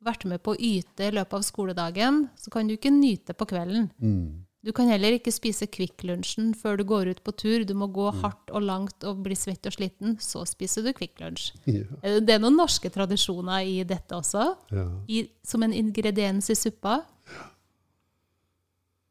vært 0.04 0.24
med 0.28 0.42
på 0.44 0.54
å 0.54 0.58
yte 0.60 1.08
i 1.08 1.12
løpet 1.14 1.32
av 1.40 1.42
skoledagen, 1.46 2.28
så 2.36 2.50
kan 2.52 2.66
du 2.68 2.74
ikke 2.76 2.92
nyte 2.92 3.34
på 3.34 3.46
kvelden. 3.50 3.90
Mm. 4.02 4.42
Du 4.64 4.70
kan 4.72 4.88
heller 4.88 5.12
ikke 5.12 5.32
spise 5.32 5.66
Kvikk 5.68 6.04
Lunsjen 6.08 6.54
før 6.56 6.78
du 6.80 6.84
går 6.88 7.10
ut 7.12 7.18
på 7.24 7.34
tur. 7.36 7.64
Du 7.68 7.74
må 7.76 7.84
gå 7.92 8.06
Mm. 8.12 8.20
hardt 8.22 8.50
og 8.50 8.62
langt 8.64 9.04
og 9.04 9.22
bli 9.22 9.34
svett 9.36 9.66
og 9.66 9.72
sliten. 9.76 10.16
Så 10.20 10.46
spiser 10.48 10.82
du 10.82 10.92
Kvikk 10.96 11.20
Lunsj. 11.20 11.50
Ja. 11.66 11.82
Eh, 12.02 12.20
Det 12.20 12.30
er 12.30 12.38
noen 12.40 12.56
norske 12.56 12.88
tradisjoner 12.90 13.60
i 13.66 13.82
dette 13.84 14.14
også, 14.16 14.56
ja, 14.72 14.86
i, 15.08 15.28
som 15.42 15.62
en 15.62 15.72
ingrediens 15.72 16.48
i 16.48 16.54
suppa. 16.54 17.04
Ja. 17.28 17.50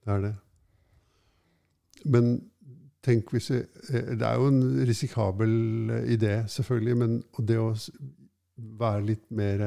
det 0.05 0.13
er 0.13 0.21
det. 0.21 0.35
Men 2.05 2.49
tenk 3.03 3.29
hvis 3.31 3.49
vi, 3.51 3.57
eh, 3.93 4.15
Det 4.15 4.21
er 4.23 4.35
jo 4.35 4.47
en 4.47 4.85
risikabel 4.87 5.91
eh, 5.91 6.17
idé, 6.17 6.33
selvfølgelig, 6.49 6.97
men 6.97 7.23
det 7.45 7.57
å 7.59 7.75
være 8.57 9.05
litt 9.05 9.29
mer 9.31 9.61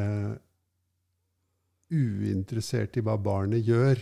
uinteressert 1.92 2.96
i 2.98 3.04
hva 3.04 3.16
barnet 3.20 3.66
gjør, 3.66 4.00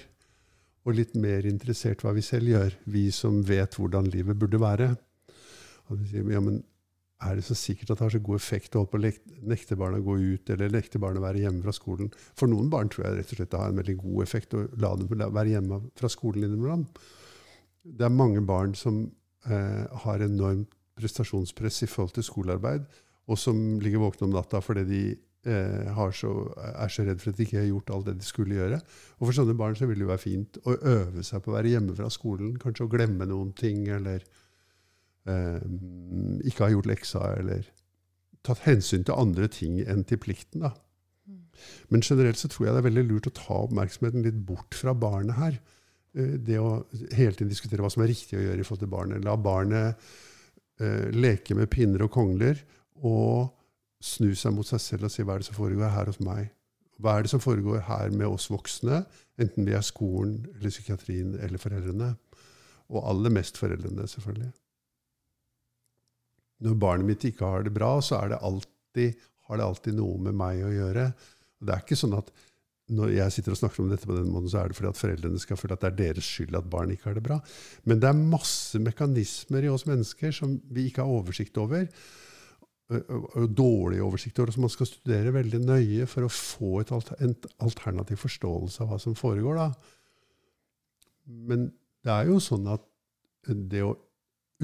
og 0.84 0.98
litt 0.98 1.14
mer 1.16 1.46
interessert 1.48 2.02
i 2.02 2.06
hva 2.06 2.12
vi 2.16 2.24
selv 2.24 2.50
gjør, 2.52 2.76
vi 2.92 3.08
som 3.14 3.40
vet 3.46 3.76
hvordan 3.78 4.10
livet 4.12 4.36
burde 4.40 4.60
være. 4.60 4.90
Og 5.88 6.00
de 6.00 6.08
sier, 6.08 6.26
ja, 6.32 6.42
men 6.44 6.60
er 7.24 7.38
det 7.38 7.44
så 7.46 7.56
sikkert 7.56 7.92
at 7.92 7.98
det 7.98 8.04
har 8.04 8.14
så 8.16 8.20
god 8.26 8.40
effekt 8.40 8.74
å 8.74 8.82
holde 8.82 8.92
på 8.92 8.98
å 9.00 9.48
nekte 9.48 9.78
barna 9.80 10.00
å 10.00 10.04
gå 10.04 10.16
ut, 10.20 10.50
eller 10.52 10.72
nekte 10.72 11.00
barna 11.00 11.22
å 11.22 11.24
være 11.24 11.44
hjemme 11.44 11.64
fra 11.64 11.74
skolen? 11.76 12.10
For 12.36 12.50
noen 12.50 12.70
barn 12.72 12.90
tror 12.92 13.06
jeg 13.06 13.18
rett 13.18 13.32
og 13.32 13.40
slett 13.40 13.52
det 13.54 13.60
har 13.60 13.72
en 13.72 13.80
veldig 13.80 13.96
god 14.02 14.24
effekt 14.26 14.56
å 14.56 14.64
la 14.82 14.92
dem 15.00 15.12
være 15.24 15.54
hjemme 15.54 15.80
fra 15.96 16.10
skolen 16.12 16.44
innimellom. 16.48 16.86
Det 17.84 18.04
er 18.04 18.12
mange 18.12 18.42
barn 18.44 18.74
som 18.76 19.04
eh, 19.48 19.84
har 20.04 20.24
enormt 20.24 20.72
prestasjonspress 20.98 21.82
i 21.86 21.90
forhold 21.90 22.14
til 22.18 22.26
skolearbeid, 22.26 22.84
og 23.24 23.40
som 23.40 23.80
ligger 23.80 24.04
våkne 24.04 24.28
om 24.28 24.36
natta 24.36 24.60
fordi 24.62 24.84
de 24.88 25.04
så, 25.44 26.30
er 26.56 26.88
så 26.92 27.04
redd 27.04 27.20
for 27.20 27.32
at 27.32 27.38
de 27.38 27.44
ikke 27.44 27.60
har 27.60 27.68
gjort 27.68 27.90
alt 27.92 28.06
det 28.08 28.16
de 28.20 28.24
skulle 28.26 28.56
gjøre. 28.56 28.78
Og 29.18 29.26
for 29.26 29.36
sånne 29.36 29.56
barn 29.58 29.76
så 29.76 29.88
vil 29.88 30.00
det 30.00 30.06
jo 30.06 30.12
være 30.12 30.22
fint 30.22 30.58
å 30.64 30.76
øve 30.78 31.24
seg 31.26 31.44
på 31.44 31.52
å 31.52 31.56
være 31.58 31.74
hjemme 31.74 31.96
fra 31.98 32.08
skolen, 32.12 32.54
kanskje 32.62 32.86
å 32.86 32.92
glemme 32.92 33.28
noen 33.28 33.52
ting, 33.58 33.84
eller 33.92 34.24
eh, 35.28 35.60
ikke 36.48 36.64
ha 36.64 36.72
gjort 36.72 36.88
leksa, 36.88 37.26
eller 37.42 37.68
tatt 38.44 38.64
hensyn 38.66 39.04
til 39.04 39.16
andre 39.16 39.48
ting 39.52 39.80
enn 39.84 40.04
til 40.08 40.20
plikten. 40.20 40.64
da. 40.64 40.72
Men 41.92 42.04
generelt 42.04 42.40
så 42.40 42.50
tror 42.50 42.66
jeg 42.66 42.74
det 42.76 42.82
er 42.82 42.88
veldig 42.88 43.06
lurt 43.08 43.30
å 43.30 43.36
ta 43.36 43.58
oppmerksomheten 43.64 44.24
litt 44.26 44.40
bort 44.48 44.76
fra 44.76 44.94
barnet 44.96 45.38
her. 45.38 45.58
Eh, 46.16 46.36
Det 46.38 46.60
å 46.60 46.84
hele 47.12 47.36
tiden 47.36 47.52
diskutere 47.52 47.84
hva 47.84 47.92
som 47.92 48.04
er 48.04 48.12
riktig 48.12 48.38
å 48.38 48.44
gjøre 48.44 48.60
i 48.60 48.66
forhold 48.66 48.84
til 48.86 48.94
barnet. 48.96 49.24
La 49.24 49.36
barnet 49.36 50.00
eh, 50.80 51.10
leke 51.12 51.56
med 51.56 51.70
pinner 51.72 52.06
og 52.06 52.12
kongler, 52.14 52.60
og 53.04 53.52
snu 54.04 54.34
seg 54.36 54.52
mot 54.54 54.68
seg 54.68 54.82
selv 54.82 55.08
og 55.08 55.14
si 55.14 55.24
hva 55.24 55.36
er 55.36 55.42
det 55.42 55.48
som 55.48 55.56
foregår 55.56 55.92
her 55.94 56.10
hos 56.10 56.20
meg? 56.24 56.50
Hva 57.02 57.16
er 57.16 57.24
det 57.24 57.32
som 57.32 57.42
foregår 57.42 57.86
her 57.88 58.12
med 58.14 58.28
oss 58.28 58.50
voksne, 58.52 59.02
enten 59.40 59.66
vi 59.66 59.74
er 59.74 59.84
skolen 59.84 60.44
eller 60.54 60.70
psykiatrien 60.70 61.34
eller 61.42 61.62
foreldrene? 61.62 62.12
Og 62.92 63.06
aller 63.10 63.32
mest 63.32 63.58
foreldrene, 63.58 64.06
selvfølgelig. 64.10 64.52
Når 66.64 66.80
barnet 66.80 67.08
mitt 67.08 67.24
ikke 67.26 67.48
har 67.48 67.64
det 67.66 67.72
bra, 67.74 67.96
så 68.04 68.20
det 68.30 68.38
alltid, 68.44 69.16
har 69.48 69.58
det 69.58 69.66
alltid 69.66 69.96
noe 69.98 70.20
med 70.22 70.36
meg 70.38 70.62
å 70.64 70.72
gjøre. 70.72 71.08
Det 71.64 71.74
er 71.74 71.82
ikke 71.82 71.98
sånn 71.98 72.18
at 72.20 72.30
når 72.94 73.14
jeg 73.14 73.32
sitter 73.32 73.54
og 73.54 73.58
snakker 73.62 73.80
om 73.80 73.88
dette 73.88 74.06
på 74.06 74.16
den 74.16 74.28
måten, 74.28 74.50
så 74.52 74.60
er 74.60 74.68
det 74.68 74.76
fordi 74.76 74.90
at 74.90 75.00
foreldrene 75.00 75.40
skal 75.40 75.56
føle 75.56 75.76
at 75.76 75.84
det 75.84 75.88
er 75.88 76.00
deres 76.02 76.26
skyld 76.28 76.58
at 76.58 76.68
barn 76.70 76.92
ikke 76.92 77.08
har 77.08 77.16
det 77.16 77.24
bra. 77.24 77.38
Men 77.88 78.02
det 78.02 78.10
er 78.10 78.26
masse 78.34 78.80
mekanismer 78.80 79.64
i 79.64 79.72
oss 79.72 79.86
mennesker 79.88 80.34
som 80.36 80.58
vi 80.68 80.90
ikke 80.90 81.00
har 81.02 81.22
oversikt 81.22 81.56
over. 81.60 81.88
Og 82.94 83.36
og 83.40 83.50
dårlig 83.56 84.00
oversikt 84.04 84.38
over, 84.38 84.52
som 84.54 84.64
man 84.66 84.72
skal 84.72 84.88
studere 84.88 85.34
veldig 85.34 85.60
nøye 85.64 86.06
for 86.10 86.26
å 86.26 86.32
få 86.32 86.84
alter, 86.84 87.18
en 87.24 87.34
alternativ 87.64 88.22
forståelse 88.22 88.82
av 88.84 88.92
hva 88.92 88.98
som 89.02 89.16
foregår. 89.18 89.58
Da. 89.58 89.68
Men 91.50 91.68
det 92.04 92.12
er 92.14 92.30
jo 92.30 92.40
sånn 92.42 92.68
at 92.72 92.84
det 93.48 93.82
å 93.84 93.96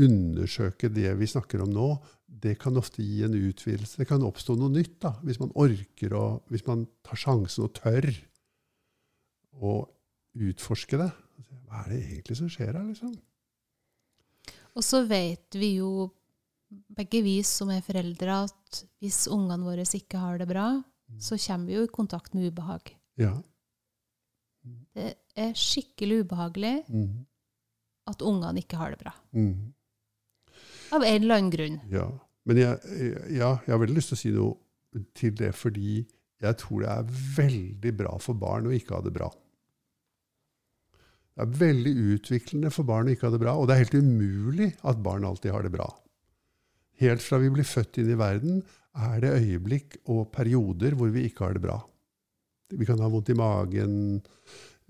undersøke 0.00 0.88
det 0.92 1.12
vi 1.18 1.28
snakker 1.28 1.64
om 1.64 1.72
nå, 1.74 1.88
det 2.30 2.54
kan 2.62 2.78
ofte 2.78 3.02
gi 3.02 3.24
en 3.26 3.34
utvidelse. 3.34 3.98
Det 4.00 4.08
kan 4.08 4.22
oppstå 4.24 4.54
noe 4.56 4.72
nytt 4.72 5.00
da, 5.02 5.16
hvis 5.26 5.40
man 5.42 5.50
orker 5.58 6.14
å, 6.16 6.24
hvis 6.52 6.64
man 6.68 6.86
tar 7.06 7.20
sjansen 7.20 7.66
og 7.66 7.74
tør 7.76 8.06
å 9.60 9.74
utforske 10.40 11.00
det. 11.00 11.10
Hva 11.66 11.82
er 11.84 11.92
det 11.92 12.00
egentlig 12.04 12.38
som 12.38 12.48
skjer 12.50 12.72
her, 12.72 12.86
liksom? 12.86 13.12
Og 14.78 14.86
så 14.86 15.02
vet 15.10 15.58
vi 15.58 15.74
jo, 15.80 16.06
begge 16.70 17.22
vi 17.26 17.38
som 17.46 17.70
er 17.74 17.82
foreldre, 17.82 18.42
at 18.46 18.82
hvis 19.02 19.24
ungene 19.32 19.64
våre 19.66 19.82
ikke 19.86 20.18
har 20.22 20.38
det 20.38 20.48
bra, 20.50 20.68
så 21.18 21.38
kommer 21.42 21.66
vi 21.66 21.74
jo 21.78 21.86
i 21.88 21.90
kontakt 21.90 22.34
med 22.36 22.52
ubehag. 22.52 22.92
Ja. 23.18 23.32
Det 24.94 25.08
er 25.40 25.52
skikkelig 25.56 26.24
ubehagelig 26.26 26.84
Mm. 26.88 27.26
at 28.06 28.22
ungene 28.22 28.58
ikke 28.62 28.76
har 28.78 28.90
det 28.94 28.98
bra. 29.00 29.12
Mm. 29.32 29.72
Av 30.92 31.02
en 31.02 31.22
eller 31.22 31.34
annen 31.36 31.50
grunn. 31.50 31.80
Ja. 31.90 32.06
Men 32.46 32.56
jeg, 32.56 32.78
ja, 33.36 33.50
jeg 33.66 33.70
har 33.72 33.78
veldig 33.82 33.96
lyst 33.96 34.08
til 34.12 34.16
å 34.16 34.20
si 34.20 34.30
noe 34.34 35.04
til 35.14 35.34
det, 35.38 35.52
fordi 35.54 36.04
jeg 36.40 36.56
tror 36.58 36.80
det 36.82 36.90
er 36.90 37.10
veldig 37.36 37.92
bra 37.96 38.14
for 38.18 38.34
barn 38.34 38.66
å 38.66 38.72
ikke 38.74 38.96
ha 38.96 39.00
det 39.04 39.12
bra. 39.14 39.28
Det 41.36 41.44
er 41.46 41.58
veldig 41.60 41.92
utviklende 42.16 42.70
for 42.74 42.84
barn 42.88 43.06
å 43.08 43.12
ikke 43.14 43.28
ha 43.28 43.34
det 43.34 43.40
bra, 43.42 43.54
og 43.56 43.68
det 43.68 43.76
er 43.76 43.84
helt 43.84 43.98
umulig 44.02 44.70
at 44.84 45.02
barn 45.02 45.24
alltid 45.24 45.52
har 45.54 45.62
det 45.62 45.72
bra. 45.72 45.86
Helt 47.00 47.24
fra 47.24 47.40
vi 47.40 47.50
blir 47.52 47.66
født 47.66 48.00
inn 48.02 48.10
i 48.12 48.18
verden, 48.18 48.60
er 49.00 49.20
det 49.22 49.36
øyeblikk 49.38 50.00
og 50.10 50.28
perioder 50.34 50.96
hvor 50.98 51.12
vi 51.14 51.28
ikke 51.28 51.46
har 51.46 51.56
det 51.56 51.62
bra. 51.64 51.78
Vi 52.70 52.86
kan 52.86 53.00
ha 53.02 53.08
vondt 53.10 53.30
i 53.32 53.38
magen, 53.38 53.94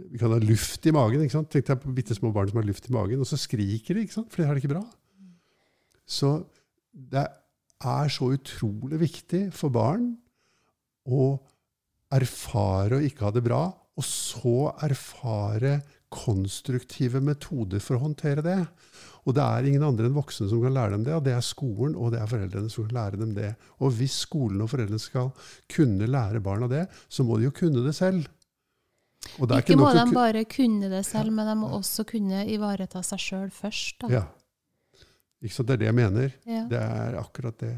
vi 0.01 0.21
kan 0.21 0.33
ha 0.33 0.41
luft 0.43 0.87
i 0.89 0.95
magen. 0.95 1.23
ikke 1.23 1.37
sant? 1.37 1.51
Tenk 1.53 1.69
deg 1.69 1.83
på 1.83 1.93
bitte 1.97 2.17
små 2.17 2.33
barn 2.35 2.51
som 2.51 2.61
har 2.61 2.69
luft 2.69 2.89
i 2.89 2.95
magen, 2.97 3.21
og 3.21 3.29
så 3.29 3.39
skriker 3.41 3.97
de, 3.97 4.07
ikke 4.07 4.19
sant? 4.19 4.31
for 4.33 4.43
de 4.43 4.49
har 4.49 4.57
det 4.57 4.65
ikke 4.65 4.75
bra. 4.75 4.85
Så 6.09 6.33
det 6.91 7.27
er 7.81 8.13
så 8.13 8.33
utrolig 8.35 9.01
viktig 9.01 9.47
for 9.57 9.73
barn 9.73 10.11
å 11.09 11.33
erfare 12.13 12.99
å 12.99 13.05
ikke 13.07 13.29
ha 13.29 13.35
det 13.35 13.45
bra, 13.47 13.63
og 13.71 14.07
så 14.07 14.73
erfare 14.83 15.79
konstruktive 16.11 17.21
metoder 17.23 17.83
for 17.83 17.97
å 17.97 18.05
håndtere 18.05 18.43
det. 18.45 18.59
Og 19.29 19.37
det 19.37 19.45
er 19.45 19.69
ingen 19.69 19.85
andre 19.85 20.09
enn 20.09 20.17
voksne 20.17 20.49
som 20.51 20.63
kan 20.63 20.75
lære 20.75 20.95
dem 20.95 21.07
det, 21.07 21.15
og 21.17 21.25
det 21.27 21.35
er 21.37 21.45
skolen 21.45 21.97
og 21.97 22.15
det 22.15 22.23
er 22.23 22.31
foreldrene 22.31 22.73
som 22.73 22.87
kan 22.87 22.97
lære 22.97 23.21
dem 23.21 23.35
det. 23.37 23.51
Og 23.85 23.93
hvis 23.99 24.23
skolen 24.25 24.65
og 24.65 24.71
foreldrene 24.73 25.03
skal 25.03 25.33
kunne 25.71 26.09
lære 26.09 26.43
barna 26.45 26.69
det, 26.71 26.87
så 27.09 27.27
må 27.27 27.39
de 27.39 27.49
jo 27.49 27.55
kunne 27.57 27.85
det 27.85 27.95
selv. 27.99 28.25
Er 29.37 29.59
Ikke 29.61 29.77
må 29.77 29.91
de 29.93 30.07
bare 30.17 30.45
kunne 30.49 30.89
det 30.89 31.05
selv, 31.07 31.33
men 31.37 31.47
de 31.47 31.55
må 31.61 31.69
også 31.77 32.07
kunne 32.09 32.47
ivareta 32.49 33.03
seg 33.05 33.21
sjøl 33.21 33.51
først. 33.53 34.01
Da. 34.01 34.09
Ja. 34.15 34.25
Ikke 35.45 35.55
sant? 35.55 35.69
Det 35.69 35.77
er 35.77 35.83
det 35.83 35.91
jeg 35.91 35.99
mener. 35.99 36.35
Ja. 36.49 36.65
Det 36.71 36.81
er 36.81 37.21
akkurat 37.21 37.61
det. 37.61 37.75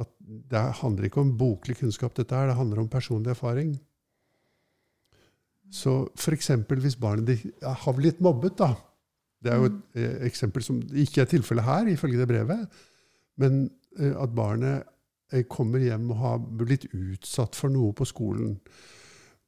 At 0.00 0.08
det 0.20 0.64
handler 0.80 1.06
ikke 1.06 1.20
om 1.20 1.36
boklig 1.36 1.76
kunnskap, 1.76 2.14
dette 2.16 2.36
her. 2.36 2.48
Det 2.48 2.56
handler 2.56 2.80
om 2.80 2.88
personlig 2.88 3.34
erfaring. 3.34 3.74
Så 5.70 6.08
f.eks. 6.18 6.50
hvis 6.82 6.98
barnet 6.98 7.28
ditt 7.28 7.64
har 7.84 7.94
blitt 7.94 8.22
mobbet, 8.24 8.56
da. 8.58 8.72
Det 9.40 9.52
er 9.52 9.60
jo 9.60 9.68
et 9.70 10.00
eh, 10.00 10.16
eksempel 10.28 10.64
som 10.64 10.80
ikke 10.92 11.24
er 11.24 11.30
tilfellet 11.30 11.64
her, 11.64 11.88
ifølge 11.88 12.20
det 12.20 12.28
brevet. 12.28 12.80
Men 13.40 13.62
eh, 13.98 14.12
at 14.12 14.34
barnet 14.36 14.84
eh, 15.32 15.46
kommer 15.48 15.80
hjem 15.82 16.10
og 16.12 16.20
har 16.20 16.42
blitt 16.60 16.88
utsatt 16.92 17.56
for 17.56 17.72
noe 17.72 17.94
på 17.96 18.08
skolen. 18.08 18.58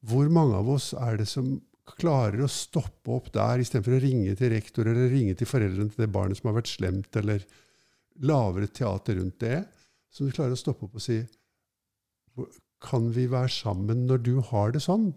Hvor 0.08 0.30
mange 0.32 0.56
av 0.58 0.70
oss 0.72 0.92
er 0.96 1.20
det 1.20 1.28
som 1.30 1.54
klarer 1.98 2.44
å 2.44 2.50
stoppe 2.50 3.12
opp 3.12 3.28
der, 3.34 3.60
istedenfor 3.60 3.98
å 3.98 4.02
ringe 4.02 4.34
til 4.38 4.52
rektor 4.54 4.88
eller 4.88 5.12
ringe 5.12 5.34
til 5.38 5.50
foreldrene 5.50 5.92
til 5.92 6.04
det 6.04 6.12
barnet 6.14 6.38
som 6.38 6.50
har 6.50 6.60
vært 6.60 6.72
slemt, 6.72 7.18
eller 7.18 7.44
lavere 8.22 8.70
teater 8.70 9.18
rundt 9.18 9.40
det, 9.42 9.62
som 10.12 10.28
du 10.28 10.34
klarer 10.34 10.54
å 10.56 10.60
stoppe 10.60 10.86
opp 10.86 10.98
og 11.00 11.04
si 11.04 11.22
Kan 12.82 13.12
vi 13.14 13.28
være 13.30 13.50
sammen 13.52 14.06
når 14.08 14.22
du 14.26 14.34
har 14.48 14.72
det 14.72 14.82
sånn? 14.82 15.12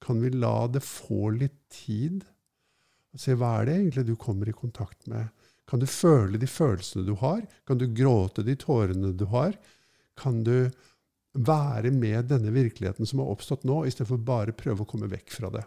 Kan 0.00 0.22
vi 0.22 0.30
la 0.32 0.68
det 0.72 0.82
få 0.86 1.32
litt 1.34 1.58
tid? 1.74 2.22
Se 3.18 3.34
hva 3.34 3.56
er 3.58 3.66
det 3.66 3.76
egentlig 3.76 4.06
du 4.06 4.14
kommer 4.20 4.48
i 4.48 4.54
kontakt 4.54 5.08
med? 5.10 5.30
Kan 5.70 5.82
du 5.82 5.86
føle 5.86 6.38
de 6.38 6.46
følelsene 6.50 7.06
du 7.06 7.14
har? 7.22 7.42
Kan 7.66 7.78
du 7.78 7.88
gråte 7.94 8.44
de 8.46 8.56
tårene 8.58 9.12
du 9.14 9.26
har? 9.30 9.56
Kan 10.18 10.42
du 10.46 10.70
være 11.34 11.92
med 11.94 12.30
denne 12.30 12.50
virkeligheten 12.54 13.06
som 13.06 13.22
har 13.22 13.30
oppstått 13.30 13.66
nå, 13.68 13.84
istedenfor 13.86 14.18
bare 14.26 14.54
prøve 14.56 14.82
å 14.82 14.90
komme 14.90 15.10
vekk 15.10 15.30
fra 15.34 15.50
det? 15.54 15.62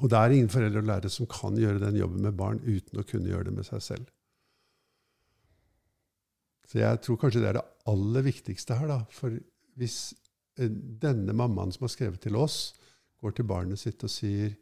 Og 0.00 0.08
det 0.08 0.18
er 0.18 0.34
ingen 0.34 0.52
foreldre 0.52 0.80
og 0.80 0.88
lærere 0.88 1.12
som 1.12 1.28
kan 1.28 1.56
gjøre 1.60 1.82
den 1.82 1.98
jobben 2.00 2.24
med 2.24 2.36
barn 2.38 2.62
uten 2.64 3.00
å 3.00 3.06
kunne 3.06 3.28
gjøre 3.28 3.50
det 3.50 3.56
med 3.58 3.68
seg 3.68 3.84
selv. 3.84 4.08
Så 6.68 6.80
jeg 6.80 7.02
tror 7.04 7.18
kanskje 7.20 7.42
det 7.42 7.50
er 7.50 7.58
det 7.58 7.68
aller 7.92 8.24
viktigste 8.24 8.78
her. 8.80 8.88
da, 8.88 8.98
For 9.12 9.36
hvis 9.76 10.14
eh, 10.56 10.72
denne 11.02 11.34
mammaen 11.36 11.74
som 11.74 11.84
har 11.84 11.92
skrevet 11.92 12.22
til 12.24 12.38
oss, 12.40 12.72
går 13.20 13.36
til 13.36 13.48
barnet 13.50 13.80
sitt 13.82 14.00
og 14.02 14.10
sier 14.10 14.54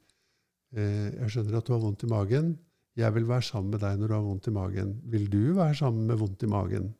'Jeg 0.72 1.30
skjønner 1.30 1.58
at 1.58 1.66
du 1.66 1.72
har 1.72 1.82
vondt 1.82 2.04
i 2.06 2.10
magen. 2.10 2.58
Jeg 2.96 3.14
vil 3.14 3.26
være 3.28 3.42
sammen 3.42 3.70
med 3.70 3.80
deg 3.80 3.98
når 3.98 4.08
du 4.08 4.14
har 4.14 4.22
vondt 4.22 4.46
i 4.46 4.54
magen. 4.54 4.94
Vil 5.04 5.26
du 5.30 5.54
være 5.54 5.74
sammen 5.74 6.06
med 6.06 6.16
vondt 6.16 6.42
i 6.42 6.50
magen?' 6.50 6.94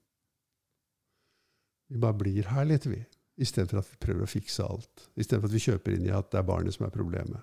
Vi 1.91 1.99
bare 1.99 2.15
blir 2.15 2.47
her 2.47 2.65
litt, 2.65 2.87
vi. 2.87 3.01
Istedenfor 3.41 3.81
at 3.81 3.89
vi 3.91 3.97
prøver 3.99 4.23
å 4.23 4.31
fikse 4.31 4.63
alt. 4.63 5.09
Istedenfor 5.17 5.49
at 5.49 5.55
vi 5.55 5.65
kjøper 5.65 5.97
inn 5.97 6.07
i 6.07 6.15
at 6.15 6.31
det 6.31 6.39
er 6.39 6.47
barnet 6.47 6.75
som 6.75 6.87
er 6.87 6.95
problemet. 6.95 7.41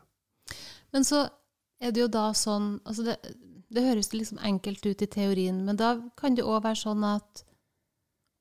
Men 0.95 1.03
så 1.03 1.27
er 1.83 1.91
det 1.91 2.01
jo 2.01 2.07
da 2.07 2.29
sånn 2.33 2.77
altså 2.87 3.03
det, 3.03 3.17
det 3.67 3.83
høres 3.83 4.13
liksom 4.13 4.39
enkelt 4.39 4.85
ut 4.85 5.01
i 5.03 5.09
teorien, 5.11 5.59
men 5.65 5.75
da 5.79 5.97
kan 6.19 6.37
det 6.37 6.45
òg 6.47 6.63
være 6.63 6.79
sånn 6.79 7.03
at 7.03 7.43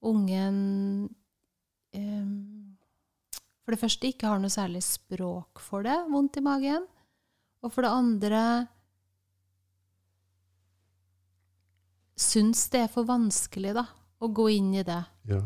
ungen 0.07 1.09
eh, 1.97 2.29
for 3.65 3.75
det 3.75 3.83
første 3.83 4.07
ikke 4.07 4.31
har 4.31 4.39
noe 4.39 4.53
særlig 4.53 4.85
språk 4.87 5.59
for 5.59 5.83
det, 5.83 5.97
vondt 6.13 6.39
i 6.39 6.45
magen. 6.47 6.87
Og 7.67 7.73
for 7.75 7.83
det 7.83 7.91
andre 7.91 8.43
syns 12.17 12.69
det 12.73 12.85
er 12.87 12.93
for 12.93 13.07
vanskelig 13.09 13.75
da, 13.77 13.85
å 14.23 14.31
gå 14.33 14.47
inn 14.57 14.73
i 14.81 14.87
det. 14.87 15.03
Ja, 15.33 15.43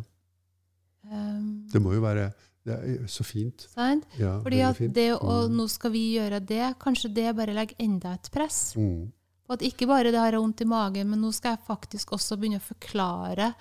Um, 1.11 1.65
Det 1.73 1.81
må 1.81 1.95
jo 1.95 2.03
være 2.05 2.27
det 2.63 2.75
er 2.77 3.07
så 3.09 3.25
fint. 3.25 3.63
sant? 3.73 4.05
Ja, 4.19 4.35
Fordi 4.45 4.59
at 4.63 4.77
fint. 4.77 4.93
det 4.95 5.15
å 5.17 5.49
Mm. 5.49 5.57
nå 5.57 5.65
skal 5.69 5.91
vi 5.91 6.03
gjøre 6.19 6.45
det, 6.47 6.79
kanskje 6.79 7.13
det 7.15 7.35
bare 7.35 7.55
legger 7.55 7.75
enda 7.81 8.13
et 8.13 8.31
press. 8.31 8.75
Mm. 8.77 9.11
Og 9.49 9.51
at 9.55 9.61
ikke 9.63 9.87
bare 9.89 10.13
det 10.13 10.21
har 10.21 10.31
jeg 10.31 10.41
vondt 10.43 10.61
i 10.61 10.65
magen, 10.67 11.09
men 11.11 11.21
nå 11.23 11.33
skal 11.33 11.57
jeg 11.57 11.67
faktisk 11.67 12.11
også 12.13 12.37
begynne 12.39 12.61
å 12.61 12.75
forklare 12.75 13.55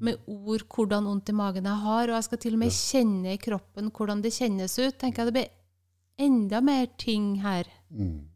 med 0.00 0.16
ord 0.26 0.62
hvordan 0.66 1.04
vondt 1.04 1.28
i 1.28 1.32
magen 1.32 1.62
jeg 1.64 1.76
har, 1.84 2.02
og 2.08 2.14
jeg 2.16 2.24
skal 2.24 2.38
til 2.38 2.52
og 2.54 2.58
med 2.58 2.70
kjenne 2.70 3.34
i 3.34 3.36
kroppen 3.36 3.90
hvordan 3.92 4.22
det 4.22 4.32
kjennes 4.32 4.78
ut. 4.78 4.98
tenker 4.98 5.24
jeg 5.24 5.26
Det 5.26 5.34
blir 5.34 5.48
enda 6.20 6.60
mer 6.64 6.86
ting 7.00 7.34
her. 7.42 7.68
Mm. 7.90 8.32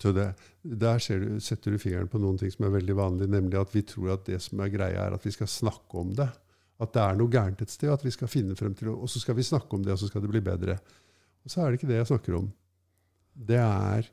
Så 0.00 0.12
det, 0.16 0.30
der 0.62 1.00
ser 1.02 1.20
du, 1.20 1.40
setter 1.44 1.74
du 1.74 1.80
fingeren 1.80 2.08
på 2.08 2.20
noen 2.20 2.38
ting 2.40 2.52
som 2.52 2.64
er 2.64 2.78
veldig 2.78 2.94
vanlig, 2.96 3.26
nemlig 3.28 3.58
at 3.60 3.74
vi 3.74 3.82
tror 3.84 4.14
at 4.14 4.24
det 4.30 4.38
som 4.40 4.62
er 4.64 4.72
greia, 4.72 5.02
er 5.04 5.16
at 5.16 5.26
vi 5.26 5.32
skal 5.34 5.50
snakke 5.50 6.00
om 6.00 6.14
det. 6.16 6.30
At 6.80 6.94
det 6.94 7.02
er 7.04 7.18
noe 7.18 7.32
gærent 7.32 7.60
et 7.60 7.72
sted, 7.72 7.90
og 7.90 7.98
at 7.98 8.06
vi 8.06 8.14
skal 8.14 8.30
finne 8.32 8.56
frem 8.56 8.72
til 8.76 8.94
Og 8.94 9.10
så 9.12 9.20
skal 9.20 9.36
vi 9.36 9.44
snakke 9.44 9.76
om 9.76 9.84
det, 9.84 9.92
og 9.92 10.00
så 10.00 10.08
skal 10.08 10.24
det 10.24 10.32
bli 10.32 10.40
bedre. 10.44 10.78
Og 11.44 11.52
så 11.52 11.60
er 11.60 11.68
det 11.68 11.80
ikke 11.80 11.90
det 11.90 12.00
jeg 12.00 12.08
snakker 12.14 12.38
om. 12.38 12.48
Det 13.50 13.60
er 13.60 14.08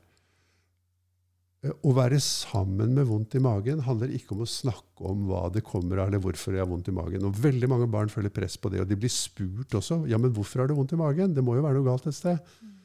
eh, 1.64 1.72
Å 1.72 1.94
være 1.96 2.20
sammen 2.20 2.92
med 2.96 3.08
vondt 3.08 3.38
i 3.40 3.42
magen 3.44 3.80
handler 3.88 4.12
ikke 4.12 4.36
om 4.36 4.44
å 4.44 4.50
snakke 4.50 5.08
om 5.08 5.24
hva 5.30 5.46
det 5.54 5.64
kommer 5.64 6.02
av, 6.02 6.10
eller 6.10 6.20
hvorfor 6.20 6.52
jeg 6.52 6.66
har 6.66 6.68
vondt 6.68 6.92
i 6.92 6.96
magen. 7.00 7.24
Og 7.24 7.40
veldig 7.48 7.72
mange 7.72 7.88
barn 7.88 8.12
føler 8.12 8.34
press 8.34 8.60
på 8.60 8.68
det, 8.74 8.84
og 8.84 8.92
de 8.92 9.00
blir 9.00 9.12
spurt 9.12 9.80
også. 9.80 10.02
Ja, 10.12 10.20
men 10.20 10.36
hvorfor 10.36 10.60
har 10.60 10.68
du 10.68 10.76
vondt 10.76 10.92
i 10.92 11.00
magen? 11.00 11.32
Det 11.32 11.44
må 11.44 11.56
jo 11.56 11.64
være 11.64 11.80
noe 11.80 11.88
galt 11.88 12.12
et 12.12 12.20
sted. 12.20 12.36
Men 12.60 12.77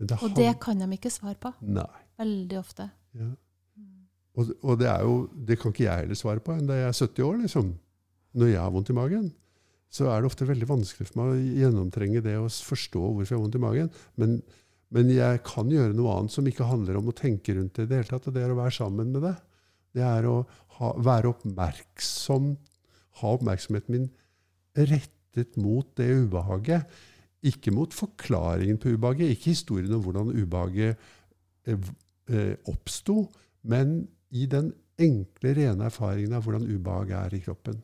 det 0.00 0.16
Og 0.24 0.32
det 0.36 0.50
kan 0.62 0.80
de 0.80 0.88
ikke 0.96 1.12
svare 1.12 1.36
på. 1.40 1.52
Nei. 1.60 1.86
Veldig 2.20 2.58
ofte. 2.60 2.88
Ja. 3.16 3.28
Og, 4.38 4.52
og 4.62 4.78
det 4.80 4.88
er 4.88 5.04
jo, 5.04 5.14
det 5.34 5.58
kan 5.60 5.74
ikke 5.74 5.86
jeg 5.86 6.04
heller 6.04 6.18
svare 6.18 6.42
på 6.44 6.54
enn 6.54 6.68
da 6.68 6.78
jeg 6.78 6.88
er 6.88 6.96
70 6.96 7.26
år, 7.26 7.36
liksom. 7.44 7.70
Når 8.40 8.52
jeg 8.52 8.62
har 8.62 8.72
vondt 8.72 8.92
i 8.92 8.96
magen. 8.96 9.28
Så 9.90 10.06
er 10.06 10.22
det 10.22 10.30
ofte 10.30 10.46
veldig 10.46 10.68
vanskelig 10.70 11.08
for 11.08 11.18
meg 11.18 11.32
å 11.32 11.60
gjennomtrenge 11.64 12.22
det 12.22 12.36
og 12.38 12.46
forstå 12.48 13.00
hvorfor 13.02 13.26
jeg 13.26 13.36
har 13.36 13.42
vondt 13.42 13.58
i 13.58 13.62
magen. 13.64 13.90
Men, 14.22 14.36
men 14.94 15.10
jeg 15.10 15.42
kan 15.48 15.72
gjøre 15.72 15.96
noe 15.98 16.14
annet 16.14 16.34
som 16.36 16.46
ikke 16.46 16.68
handler 16.68 17.00
om 17.00 17.10
å 17.10 17.16
tenke 17.16 17.56
rundt 17.56 17.74
det 17.74 17.88
i 17.88 17.90
det 17.90 18.02
hele 18.02 18.12
tatt. 18.12 18.28
Og 18.30 18.36
det 18.36 18.44
er 18.44 18.54
å 18.54 18.60
være 18.60 18.76
sammen 18.78 19.10
med 19.16 19.26
det. 19.26 19.34
Det 19.98 20.06
er 20.06 20.28
å 20.30 20.36
ha, 20.78 20.92
være 21.02 21.34
oppmerksom, 21.34 22.52
ha 23.20 23.34
oppmerksomheten 23.34 23.96
min 23.96 24.08
rettet 24.78 25.58
mot 25.58 25.90
det 25.98 26.06
ubehaget. 26.22 27.00
Ikke 27.46 27.72
mot 27.72 27.94
forklaringen 27.96 28.78
på 28.80 28.92
ubehaget, 28.94 29.32
ikke 29.32 29.54
historien 29.54 29.94
om 29.96 30.02
hvordan 30.04 30.32
ubehaget 30.36 30.96
eh, 31.66 31.92
eh, 32.28 32.56
oppsto, 32.68 33.24
men 33.62 34.02
i 34.30 34.46
den 34.46 34.72
enkle, 35.00 35.54
rene 35.56 35.86
erfaringen 35.88 36.36
av 36.36 36.44
hvordan 36.44 36.68
ubehaget 36.68 37.16
er 37.16 37.36
i 37.36 37.44
kroppen. 37.44 37.78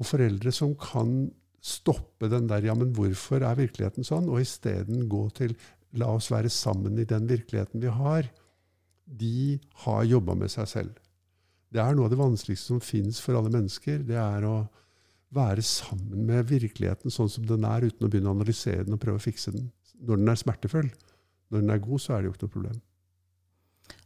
Og 0.00 0.08
foreldre 0.08 0.52
som 0.54 0.74
kan 0.80 1.30
stoppe 1.60 2.28
den 2.32 2.48
der 2.48 2.64
'ja, 2.64 2.74
men 2.74 2.92
hvorfor 2.96 3.44
er 3.44 3.54
virkeligheten 3.54 4.04
sånn?' 4.04 4.28
og 4.28 4.40
isteden 4.40 5.08
gå 5.08 5.28
til 5.34 5.56
'la 5.92 6.06
oss 6.06 6.30
være 6.30 6.48
sammen 6.48 6.98
i 6.98 7.04
den 7.04 7.28
virkeligheten 7.28 7.80
vi 7.80 7.88
har', 7.88 8.30
de 9.06 9.58
har 9.84 10.04
jobba 10.04 10.34
med 10.34 10.50
seg 10.50 10.68
selv. 10.68 10.94
Det 11.72 11.80
er 11.80 11.94
noe 11.94 12.04
av 12.04 12.10
det 12.10 12.18
vanskeligste 12.18 12.66
som 12.66 12.80
fins 12.80 13.20
for 13.20 13.36
alle 13.38 13.50
mennesker. 13.50 14.02
Det 14.06 14.16
er 14.16 14.46
å 14.46 14.68
være 15.34 15.62
sammen 15.62 16.26
med 16.26 16.48
virkeligheten 16.50 17.12
sånn 17.14 17.30
som 17.30 17.46
den 17.46 17.66
er, 17.68 17.86
uten 17.86 18.06
å 18.06 18.10
begynne 18.10 18.32
å 18.32 18.36
analysere 18.36 18.84
den 18.86 18.96
og 18.96 19.02
prøve 19.02 19.20
å 19.20 19.24
fikse 19.24 19.54
den. 19.54 19.68
Når 20.00 20.22
den 20.22 20.32
er 20.32 20.40
smertefull. 20.40 20.88
Når 21.50 21.64
den 21.64 21.74
er 21.74 21.82
god, 21.82 22.02
så 22.02 22.14
er 22.14 22.22
det 22.22 22.30
jo 22.30 22.34
ikke 22.34 22.46
noe 22.46 22.56
problem. 22.56 22.80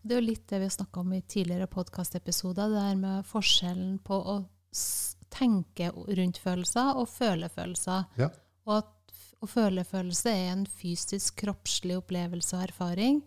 Det 0.05 0.15
er 0.15 0.21
jo 0.21 0.27
litt 0.27 0.45
det 0.49 0.61
vi 0.61 0.69
har 0.69 0.75
snakka 0.75 1.01
om 1.01 1.13
i 1.17 1.23
tidligere 1.23 1.69
podkastepisoder, 1.73 2.73
det 2.73 2.85
her 2.87 2.99
med 3.01 3.29
forskjellen 3.29 3.99
på 4.05 4.17
å 4.17 4.37
tenke 5.35 5.91
rundt 5.93 6.41
følelser 6.41 7.01
og 7.01 7.09
føle 7.11 7.51
følelser. 7.53 8.09
Ja. 8.21 8.31
Og 8.69 8.79
at 8.79 8.93
å 9.45 9.49
føle 9.49 9.85
følelse 9.85 10.33
er 10.33 10.51
en 10.55 10.67
fysisk, 10.69 11.37
kroppslig 11.43 11.99
opplevelse 12.01 12.57
og 12.57 12.67
erfaring. 12.69 13.23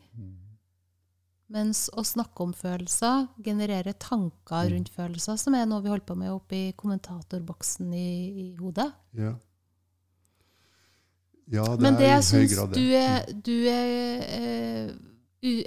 Mens 1.49 1.85
å 1.95 2.03
snakke 2.03 2.43
om 2.43 2.51
følelser 2.53 3.27
genererer 3.43 3.93
tanker 3.93 4.65
Mm. 4.67 4.71
rundt 4.73 4.89
følelser, 4.89 5.37
som 5.39 5.55
er 5.55 5.65
noe 5.65 5.81
vi 5.81 5.87
holder 5.89 6.05
på 6.05 6.17
med 6.17 6.31
oppe 6.31 6.55
i 6.55 6.73
kommentatorboksen 6.73 7.93
i, 7.93 8.51
i 8.51 8.55
hodet. 8.59 8.91
Ja. 9.13 9.33
Ja, 11.49 11.63
det 11.63 11.79
Men 11.81 11.95
er 11.95 12.17
i 12.19 12.21
høy 12.21 12.47
grad 12.51 12.57
grad 12.57 12.73
du 12.75 12.81
det. 12.91 13.43
du 13.43 13.67
er 13.71 14.23
eh, 14.27 14.95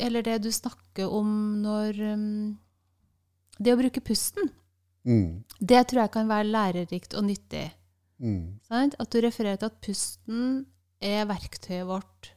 Eller 0.06 0.22
det 0.22 0.42
du 0.42 0.50
snakker 0.52 1.08
om 1.08 1.62
når 1.62 2.00
um, 2.12 2.58
Det 3.58 3.72
å 3.72 3.78
bruke 3.80 4.00
pusten, 4.04 4.50
Mm. 5.06 5.44
det 5.64 5.86
tror 5.88 6.02
jeg 6.02 6.10
kan 6.12 6.28
være 6.28 6.44
lærerikt 6.52 7.14
og 7.16 7.24
nyttig. 7.24 7.70
Mm. 8.20 8.58
Sant? 8.68 8.94
At 9.00 9.08
du 9.10 9.20
refererer 9.22 9.56
til 9.56 9.70
at 9.70 9.80
pusten 9.80 10.66
er 11.00 11.24
verktøyet 11.24 11.86
vårt 11.88 12.34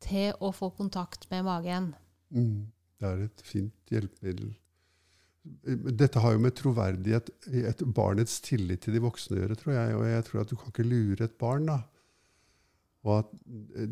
til 0.00 0.32
å 0.40 0.52
få 0.54 0.70
kontakt 0.76 1.26
med 1.32 1.42
magen. 1.44 1.94
Mm. 2.34 2.68
Det 2.98 3.08
er 3.08 3.20
et 3.28 3.44
fint 3.46 3.92
hjelpemiddel. 3.92 4.50
Dette 5.96 6.20
har 6.20 6.34
jo 6.34 6.40
med 6.42 6.56
troverdighet 6.58 7.30
et 7.70 7.84
barnets 7.96 8.40
tillit 8.44 8.82
til 8.84 8.96
de 8.96 9.02
voksne 9.04 9.36
å 9.36 9.40
gjøre, 9.40 9.56
tror 9.60 9.76
jeg. 9.76 9.94
Og 9.96 10.08
jeg 10.10 10.26
tror 10.26 10.42
at 10.42 10.50
du 10.50 10.56
kan 10.58 10.72
ikke 10.72 10.88
lure 10.88 11.28
et 11.28 11.38
barn. 11.40 11.70
da. 11.70 11.78
Og 13.06 13.12
at 13.20 13.30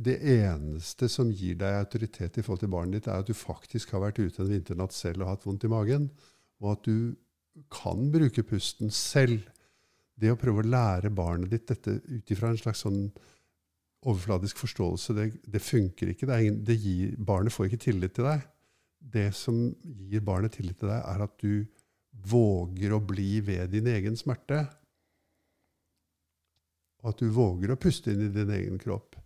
det 0.05 0.16
eneste 0.34 1.09
som 1.12 1.30
gir 1.30 1.57
deg 1.61 1.78
autoritet 1.78 2.37
i 2.37 2.45
forhold 2.45 2.64
til 2.64 2.72
barnet 2.74 2.99
ditt, 2.99 3.09
er 3.09 3.22
at 3.22 3.30
du 3.30 3.37
faktisk 3.39 3.95
har 3.95 4.03
vært 4.03 4.18
ute 4.20 4.43
en 4.43 4.51
vinternatt 4.51 4.97
selv 4.97 5.24
og 5.24 5.30
hatt 5.30 5.47
vondt 5.47 5.64
i 5.64 5.72
magen. 5.72 6.11
Og 6.61 6.74
at 6.74 6.89
du 6.89 7.14
kan 7.72 8.11
bruke 8.12 8.45
pusten 8.47 8.93
selv. 8.93 9.47
Det 10.16 10.32
å 10.32 10.39
prøve 10.41 10.64
å 10.64 10.68
lære 10.68 11.12
barnet 11.14 11.53
ditt 11.53 11.68
dette 11.68 11.99
ut 12.09 12.30
ifra 12.32 12.51
en 12.51 12.61
slags 12.61 12.82
sånn 12.84 13.11
overfladisk 14.05 14.59
forståelse, 14.61 15.14
det, 15.16 15.30
det 15.47 15.62
funker 15.62 16.12
ikke. 16.12 16.28
Det 16.28 16.40
ingen, 16.42 16.61
det 16.66 16.76
gir, 16.78 17.16
barnet 17.18 17.55
får 17.55 17.70
ikke 17.70 17.84
tillit 17.88 18.14
til 18.16 18.28
deg. 18.28 18.44
Det 19.16 19.28
som 19.34 19.59
gir 19.82 20.24
barnet 20.26 20.57
tillit 20.59 20.78
til 20.80 20.90
deg, 20.90 21.03
er 21.03 21.24
at 21.26 21.36
du 21.42 21.66
våger 22.26 22.94
å 22.94 23.03
bli 23.05 23.40
ved 23.44 23.70
din 23.74 23.88
egen 23.90 24.16
smerte. 24.18 24.64
Og 27.03 27.12
at 27.12 27.22
du 27.22 27.30
våger 27.30 27.70
å 27.72 27.78
puste 27.78 28.12
inn 28.12 28.24
i 28.26 28.32
din 28.34 28.51
egen 28.51 28.80
kropp. 28.82 29.18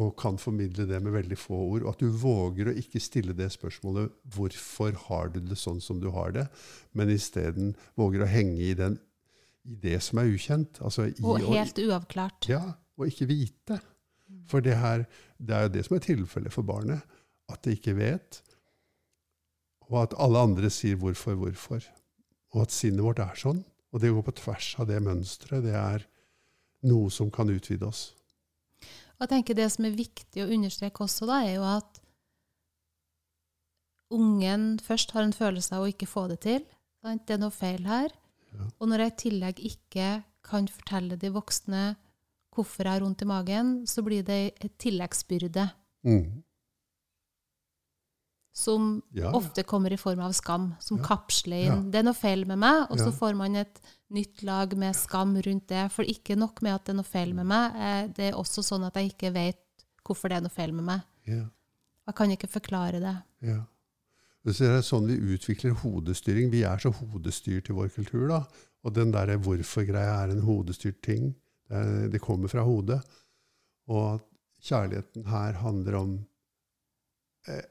Og 0.00 0.12
kan 0.18 0.36
formidle 0.38 0.86
det 0.86 1.00
med 1.02 1.16
veldig 1.16 1.38
få 1.38 1.56
ord. 1.64 1.84
Og 1.84 1.92
at 1.94 2.02
du 2.02 2.10
våger 2.14 2.70
å 2.70 2.76
ikke 2.78 3.02
stille 3.02 3.34
det 3.34 3.50
spørsmålet 3.50 4.12
'Hvorfor 4.22 4.94
har 5.08 5.32
du 5.34 5.40
det 5.40 5.58
sånn 5.58 5.80
som 5.82 6.00
du 6.00 6.10
har 6.14 6.30
det?' 6.30 6.48
men 6.92 7.10
isteden 7.10 7.74
våger 7.96 8.22
å 8.22 8.30
henge 8.30 8.62
i, 8.62 8.74
den, 8.74 9.00
i 9.64 9.74
det 9.74 10.00
som 10.02 10.18
er 10.18 10.30
ukjent. 10.30 10.78
Altså 10.80 11.10
i, 11.10 11.14
og 11.22 11.42
helt 11.50 11.74
uavklart. 11.74 12.48
Ja, 12.48 12.78
og 13.00 13.10
ikke 13.10 13.28
vite. 13.30 13.80
For 14.46 14.62
det, 14.62 14.76
her, 14.78 15.04
det 15.38 15.56
er 15.56 15.66
jo 15.66 15.72
det 15.74 15.84
som 15.86 15.96
er 15.96 16.04
tilfellet 16.04 16.54
for 16.54 16.66
barnet. 16.66 17.02
At 17.50 17.64
det 17.64 17.78
ikke 17.78 17.96
vet. 17.98 18.42
Og 19.90 20.04
at 20.04 20.14
alle 20.22 20.38
andre 20.38 20.70
sier 20.70 20.96
'hvorfor, 20.96 21.34
hvorfor'. 21.34 21.88
Og 22.54 22.62
at 22.62 22.72
sinnet 22.72 23.02
vårt 23.02 23.18
er 23.18 23.34
sånn. 23.34 23.64
Og 23.92 24.00
det 24.00 24.10
å 24.10 24.20
gå 24.20 24.22
på 24.22 24.38
tvers 24.38 24.74
av 24.78 24.86
det 24.86 25.02
mønsteret. 25.02 25.64
Det 25.66 25.74
er 25.74 26.06
noe 26.86 27.10
som 27.10 27.30
kan 27.30 27.50
utvide 27.50 27.86
oss. 27.86 28.14
Og 29.18 29.26
jeg 29.26 29.32
tenker 29.34 29.54
Det 29.54 29.68
som 29.72 29.84
er 29.84 29.90
viktig 29.90 30.44
å 30.44 30.48
understreke 30.48 31.04
også, 31.04 31.26
da, 31.26 31.42
er 31.44 31.58
jo 31.58 31.64
at 31.68 32.00
ungen 34.10 34.78
først 34.82 35.10
har 35.10 35.22
en 35.22 35.36
følelse 35.36 35.74
av 35.76 35.84
å 35.84 35.90
ikke 35.90 36.08
få 36.08 36.26
det 36.28 36.40
til. 36.46 36.64
Det 37.02 37.34
er 37.34 37.42
noe 37.42 37.54
feil 37.54 37.84
her. 37.86 38.10
Ja. 38.50 38.66
Og 38.80 38.88
når 38.88 39.04
jeg 39.04 39.12
i 39.12 39.18
tillegg 39.24 39.60
ikke 39.60 40.08
kan 40.46 40.66
fortelle 40.68 41.18
de 41.20 41.30
voksne 41.30 41.82
hvorfor 42.60 42.84
jeg 42.86 42.92
har 42.98 43.00
vondt 43.04 43.24
i 43.24 43.28
magen, 43.30 43.72
så 43.88 44.04
blir 44.06 44.22
det 44.28 44.40
et 44.60 44.76
tilleggsbyrde. 44.78 45.70
Mm. 46.06 46.42
som 48.52 49.02
Ja, 49.14 49.30
ofte 49.32 49.62
kommer 49.64 49.92
i 49.92 49.96
form 49.96 50.20
av 50.20 50.32
skam, 50.36 50.74
som 50.80 50.98
Ja. 50.98 51.04
kapsler 51.04 51.64
Ja. 51.66 51.72
inn. 51.76 51.90
Det 51.90 52.00
er 52.00 52.02
noe 52.02 52.14
feil 52.14 52.44
med 52.46 52.58
meg, 52.58 52.90
og 52.90 52.98
så 52.98 53.12
får 53.12 53.34
man 53.36 53.54
et 53.56 53.80
nytt 54.10 54.42
lag 54.42 54.76
med 54.76 54.94
skam 54.96 55.34
rundt 55.36 55.66
det. 55.68 55.90
For 55.92 56.02
ikke 56.04 56.36
nok 56.36 56.60
med 56.62 56.74
at 56.74 56.84
det 56.84 56.92
er 56.92 56.96
noe 56.96 57.04
feil 57.04 57.32
med 57.34 57.46
meg, 57.46 57.72
eh, 57.76 58.06
det 58.08 58.34
er 58.34 58.36
også 58.36 58.60
sånn 58.62 58.84
at 58.86 58.94
jeg 58.94 59.12
ikke 59.14 59.32
vet 59.32 59.56
hvorfor 60.04 60.28
det 60.28 60.36
er 60.38 60.40
noe 60.42 60.50
feil 60.50 60.72
med 60.72 60.84
meg. 60.84 61.02
ja, 61.26 61.44
Jeg 62.06 62.14
kan 62.16 62.30
ikke 62.30 62.48
forklare 62.50 63.00
det. 63.00 63.22
ja. 63.42 63.64
Så 64.44 64.58
det 64.58 64.68
er 64.68 64.80
sånn 64.82 65.06
vi 65.06 65.36
utvikler 65.38 65.72
hodestyring. 65.74 66.50
Vi 66.50 66.62
er 66.62 66.76
så 66.78 66.90
hodestyrt 66.92 67.70
i 67.70 67.72
vår 67.72 67.88
kultur. 67.94 68.26
da. 68.28 68.44
Og 68.84 68.92
den 68.94 69.12
der 69.12 69.36
hvorfor-greia 69.38 70.24
er 70.24 70.30
en 70.32 70.40
hodestyrt 70.42 71.00
ting. 71.02 71.34
Det, 71.70 72.16
er, 72.16 72.22
kommer 72.22 72.50
fra 72.50 72.64
hodet. 72.66 72.98
Og 73.90 74.16
at 74.16 74.26
kjærligheten 74.66 75.26
her 75.30 75.58
handler 75.62 75.98
om 76.00 76.16
eh, 77.48 77.66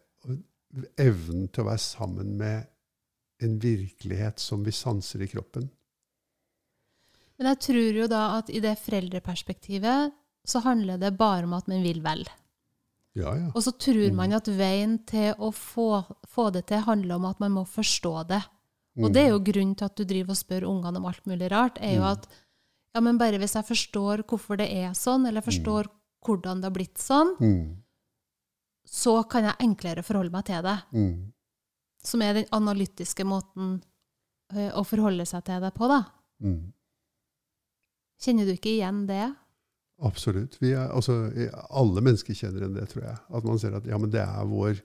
evnen 1.02 1.50
til 1.50 1.66
å 1.66 1.70
være 1.70 1.84
sammen 1.84 2.38
med 2.40 2.70
en 3.44 3.60
virkelighet 3.60 4.42
som 4.42 4.64
vi 4.66 4.74
sanser 4.76 5.24
i 5.24 5.30
kroppen. 5.32 5.70
Men 7.40 7.54
jeg 7.54 7.62
tror 7.70 8.00
jo 8.02 8.08
da 8.12 8.24
at 8.40 8.50
i 8.52 8.60
det 8.64 8.76
foreldreperspektivet 8.82 10.16
så 10.50 10.62
handler 10.66 11.00
det 11.00 11.14
bare 11.20 11.48
om 11.48 11.56
at 11.56 11.70
man 11.72 11.84
vil 11.86 12.02
vel. 12.04 12.26
Ja, 13.18 13.32
ja. 13.36 13.48
Og 13.54 13.64
så 13.64 13.74
tror 13.80 14.12
man 14.16 14.36
at 14.36 14.48
veien 14.52 15.00
til 15.08 15.32
å 15.40 15.52
få, 15.56 16.04
få 16.30 16.50
det 16.56 16.68
til 16.70 16.84
handler 16.86 17.18
om 17.18 17.28
at 17.30 17.40
man 17.42 17.56
må 17.56 17.66
forstå 17.68 18.14
det. 18.30 18.42
Og 19.00 19.14
det 19.16 19.22
er 19.24 19.32
jo 19.32 19.44
grunnen 19.48 19.76
til 19.80 19.88
at 19.88 19.96
du 19.96 20.04
driver 20.04 20.36
og 20.36 20.40
spør 20.40 20.68
ungene 20.68 21.00
om 21.00 21.08
alt 21.08 21.28
mulig 21.30 21.48
rart, 21.54 21.78
er 21.80 21.96
jo 21.96 22.08
at 22.10 22.26
ja, 22.96 23.02
men 23.06 23.18
bare 23.22 23.38
hvis 23.42 23.54
jeg 23.56 23.68
forstår 23.68 24.24
hvorfor 24.28 24.58
det 24.58 24.70
er 24.74 24.94
sånn, 24.98 25.28
eller 25.30 25.42
forstår 25.46 25.88
hvordan 26.26 26.62
det 26.62 26.68
har 26.70 26.76
blitt 26.76 26.98
sånn, 27.00 27.36
Mm. 27.40 27.78
så 28.86 29.24
kan 29.30 29.44
jeg 29.46 29.56
enklere 29.62 30.04
forholde 30.04 30.32
meg 30.34 30.46
til 30.46 30.64
det. 30.66 30.78
Mm. 30.94 31.32
Som 32.04 32.22
er 32.26 32.34
den 32.34 32.50
analytiske 32.56 33.24
måten 33.28 33.82
ø, 34.56 34.70
å 34.74 34.84
forholde 34.88 35.26
seg 35.30 35.44
til 35.46 35.62
det 35.62 35.74
på, 35.76 35.88
da. 35.92 36.00
Mm. 36.42 36.74
Kjenner 38.20 38.46
du 38.50 38.54
ikke 38.56 38.74
igjen 38.74 39.06
det? 39.08 39.28
Absolutt. 40.02 40.58
Vi 40.62 40.72
er, 40.74 40.90
altså, 40.96 41.16
alle 41.76 42.02
mennesker 42.04 42.34
kjenner 42.36 42.64
igjen 42.64 42.76
det, 42.80 42.88
tror 42.92 43.04
jeg. 43.06 43.18
At 43.36 43.44
man 43.48 43.60
ser 43.60 43.76
at 43.78 43.86
ja, 43.88 43.98
men 44.00 44.12
det 44.12 44.24
er 44.24 44.46
vår 44.48 44.80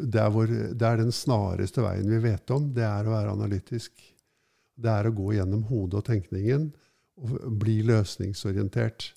det 0.00 0.18
er, 0.18 0.30
vår, 0.34 0.50
det 0.74 0.82
er 0.86 0.96
den 0.98 1.12
snareste 1.14 1.82
veien 1.84 2.08
vi 2.10 2.18
vet 2.24 2.50
om. 2.50 2.72
Det 2.74 2.82
er 2.82 3.06
å 3.06 3.12
være 3.12 3.34
analytisk. 3.36 3.92
Det 4.80 4.90
er 4.90 5.06
å 5.06 5.12
gå 5.14 5.28
gjennom 5.36 5.62
hodet 5.68 6.00
og 6.00 6.06
tenkningen 6.08 6.70
og 7.20 7.58
bli 7.60 7.80
løsningsorientert. 7.86 9.12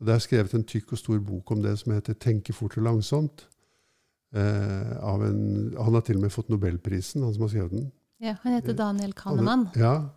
Og 0.00 0.08
det 0.08 0.14
er 0.14 0.24
skrevet 0.24 0.54
en 0.56 0.64
tykk 0.66 0.94
og 0.96 0.98
stor 0.98 1.18
bok 1.22 1.50
om 1.54 1.62
det 1.62 1.78
som 1.78 1.92
heter 1.92 2.14
'Tenke 2.14 2.52
fort 2.52 2.76
og 2.78 2.84
langsomt'. 2.84 3.46
Eh, 4.34 4.96
av 5.04 5.22
en, 5.22 5.74
han 5.76 5.94
har 5.94 6.00
til 6.00 6.16
og 6.16 6.22
med 6.22 6.32
fått 6.32 6.48
nobelprisen, 6.48 7.22
han 7.22 7.34
som 7.34 7.42
har 7.42 7.48
skrevet 7.48 7.70
den. 7.70 7.92
Ja, 8.20 8.36
han 8.42 8.52
heter 8.52 8.72
Daniel 8.72 9.12
Kahneman. 9.12 9.68
Ja, 9.76 10.08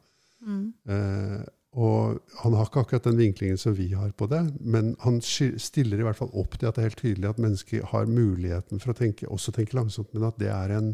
Mm. 0.45 0.73
Eh, 0.89 1.43
og 1.75 2.21
han 2.39 2.53
har 2.55 2.69
ikke 2.69 2.85
akkurat 2.85 3.07
den 3.09 3.17
vinklingen 3.19 3.57
som 3.59 3.75
vi 3.75 3.89
har 3.97 4.13
på 4.15 4.27
det, 4.31 4.43
men 4.61 4.93
han 5.03 5.19
stiller 5.21 5.99
i 5.99 6.05
hvert 6.07 6.19
fall 6.21 6.31
opp 6.31 6.55
til 6.55 6.69
at 6.69 6.77
det 6.77 6.83
er 6.83 6.89
helt 6.89 7.01
tydelig 7.01 7.29
at 7.29 7.41
mennesker 7.41 7.89
har 7.91 8.07
muligheten 8.07 8.79
for 8.79 8.93
å 8.93 8.97
tenke, 8.97 9.27
også 9.27 9.51
tenke 9.55 9.75
langsomt, 9.75 10.13
men 10.13 10.23
at 10.29 10.39
det 10.39 10.51
er 10.53 10.77
en 10.77 10.93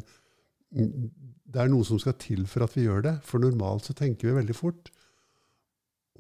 det 0.72 1.60
er 1.60 1.68
noe 1.68 1.84
som 1.84 2.00
skal 2.00 2.16
til 2.16 2.46
for 2.48 2.64
at 2.64 2.74
vi 2.78 2.86
gjør 2.86 3.02
det. 3.04 3.16
For 3.28 3.44
normalt 3.44 3.90
så 3.90 3.94
tenker 3.98 4.30
vi 4.30 4.38
veldig 4.38 4.56
fort. 4.56 4.88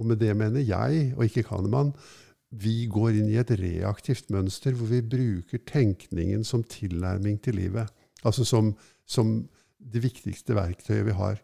Og 0.01 0.09
med 0.09 0.21
det 0.21 0.33
mener 0.37 0.65
jeg, 0.65 1.11
og 1.15 1.27
ikke 1.27 1.45
Kahneman, 1.45 1.93
vi 2.51 2.87
går 2.91 3.15
inn 3.15 3.29
i 3.31 3.37
et 3.39 3.53
reaktivt 3.55 4.31
mønster 4.33 4.75
hvor 4.75 4.89
vi 4.89 4.99
bruker 5.05 5.61
tenkningen 5.69 6.43
som 6.47 6.65
tilnærming 6.67 7.37
til 7.45 7.55
livet. 7.61 7.87
Altså 8.27 8.43
som, 8.47 8.73
som 9.07 9.37
det 9.79 10.01
viktigste 10.03 10.57
verktøyet 10.57 11.07
vi 11.07 11.15
har. 11.15 11.39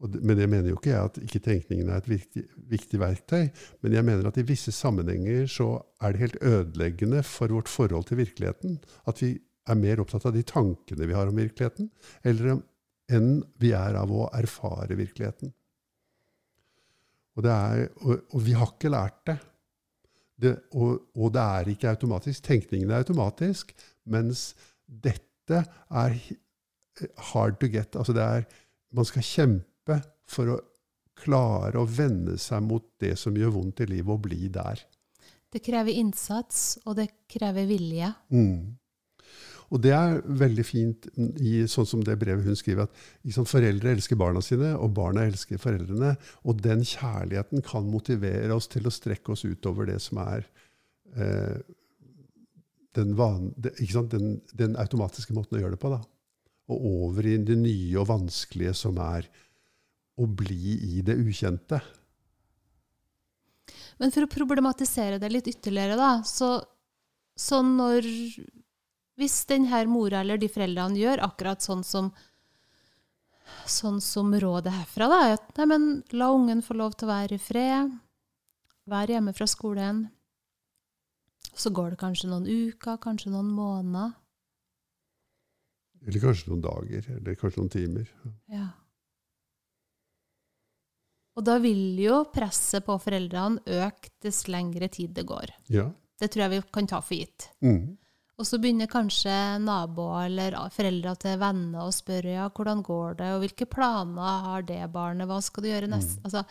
Og 0.00 0.16
med 0.24 0.40
det 0.40 0.48
mener 0.48 0.72
jo 0.72 0.78
ikke 0.78 0.94
jeg 0.94 1.10
at 1.10 1.20
ikke 1.20 1.42
tenkningen 1.44 1.92
er 1.92 2.00
et 2.00 2.08
viktig, 2.08 2.46
viktig 2.72 3.00
verktøy, 3.02 3.50
men 3.84 3.94
jeg 3.94 4.06
mener 4.08 4.30
at 4.30 4.40
i 4.40 4.46
visse 4.48 4.72
sammenhenger 4.72 5.44
så 5.50 5.74
er 6.00 6.16
det 6.16 6.24
helt 6.24 6.40
ødeleggende 6.40 7.22
for 7.22 7.52
vårt 7.52 7.68
forhold 7.68 8.08
til 8.08 8.22
virkeligheten. 8.22 8.78
At 9.06 9.20
vi 9.20 9.34
er 9.68 9.78
mer 9.78 10.00
opptatt 10.00 10.24
av 10.26 10.34
de 10.34 10.42
tankene 10.46 11.06
vi 11.06 11.16
har 11.16 11.28
om 11.28 11.36
virkeligheten, 11.36 11.92
eller 12.24 12.62
enn 13.12 13.42
vi 13.60 13.74
er 13.76 13.98
av 14.00 14.10
å 14.12 14.30
erfare 14.36 14.96
virkeligheten. 14.96 15.52
Og, 17.38 17.44
det 17.46 17.52
er, 17.54 17.86
og, 18.02 18.26
og 18.34 18.44
vi 18.44 18.56
har 18.58 18.72
ikke 18.74 18.92
lært 18.92 19.20
det. 19.30 19.36
det 20.42 20.54
og, 20.74 21.06
og 21.14 21.32
det 21.34 21.44
er 21.44 21.72
ikke 21.74 21.92
automatisk. 21.94 22.42
Tenkningen 22.46 22.90
er 22.90 23.04
automatisk, 23.04 23.74
mens 24.10 24.50
dette 24.86 25.62
er 25.88 26.16
hard 27.30 27.60
to 27.60 27.70
get. 27.70 27.96
Altså 27.96 28.16
det 28.16 28.24
er, 28.24 28.48
man 28.92 29.08
skal 29.08 29.26
kjempe 29.26 30.00
for 30.30 30.56
å 30.56 30.58
klare 31.20 31.80
å 31.80 31.88
vende 31.88 32.38
seg 32.40 32.64
mot 32.64 32.86
det 33.02 33.14
som 33.20 33.36
gjør 33.36 33.54
vondt 33.58 33.84
i 33.84 33.88
livet, 33.90 34.12
og 34.14 34.24
bli 34.24 34.48
der. 34.52 34.82
Det 35.50 35.62
krever 35.64 35.98
innsats, 35.98 36.78
og 36.86 36.96
det 37.00 37.10
krever 37.30 37.66
vilje. 37.68 38.12
Mm. 38.32 38.76
Og 39.70 39.78
det 39.84 39.92
er 39.94 40.16
veldig 40.26 40.64
fint 40.66 41.06
i 41.38 41.60
sånn 41.70 41.86
som 41.86 42.00
det 42.02 42.16
brevet 42.18 42.46
hun 42.46 42.58
skriver, 42.58 42.88
at 42.88 43.26
liksom, 43.26 43.46
foreldre 43.46 43.92
elsker 43.94 44.18
barna 44.18 44.42
sine, 44.42 44.72
og 44.74 44.96
barna 44.96 45.22
elsker 45.28 45.60
foreldrene. 45.62 46.16
Og 46.50 46.62
den 46.64 46.82
kjærligheten 46.86 47.62
kan 47.66 47.86
motivere 47.86 48.50
oss 48.56 48.66
til 48.70 48.88
å 48.90 48.94
strekke 48.94 49.36
oss 49.36 49.46
utover 49.46 49.86
det 49.92 50.00
som 50.02 50.18
er 50.24 50.42
eh, 51.14 51.60
den, 52.98 53.14
van, 53.18 53.52
den, 53.62 54.40
den, 54.50 54.74
automatiske 54.74 55.36
måten 55.36 55.60
å 55.60 55.62
gjøre 55.62 55.78
det 55.78 55.82
på. 55.84 55.94
Da. 55.94 56.02
Og 56.74 56.90
over 57.06 57.30
i 57.30 57.38
det 57.38 57.58
nye 57.60 57.94
og 58.02 58.10
vanskelige 58.10 58.74
som 58.82 58.98
er 59.04 59.30
å 60.20 60.26
bli 60.26 60.76
i 60.98 61.04
det 61.06 61.14
ukjente. 61.14 61.78
Men 64.02 64.10
for 64.10 64.26
å 64.26 64.32
problematisere 64.32 65.20
det 65.22 65.30
litt 65.30 65.48
ytterligere, 65.52 65.94
da, 65.94 66.16
så, 66.26 66.56
så 67.38 67.60
når 67.62 68.08
Hvis 69.18 69.42
denne 69.50 69.82
mora 69.90 70.20
eller 70.22 70.38
de 70.40 70.48
foreldrene 70.48 70.98
gjør 71.00 71.24
akkurat 71.26 71.62
sånn 71.64 71.82
som 71.84 72.12
sånn 73.66 74.00
som 74.00 74.30
rådet 74.30 74.72
herfra, 74.72 75.08
da, 75.10 75.18
at 75.34 75.58
nei, 75.58 75.66
men, 75.72 75.86
la 76.14 76.30
ungen 76.34 76.62
få 76.62 76.76
lov 76.78 76.94
til 76.94 77.08
å 77.08 77.12
være 77.12 77.36
i 77.36 77.42
fred, 77.42 77.92
være 78.90 79.16
hjemme 79.16 79.34
fra 79.36 79.46
skolen. 79.50 80.04
Så 81.50 81.72
går 81.74 81.94
det 81.94 82.00
kanskje 82.00 82.30
noen 82.30 82.46
uker, 82.46 83.00
kanskje 83.02 83.32
noen 83.34 83.50
måneder. 83.54 84.14
Eller 86.06 86.22
kanskje 86.22 86.52
noen 86.52 86.62
dager, 86.64 87.08
eller 87.16 87.36
kanskje 87.36 87.60
noen 87.60 87.72
timer. 87.74 88.12
Ja. 88.48 88.68
Og 91.38 91.44
da 91.46 91.56
vil 91.62 91.98
jo 92.00 92.22
presset 92.32 92.84
på 92.86 92.96
foreldrene 93.00 93.62
øke 93.64 94.12
dess 94.24 94.46
lengre 94.50 94.88
tid 94.92 95.14
det 95.16 95.26
går. 95.28 95.52
Ja. 95.72 95.90
Det 96.20 96.28
tror 96.32 96.46
jeg 96.46 96.52
vi 96.52 96.62
kan 96.74 96.88
ta 96.88 97.00
for 97.04 97.16
gitt. 97.16 97.50
Mm. 97.64 97.96
Og 98.40 98.46
så 98.48 98.56
begynner 98.56 98.88
kanskje 98.88 99.34
naboer 99.60 100.30
eller 100.30 100.54
foreldre 100.72 101.12
til 101.20 101.34
venner 101.42 101.82
å 101.84 101.92
spørre 101.92 102.32
ja, 102.38 102.46
hvordan 102.56 102.80
går 102.86 103.18
det, 103.18 103.26
og 103.36 103.42
hvilke 103.44 103.66
planer 103.68 104.38
har 104.46 104.62
det 104.64 104.80
barnet, 104.94 105.28
hva 105.28 105.42
skal 105.44 105.66
du 105.66 105.68
gjøre 105.68 105.90
neste 105.92 106.22
Altså, 106.24 106.44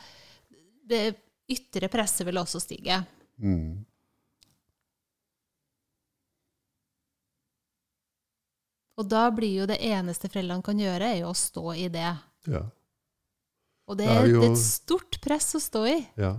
det 0.90 1.02
ytre 1.50 1.90
presset 1.90 2.28
vil 2.30 2.38
også 2.38 2.62
stige. 2.62 3.00
Mm. 3.42 3.86
Og 9.00 9.08
da 9.08 9.24
blir 9.32 9.62
jo 9.62 9.68
det 9.70 9.80
eneste 9.90 10.28
foreldrene 10.30 10.66
kan 10.66 10.80
gjøre, 10.82 11.08
er 11.14 11.22
jo 11.24 11.30
å 11.32 11.38
stå 11.38 11.64
i 11.80 11.88
det. 11.94 12.10
Ja. 12.52 12.64
Og 13.90 13.98
det 13.98 14.08
Det 14.08 14.18
er 14.18 14.28
jo- 14.28 14.42
det 14.42 14.50
er 14.50 14.52
et 14.52 14.58
stort 14.62 15.22
press 15.22 15.54
å 15.56 15.60
stå 15.64 15.86
i. 15.88 16.08
ja. 16.18 16.36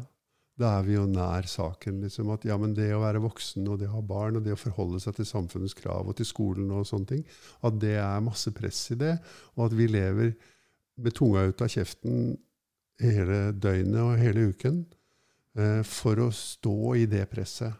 Da 0.61 0.74
er 0.76 0.84
vi 0.84 0.96
jo 0.96 1.06
nær 1.08 1.46
saken. 1.48 2.02
Liksom, 2.04 2.30
at 2.34 2.44
ja, 2.48 2.58
men 2.61 2.74
det 2.76 2.90
å 2.92 3.00
være 3.02 3.22
voksen 3.24 3.68
og 3.70 3.80
det 3.80 3.88
å 3.88 3.96
ha 3.96 4.04
barn 4.04 4.36
og 4.38 4.44
det 4.44 4.54
å 4.54 4.61
forholde 4.61 5.00
seg 5.02 5.16
til 5.16 5.28
samfunnets 5.28 5.76
krav 5.78 6.11
og 6.11 6.18
til 6.18 6.28
skolen 6.28 6.70
og 6.74 6.88
sånne 6.88 7.14
ting, 7.14 7.26
at 7.64 7.80
det 7.80 7.96
er 8.02 8.24
masse 8.24 8.52
press 8.56 8.82
i 8.92 8.98
det, 9.00 9.16
og 9.56 9.68
at 9.70 9.76
vi 9.78 9.88
lever 9.90 10.34
med 11.00 11.16
tunga 11.16 11.46
ut 11.48 11.64
av 11.64 11.70
kjeften 11.72 12.34
hele 13.00 13.42
døgnet 13.56 14.02
og 14.02 14.18
hele 14.20 14.50
uken 14.52 14.82
eh, 15.56 15.80
for 15.86 16.20
å 16.26 16.30
stå 16.34 16.96
i 17.00 17.06
det 17.08 17.24
presset. 17.32 17.72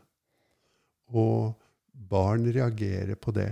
Og 1.13 1.53
barn 1.93 2.47
reagerer 2.49 3.19
på 3.21 3.35
det 3.37 3.51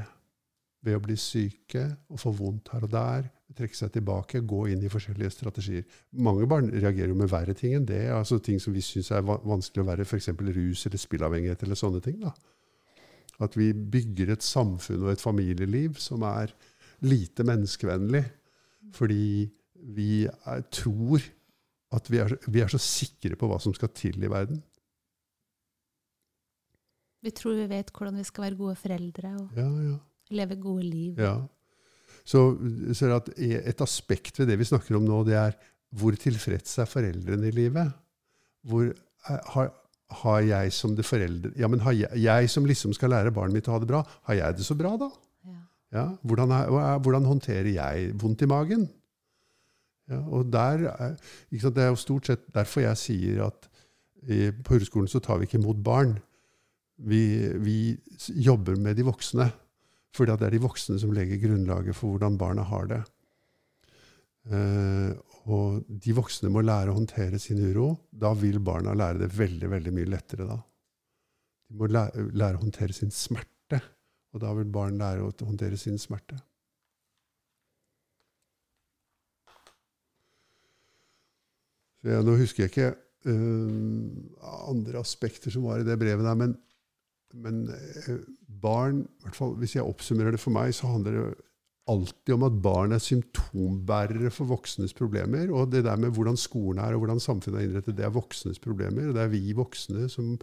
ved 0.86 0.96
å 0.96 1.02
bli 1.04 1.18
syke 1.20 1.84
og 2.08 2.22
få 2.22 2.32
vondt 2.38 2.72
her 2.72 2.86
og 2.86 2.94
der, 2.94 3.28
trekke 3.56 3.76
seg 3.78 3.92
tilbake, 3.94 4.42
gå 4.44 4.66
inn 4.68 4.82
i 4.84 4.90
forskjellige 4.92 5.30
strategier. 5.32 5.84
Mange 6.20 6.46
barn 6.50 6.68
reagerer 6.74 7.08
jo 7.14 7.16
med 7.18 7.30
verre 7.32 7.54
ting 7.56 7.74
enn 7.78 7.86
det, 7.88 8.02
altså 8.12 8.38
ting 8.44 8.60
som 8.60 8.74
vi 8.76 8.82
syns 8.84 9.08
er 9.16 9.24
vanskelig 9.24 9.82
å 9.84 9.88
være, 9.88 10.04
f.eks. 10.04 10.28
rus 10.36 10.84
eller 10.86 11.00
spillavhengighet 11.00 11.62
eller 11.64 11.78
sånne 11.80 12.02
ting. 12.04 12.20
da. 12.20 12.34
At 13.40 13.56
vi 13.56 13.70
bygger 13.72 14.34
et 14.34 14.42
samfunn 14.44 15.06
og 15.06 15.12
et 15.14 15.22
familieliv 15.22 15.96
som 16.02 16.22
er 16.28 16.52
lite 17.06 17.44
menneskevennlig, 17.46 18.24
fordi 18.92 19.48
vi 19.96 20.26
er, 20.26 20.62
tror 20.74 21.22
at 21.94 22.08
vi 22.10 22.18
er, 22.20 22.34
vi 22.50 22.60
er 22.60 22.68
så 22.72 22.80
sikre 22.82 23.36
på 23.38 23.48
hva 23.48 23.60
som 23.62 23.72
skal 23.76 23.88
til 23.96 24.18
i 24.24 24.28
verden. 24.32 24.60
Vi 27.24 27.30
tror 27.34 27.56
vi 27.58 27.66
vet 27.70 27.88
hvordan 27.94 28.18
vi 28.20 28.26
skal 28.26 28.44
være 28.48 28.58
gode 28.58 28.76
foreldre 28.78 29.30
og 29.40 29.56
Ja, 29.58 29.68
ja. 29.88 29.94
leve 30.36 30.56
gode 30.60 30.84
liv. 30.86 31.18
Ja. 31.18 31.38
Så, 32.28 32.42
så 32.92 33.08
at 33.16 33.30
et 33.40 33.80
aspekt 33.84 34.36
ved 34.40 34.50
det 34.50 34.58
vi 34.60 34.66
snakker 34.68 34.98
om 34.98 35.06
nå, 35.08 35.22
det 35.28 35.36
er 35.40 35.54
hvor 35.96 36.12
tilfreds 36.20 36.74
er 36.82 36.88
foreldrene 36.90 37.48
i 37.48 37.54
livet? 37.56 37.94
Hvor 38.68 38.90
er, 38.90 39.38
har, 39.54 39.70
har 40.20 40.40
jeg 40.44 40.72
som 40.76 40.92
det 40.98 41.06
foreldre 41.08 41.54
Ja, 41.56 41.68
men 41.72 41.80
har 41.86 41.94
jeg, 41.96 42.10
jeg 42.20 42.50
som 42.52 42.66
liksom 42.68 42.92
skal 42.96 43.14
lære 43.14 43.32
barnet 43.32 43.56
mitt 43.56 43.70
å 43.70 43.76
ha 43.76 43.80
det 43.80 43.88
bra, 43.88 44.02
har 44.28 44.36
jeg 44.36 44.58
det 44.58 44.66
så 44.68 44.76
bra, 44.76 44.92
da? 45.00 45.08
Ja. 45.48 45.56
Ja, 45.96 46.04
hvordan, 46.28 46.52
hvordan 47.00 47.24
håndterer 47.30 47.70
jeg 47.72 48.10
vondt 48.20 48.44
i 48.44 48.48
magen? 48.50 48.84
Ja, 50.08 50.18
og 50.28 50.50
der, 50.52 50.84
er- 50.92 51.16
ikke 51.50 51.62
sant, 51.64 51.76
Det 51.76 51.84
er 51.86 51.90
jo 51.94 52.00
stort 52.00 52.28
sett 52.28 52.44
derfor 52.54 52.84
jeg 52.84 53.00
sier 53.00 53.46
at 53.48 53.68
i, 54.28 54.50
på 54.52 54.74
Hurleskolen 54.74 55.08
så 55.08 55.20
tar 55.24 55.38
vi 55.40 55.48
ikke 55.48 55.60
imot 55.62 55.80
barn. 55.84 56.18
Vi, 56.98 57.22
vi 57.64 57.78
jobber 58.44 58.76
med 58.76 58.96
de 58.98 59.04
voksne. 59.08 59.48
Fordi 60.18 60.34
det 60.34 60.48
er 60.48 60.56
de 60.56 60.64
voksne 60.64 60.98
som 60.98 61.14
legger 61.14 61.38
grunnlaget 61.44 61.94
for 61.94 62.16
hvordan 62.16 62.38
barna 62.40 62.64
har 62.66 62.88
det. 62.90 63.02
Eh, 64.50 65.12
og 65.48 65.84
de 65.88 66.14
voksne 66.16 66.50
må 66.52 66.64
lære 66.64 66.92
å 66.92 66.96
håndtere 66.98 67.38
sin 67.40 67.60
uro. 67.62 67.92
Da 68.10 68.32
vil 68.36 68.58
barna 68.64 68.96
lære 68.98 69.22
det 69.22 69.30
veldig 69.36 69.70
veldig 69.70 69.94
mye 69.94 70.10
lettere. 70.10 70.48
da. 70.48 70.58
De 71.68 71.78
må 71.78 71.88
lære, 71.92 72.56
å 72.56 72.64
håndtere 72.64 72.96
sin 72.96 73.12
smerte. 73.14 73.80
Og 74.34 74.42
da 74.42 74.52
vil 74.56 74.68
barn 74.72 74.98
lære 75.00 75.24
å 75.24 75.32
håndtere 75.46 75.78
sin 75.80 75.98
smerte. 76.00 76.36
Jeg, 82.06 82.24
nå 82.24 82.36
husker 82.38 82.64
jeg 82.64 82.72
ikke 82.72 82.90
uh, 83.26 84.50
andre 84.70 85.00
aspekter 85.00 85.52
som 85.52 85.66
var 85.66 85.82
i 85.82 85.86
det 85.86 85.96
brevet 86.00 86.24
der, 86.24 86.36
men, 86.38 86.54
men 87.36 87.66
eh, 87.74 88.22
barn, 88.62 89.04
hvert 89.24 89.36
fall 89.36 89.54
hvis 89.60 89.76
jeg 89.76 89.86
oppsummerer 89.86 90.34
det 90.34 90.42
for 90.42 90.54
meg, 90.54 90.72
så 90.76 90.90
handler 90.92 91.18
det 91.18 91.26
alltid 91.88 92.34
om 92.34 92.44
at 92.44 92.56
barn 92.64 92.92
er 92.92 93.00
symptombærere 93.00 94.30
for 94.34 94.50
voksnes 94.50 94.92
problemer. 94.96 95.48
Og 95.54 95.70
det 95.72 95.84
der 95.86 95.96
med 96.00 96.12
hvordan 96.16 96.36
skolen 96.40 96.82
er 96.84 96.94
og 96.94 97.04
hvordan 97.04 97.22
samfunnet 97.22 97.62
er 97.62 97.68
innrettet, 97.68 97.96
det 97.96 98.04
er 98.04 98.14
voksnes 98.14 98.60
problemer. 98.60 99.08
Og 99.08 99.16
det 99.16 99.24
er 99.24 99.32
vi 99.32 99.56
voksne 99.56 100.08
som 100.12 100.34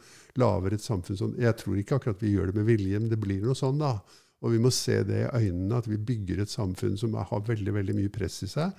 lager 0.41 0.73
et 0.73 0.86
samfunn 0.86 1.19
sånn. 1.19 1.36
Jeg 1.41 1.57
tror 1.61 1.77
ikke 1.77 1.99
akkurat 1.99 2.23
vi 2.25 2.33
gjør 2.33 2.49
det 2.49 2.59
med 2.59 2.69
vilje, 2.71 3.01
men 3.01 3.11
det 3.11 3.21
blir 3.21 3.45
noe 3.45 3.57
sånn, 3.57 3.77
da. 3.81 3.99
Og 4.45 4.53
vi 4.53 4.61
må 4.61 4.71
se 4.73 4.99
det 5.07 5.21
i 5.21 5.45
øynene, 5.45 5.77
at 5.79 5.89
vi 5.89 6.01
bygger 6.01 6.41
et 6.43 6.51
samfunn 6.51 6.97
som 7.01 7.13
har 7.17 7.45
veldig, 7.47 7.77
veldig 7.77 7.95
mye 7.97 8.13
press 8.13 8.41
i 8.45 8.49
seg, 8.51 8.73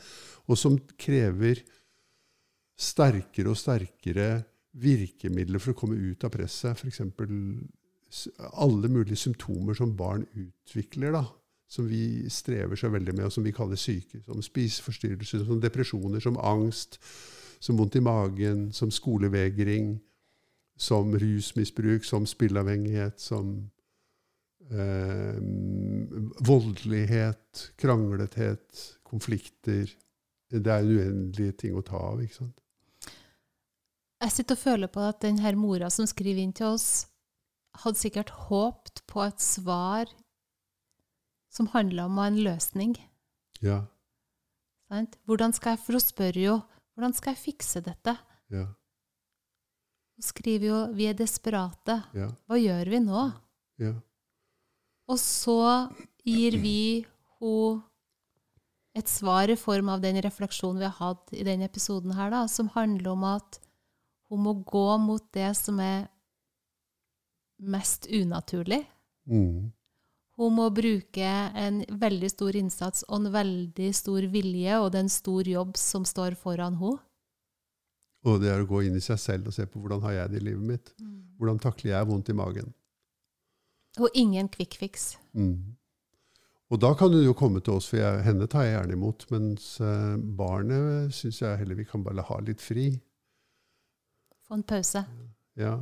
og 0.47 0.59
som 0.59 0.77
krever 0.99 1.63
sterkere 2.77 3.51
og 3.51 3.59
sterkere 3.59 4.29
virkemidler 4.77 5.63
for 5.63 5.73
å 5.73 5.79
komme 5.79 5.97
ut 5.97 6.27
av 6.27 6.35
presset. 6.35 6.77
F.eks. 6.77 7.01
alle 8.53 8.89
mulige 8.89 9.17
symptomer 9.17 9.75
som 9.75 9.97
barn 9.97 10.27
utvikler, 10.35 11.13
da, 11.13 11.25
som 11.69 11.89
vi 11.91 12.31
strever 12.31 12.79
så 12.79 12.89
veldig 12.89 13.15
med, 13.15 13.25
og 13.27 13.33
som 13.33 13.45
vi 13.45 13.55
kaller 13.55 13.77
syke. 13.77 14.23
Som 14.27 14.43
spiseforstyrrelser, 14.43 15.45
som 15.45 15.61
depresjoner, 15.61 16.21
som 16.23 16.39
angst, 16.39 17.01
som 17.61 17.79
vondt 17.79 17.97
i 17.99 18.05
magen, 18.05 18.69
som 18.73 18.91
skolevegring, 18.91 19.97
som 20.77 21.15
rusmisbruk, 21.19 22.05
som 22.05 22.27
spillavhengighet, 22.27 23.21
som 23.21 23.71
eh, 24.71 25.41
voldelighet, 26.47 27.73
kranglethet, 27.81 28.85
konflikter. 29.03 29.91
Det 30.51 30.73
er 30.73 30.87
uendelige 30.87 31.57
ting 31.65 31.77
å 31.77 31.83
ta 31.83 31.99
av. 32.13 32.23
ikke 32.23 32.45
sant? 32.45 32.61
Jeg 34.23 34.33
sitter 34.33 34.57
og 34.57 34.63
føler 34.63 34.89
på 34.93 35.03
at 35.05 35.21
den 35.25 35.41
her 35.43 35.59
mora 35.59 35.91
som 35.93 36.07
skriver 36.09 36.41
inn 36.45 36.55
til 36.57 36.77
oss, 36.77 37.07
hadde 37.83 38.01
sikkert 38.01 38.31
håpt 38.49 39.03
på 39.11 39.23
et 39.27 39.43
svar 39.43 40.11
som 41.53 41.69
handla 41.73 42.07
om 42.11 42.19
en 42.21 42.41
løsning. 42.45 42.97
Ja. 43.65 43.85
Sant? 44.91 45.17
Hvordan 45.27 45.55
skal 45.57 45.75
jeg, 45.75 45.83
For 45.85 45.97
hun 45.97 46.05
spør 46.05 46.41
jo 46.41 46.57
hvordan 46.97 47.13
skal 47.17 47.35
jeg 47.35 47.43
fikse 47.43 47.83
dette? 47.85 48.15
Ja. 48.53 48.67
Hun 50.17 50.25
skriver 50.25 50.69
jo 50.71 50.79
vi 50.97 51.11
er 51.11 51.17
desperate. 51.19 51.99
Ja. 52.17 52.31
Hva 52.49 52.61
gjør 52.61 52.93
vi 52.93 53.01
nå? 53.05 53.25
Ja. 53.83 53.93
Og 55.07 55.21
så 55.21 55.61
gir 56.25 56.57
vi 56.63 56.81
henne 57.41 57.85
et 58.97 59.11
svar 59.13 59.51
i 59.53 59.59
form 59.61 59.91
av 59.93 60.01
den 60.01 60.17
refleksjonen 60.25 60.81
vi 60.81 60.89
har 60.89 60.97
hatt 60.97 61.35
i 61.37 61.45
denne 61.45 61.67
episoden 61.69 62.15
her, 62.17 62.31
da, 62.33 62.47
som 62.49 62.71
handler 62.73 63.11
om 63.13 63.27
at 63.29 63.59
hun 64.31 64.41
må 64.47 64.55
gå 64.65 64.87
mot 65.03 65.27
det 65.37 65.51
som 65.59 65.83
er 65.85 66.07
mest 67.59 68.07
unaturlig. 68.11 68.83
Mm. 69.31 69.73
Hun 70.37 70.53
må 70.53 70.69
bruke 70.75 71.29
en 71.57 71.81
veldig 71.89 72.29
stor 72.29 72.57
innsats 72.59 73.07
og 73.09 73.23
en 73.23 73.33
veldig 73.33 73.89
stor 73.97 74.27
vilje, 74.33 74.81
og 74.81 74.91
det 74.93 75.01
er 75.01 75.07
en 75.07 75.13
stor 75.13 75.49
jobb 75.49 75.79
som 75.81 76.05
står 76.05 76.37
foran 76.41 76.77
henne. 76.81 77.01
Og 78.27 78.41
det 78.43 78.51
er 78.51 78.61
å 78.65 78.69
gå 78.69 78.83
inn 78.83 78.99
i 78.99 79.05
seg 79.05 79.21
selv 79.23 79.49
og 79.49 79.55
se 79.55 79.65
på 79.71 79.79
hvordan 79.79 80.03
har 80.03 80.17
jeg 80.17 80.33
det 80.33 80.41
i 80.41 80.47
livet 80.49 80.67
mitt. 80.67 80.93
Hvordan 81.39 81.61
takler 81.63 81.93
jeg 81.93 82.09
vondt 82.09 82.31
i 82.33 82.37
magen? 82.37 82.73
Og 84.03 84.13
ingen 84.19 84.49
quick 84.53 84.75
fix. 84.77 85.15
Mm. 85.33 85.77
Og 86.75 86.81
da 86.83 86.91
kan 86.99 87.13
hun 87.15 87.23
jo 87.23 87.37
komme 87.39 87.63
til 87.63 87.79
oss, 87.79 87.87
for 87.89 88.01
jeg, 88.01 88.25
henne 88.27 88.49
tar 88.51 88.67
jeg 88.67 88.75
gjerne 88.75 88.97
imot. 88.97 89.27
Mens 89.31 89.69
eh, 89.81 90.17
barnet 90.19 91.15
syns 91.15 91.39
jeg 91.45 91.61
heller 91.61 91.79
vi 91.79 91.87
kan 91.87 92.03
bare 92.05 92.25
ha 92.27 92.41
litt 92.43 92.65
fri. 92.65 92.89
Få 94.47 94.59
en 94.59 94.67
pause. 94.67 95.05
Ja. 95.59 95.77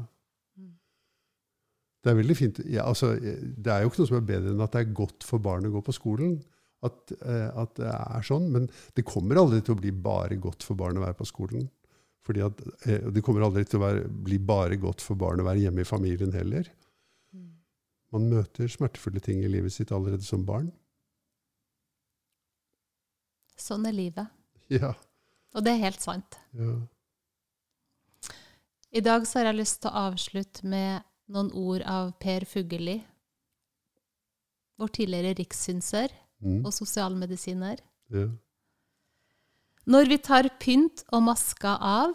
Det 2.04 2.12
er 2.12 2.18
veldig 2.18 2.34
fint. 2.36 2.58
Ja, 2.68 2.84
altså, 2.84 3.14
det 3.16 3.70
er 3.72 3.80
jo 3.80 3.88
ikke 3.88 4.02
noe 4.02 4.10
som 4.10 4.18
er 4.18 4.26
bedre 4.28 4.52
enn 4.52 4.60
at 4.60 4.74
det 4.74 4.82
er 4.82 4.96
godt 4.98 5.24
for 5.24 5.40
barn 5.40 5.64
å 5.64 5.72
gå 5.72 5.80
på 5.86 5.94
skolen. 5.96 6.36
At, 6.84 7.14
eh, 7.16 7.48
at 7.48 7.72
det 7.78 7.88
er 7.88 8.26
sånn. 8.28 8.50
Men 8.52 8.68
det 8.92 9.06
kommer 9.08 9.40
aldri 9.40 9.62
til 9.64 9.72
å 9.72 9.80
bli 9.80 9.92
bare 10.04 10.36
godt 10.36 10.66
for 10.66 10.76
barn 10.76 11.00
å 11.00 11.04
være 11.06 11.16
på 11.16 11.28
skolen. 11.30 11.64
Fordi 12.28 12.44
at, 12.44 12.60
eh, 12.84 13.08
det 13.08 13.22
kommer 13.24 13.46
aldri 13.46 13.64
til 13.64 13.80
å 13.80 13.84
være, 13.86 14.04
bli 14.28 14.36
bare 14.36 14.76
godt 14.80 15.00
for 15.04 15.16
barn 15.16 15.40
å 15.40 15.48
være 15.48 15.64
hjemme 15.64 15.80
i 15.80 15.88
familien 15.88 16.36
heller. 16.36 16.68
Mm. 17.32 17.50
Man 18.12 18.28
møter 18.32 18.68
smertefulle 18.68 19.24
ting 19.24 19.40
i 19.40 19.48
livet 19.48 19.72
sitt 19.72 19.92
allerede 19.92 20.28
som 20.28 20.44
barn. 20.44 20.68
Sånn 23.56 23.86
er 23.88 23.96
livet. 23.96 24.28
Ja. 24.68 24.92
Og 25.54 25.64
det 25.64 25.72
er 25.72 25.86
helt 25.86 26.04
sant. 26.04 26.36
ja. 26.52 26.82
I 28.94 29.00
dag 29.02 29.24
så 29.26 29.40
har 29.40 29.48
jeg 29.48 29.58
lyst 29.58 29.80
til 29.82 29.90
å 29.90 30.04
avslutte 30.12 30.68
med 30.70 31.02
noen 31.32 31.52
ord 31.52 31.82
av 31.88 32.12
Per 32.20 32.44
Fugelli, 32.48 32.98
vår 34.78 34.92
tidligere 34.98 35.38
rikssynser. 35.38 36.12
Mm. 36.44 36.60
og 36.66 36.74
sosialmedisiner. 36.76 37.80
Ja. 38.12 38.28
Når 39.88 40.08
vi 40.10 40.18
tar 40.20 40.48
pynt 40.60 41.04
og 41.12 41.24
maska 41.24 41.76
av, 41.80 42.14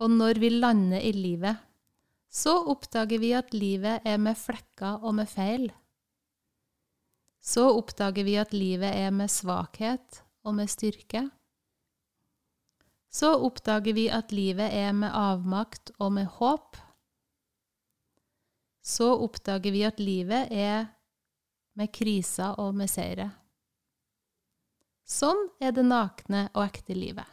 og 0.00 0.10
når 0.10 0.40
vi 0.42 0.50
lander 0.54 1.02
i 1.02 1.12
livet, 1.14 1.60
så 2.30 2.56
oppdager 2.70 3.20
vi 3.22 3.32
at 3.34 3.54
livet 3.54 4.06
er 4.06 4.18
med 4.22 4.38
flekker 4.38 5.02
og 5.02 5.16
med 5.18 5.30
feil. 5.30 5.68
Så 7.42 7.66
oppdager 7.74 8.26
vi 8.26 8.36
at 8.38 8.54
livet 8.54 8.94
er 8.94 9.10
med 9.14 9.30
svakhet 9.30 10.22
og 10.46 10.54
med 10.58 10.70
styrke. 10.70 11.28
Så 13.10 13.32
oppdager 13.34 13.96
vi 13.96 14.06
at 14.14 14.30
livet 14.32 14.70
er 14.70 14.92
med 14.94 15.10
avmakt 15.10 15.90
og 15.98 16.12
med 16.18 16.30
håp. 16.38 16.78
Så 18.82 19.12
oppdager 19.24 19.72
vi 19.72 19.84
at 19.84 20.00
livet 20.00 20.48
er 20.50 20.88
med 21.76 21.92
kriser 21.92 22.56
og 22.60 22.74
med 22.76 22.90
seire. 22.90 23.28
Sånn 25.10 25.48
er 25.60 25.74
det 25.74 25.84
nakne 25.86 26.46
og 26.54 26.64
ekte 26.64 26.94
livet. 26.96 27.26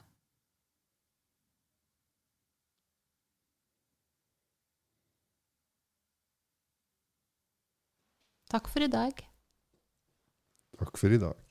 Takk 8.47 8.69
for 8.71 8.81
i 8.83 8.87
dag. 8.87 9.19
Takk 10.79 10.97
for 10.97 11.11
i 11.11 11.19
dag. 11.19 11.47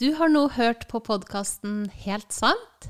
Du 0.00 0.14
har 0.16 0.30
nå 0.32 0.46
hørt 0.48 0.86
på 0.88 0.96
podkasten 1.04 1.90
Helt 1.92 2.32
sant. 2.32 2.86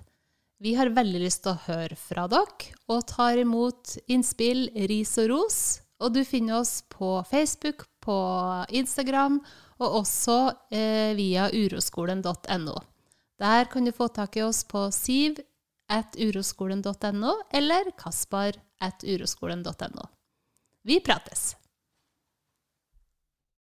Vi 0.62 0.78
har 0.78 0.94
veldig 0.94 1.18
lyst 1.24 1.42
til 1.42 1.56
å 1.56 1.62
høre 1.64 1.96
fra 1.98 2.28
dere, 2.30 2.70
og 2.86 3.02
tar 3.10 3.34
imot 3.42 3.98
innspill, 4.06 4.70
ris 4.86 5.18
og 5.18 5.26
ros. 5.32 5.82
Og 5.98 6.14
du 6.14 6.22
finner 6.22 6.60
oss 6.60 6.86
på 6.86 7.18
Facebook, 7.26 7.82
på 7.98 8.14
Instagram, 8.78 9.42
og 9.82 9.98
også 10.04 10.54
eh, 10.70 11.18
via 11.18 11.50
uroskolen.no. 11.50 12.78
Der 13.42 13.66
kan 13.72 13.82
du 13.88 13.92
få 13.96 14.06
tak 14.14 14.36
i 14.38 14.46
oss 14.46 14.62
på 14.70 14.86
siv.uroskolen.no 14.94 17.32
eller 17.50 17.90
kaspar.uroskolen.no. 17.98 20.06
Vi 20.86 21.02
prates! 21.02 21.59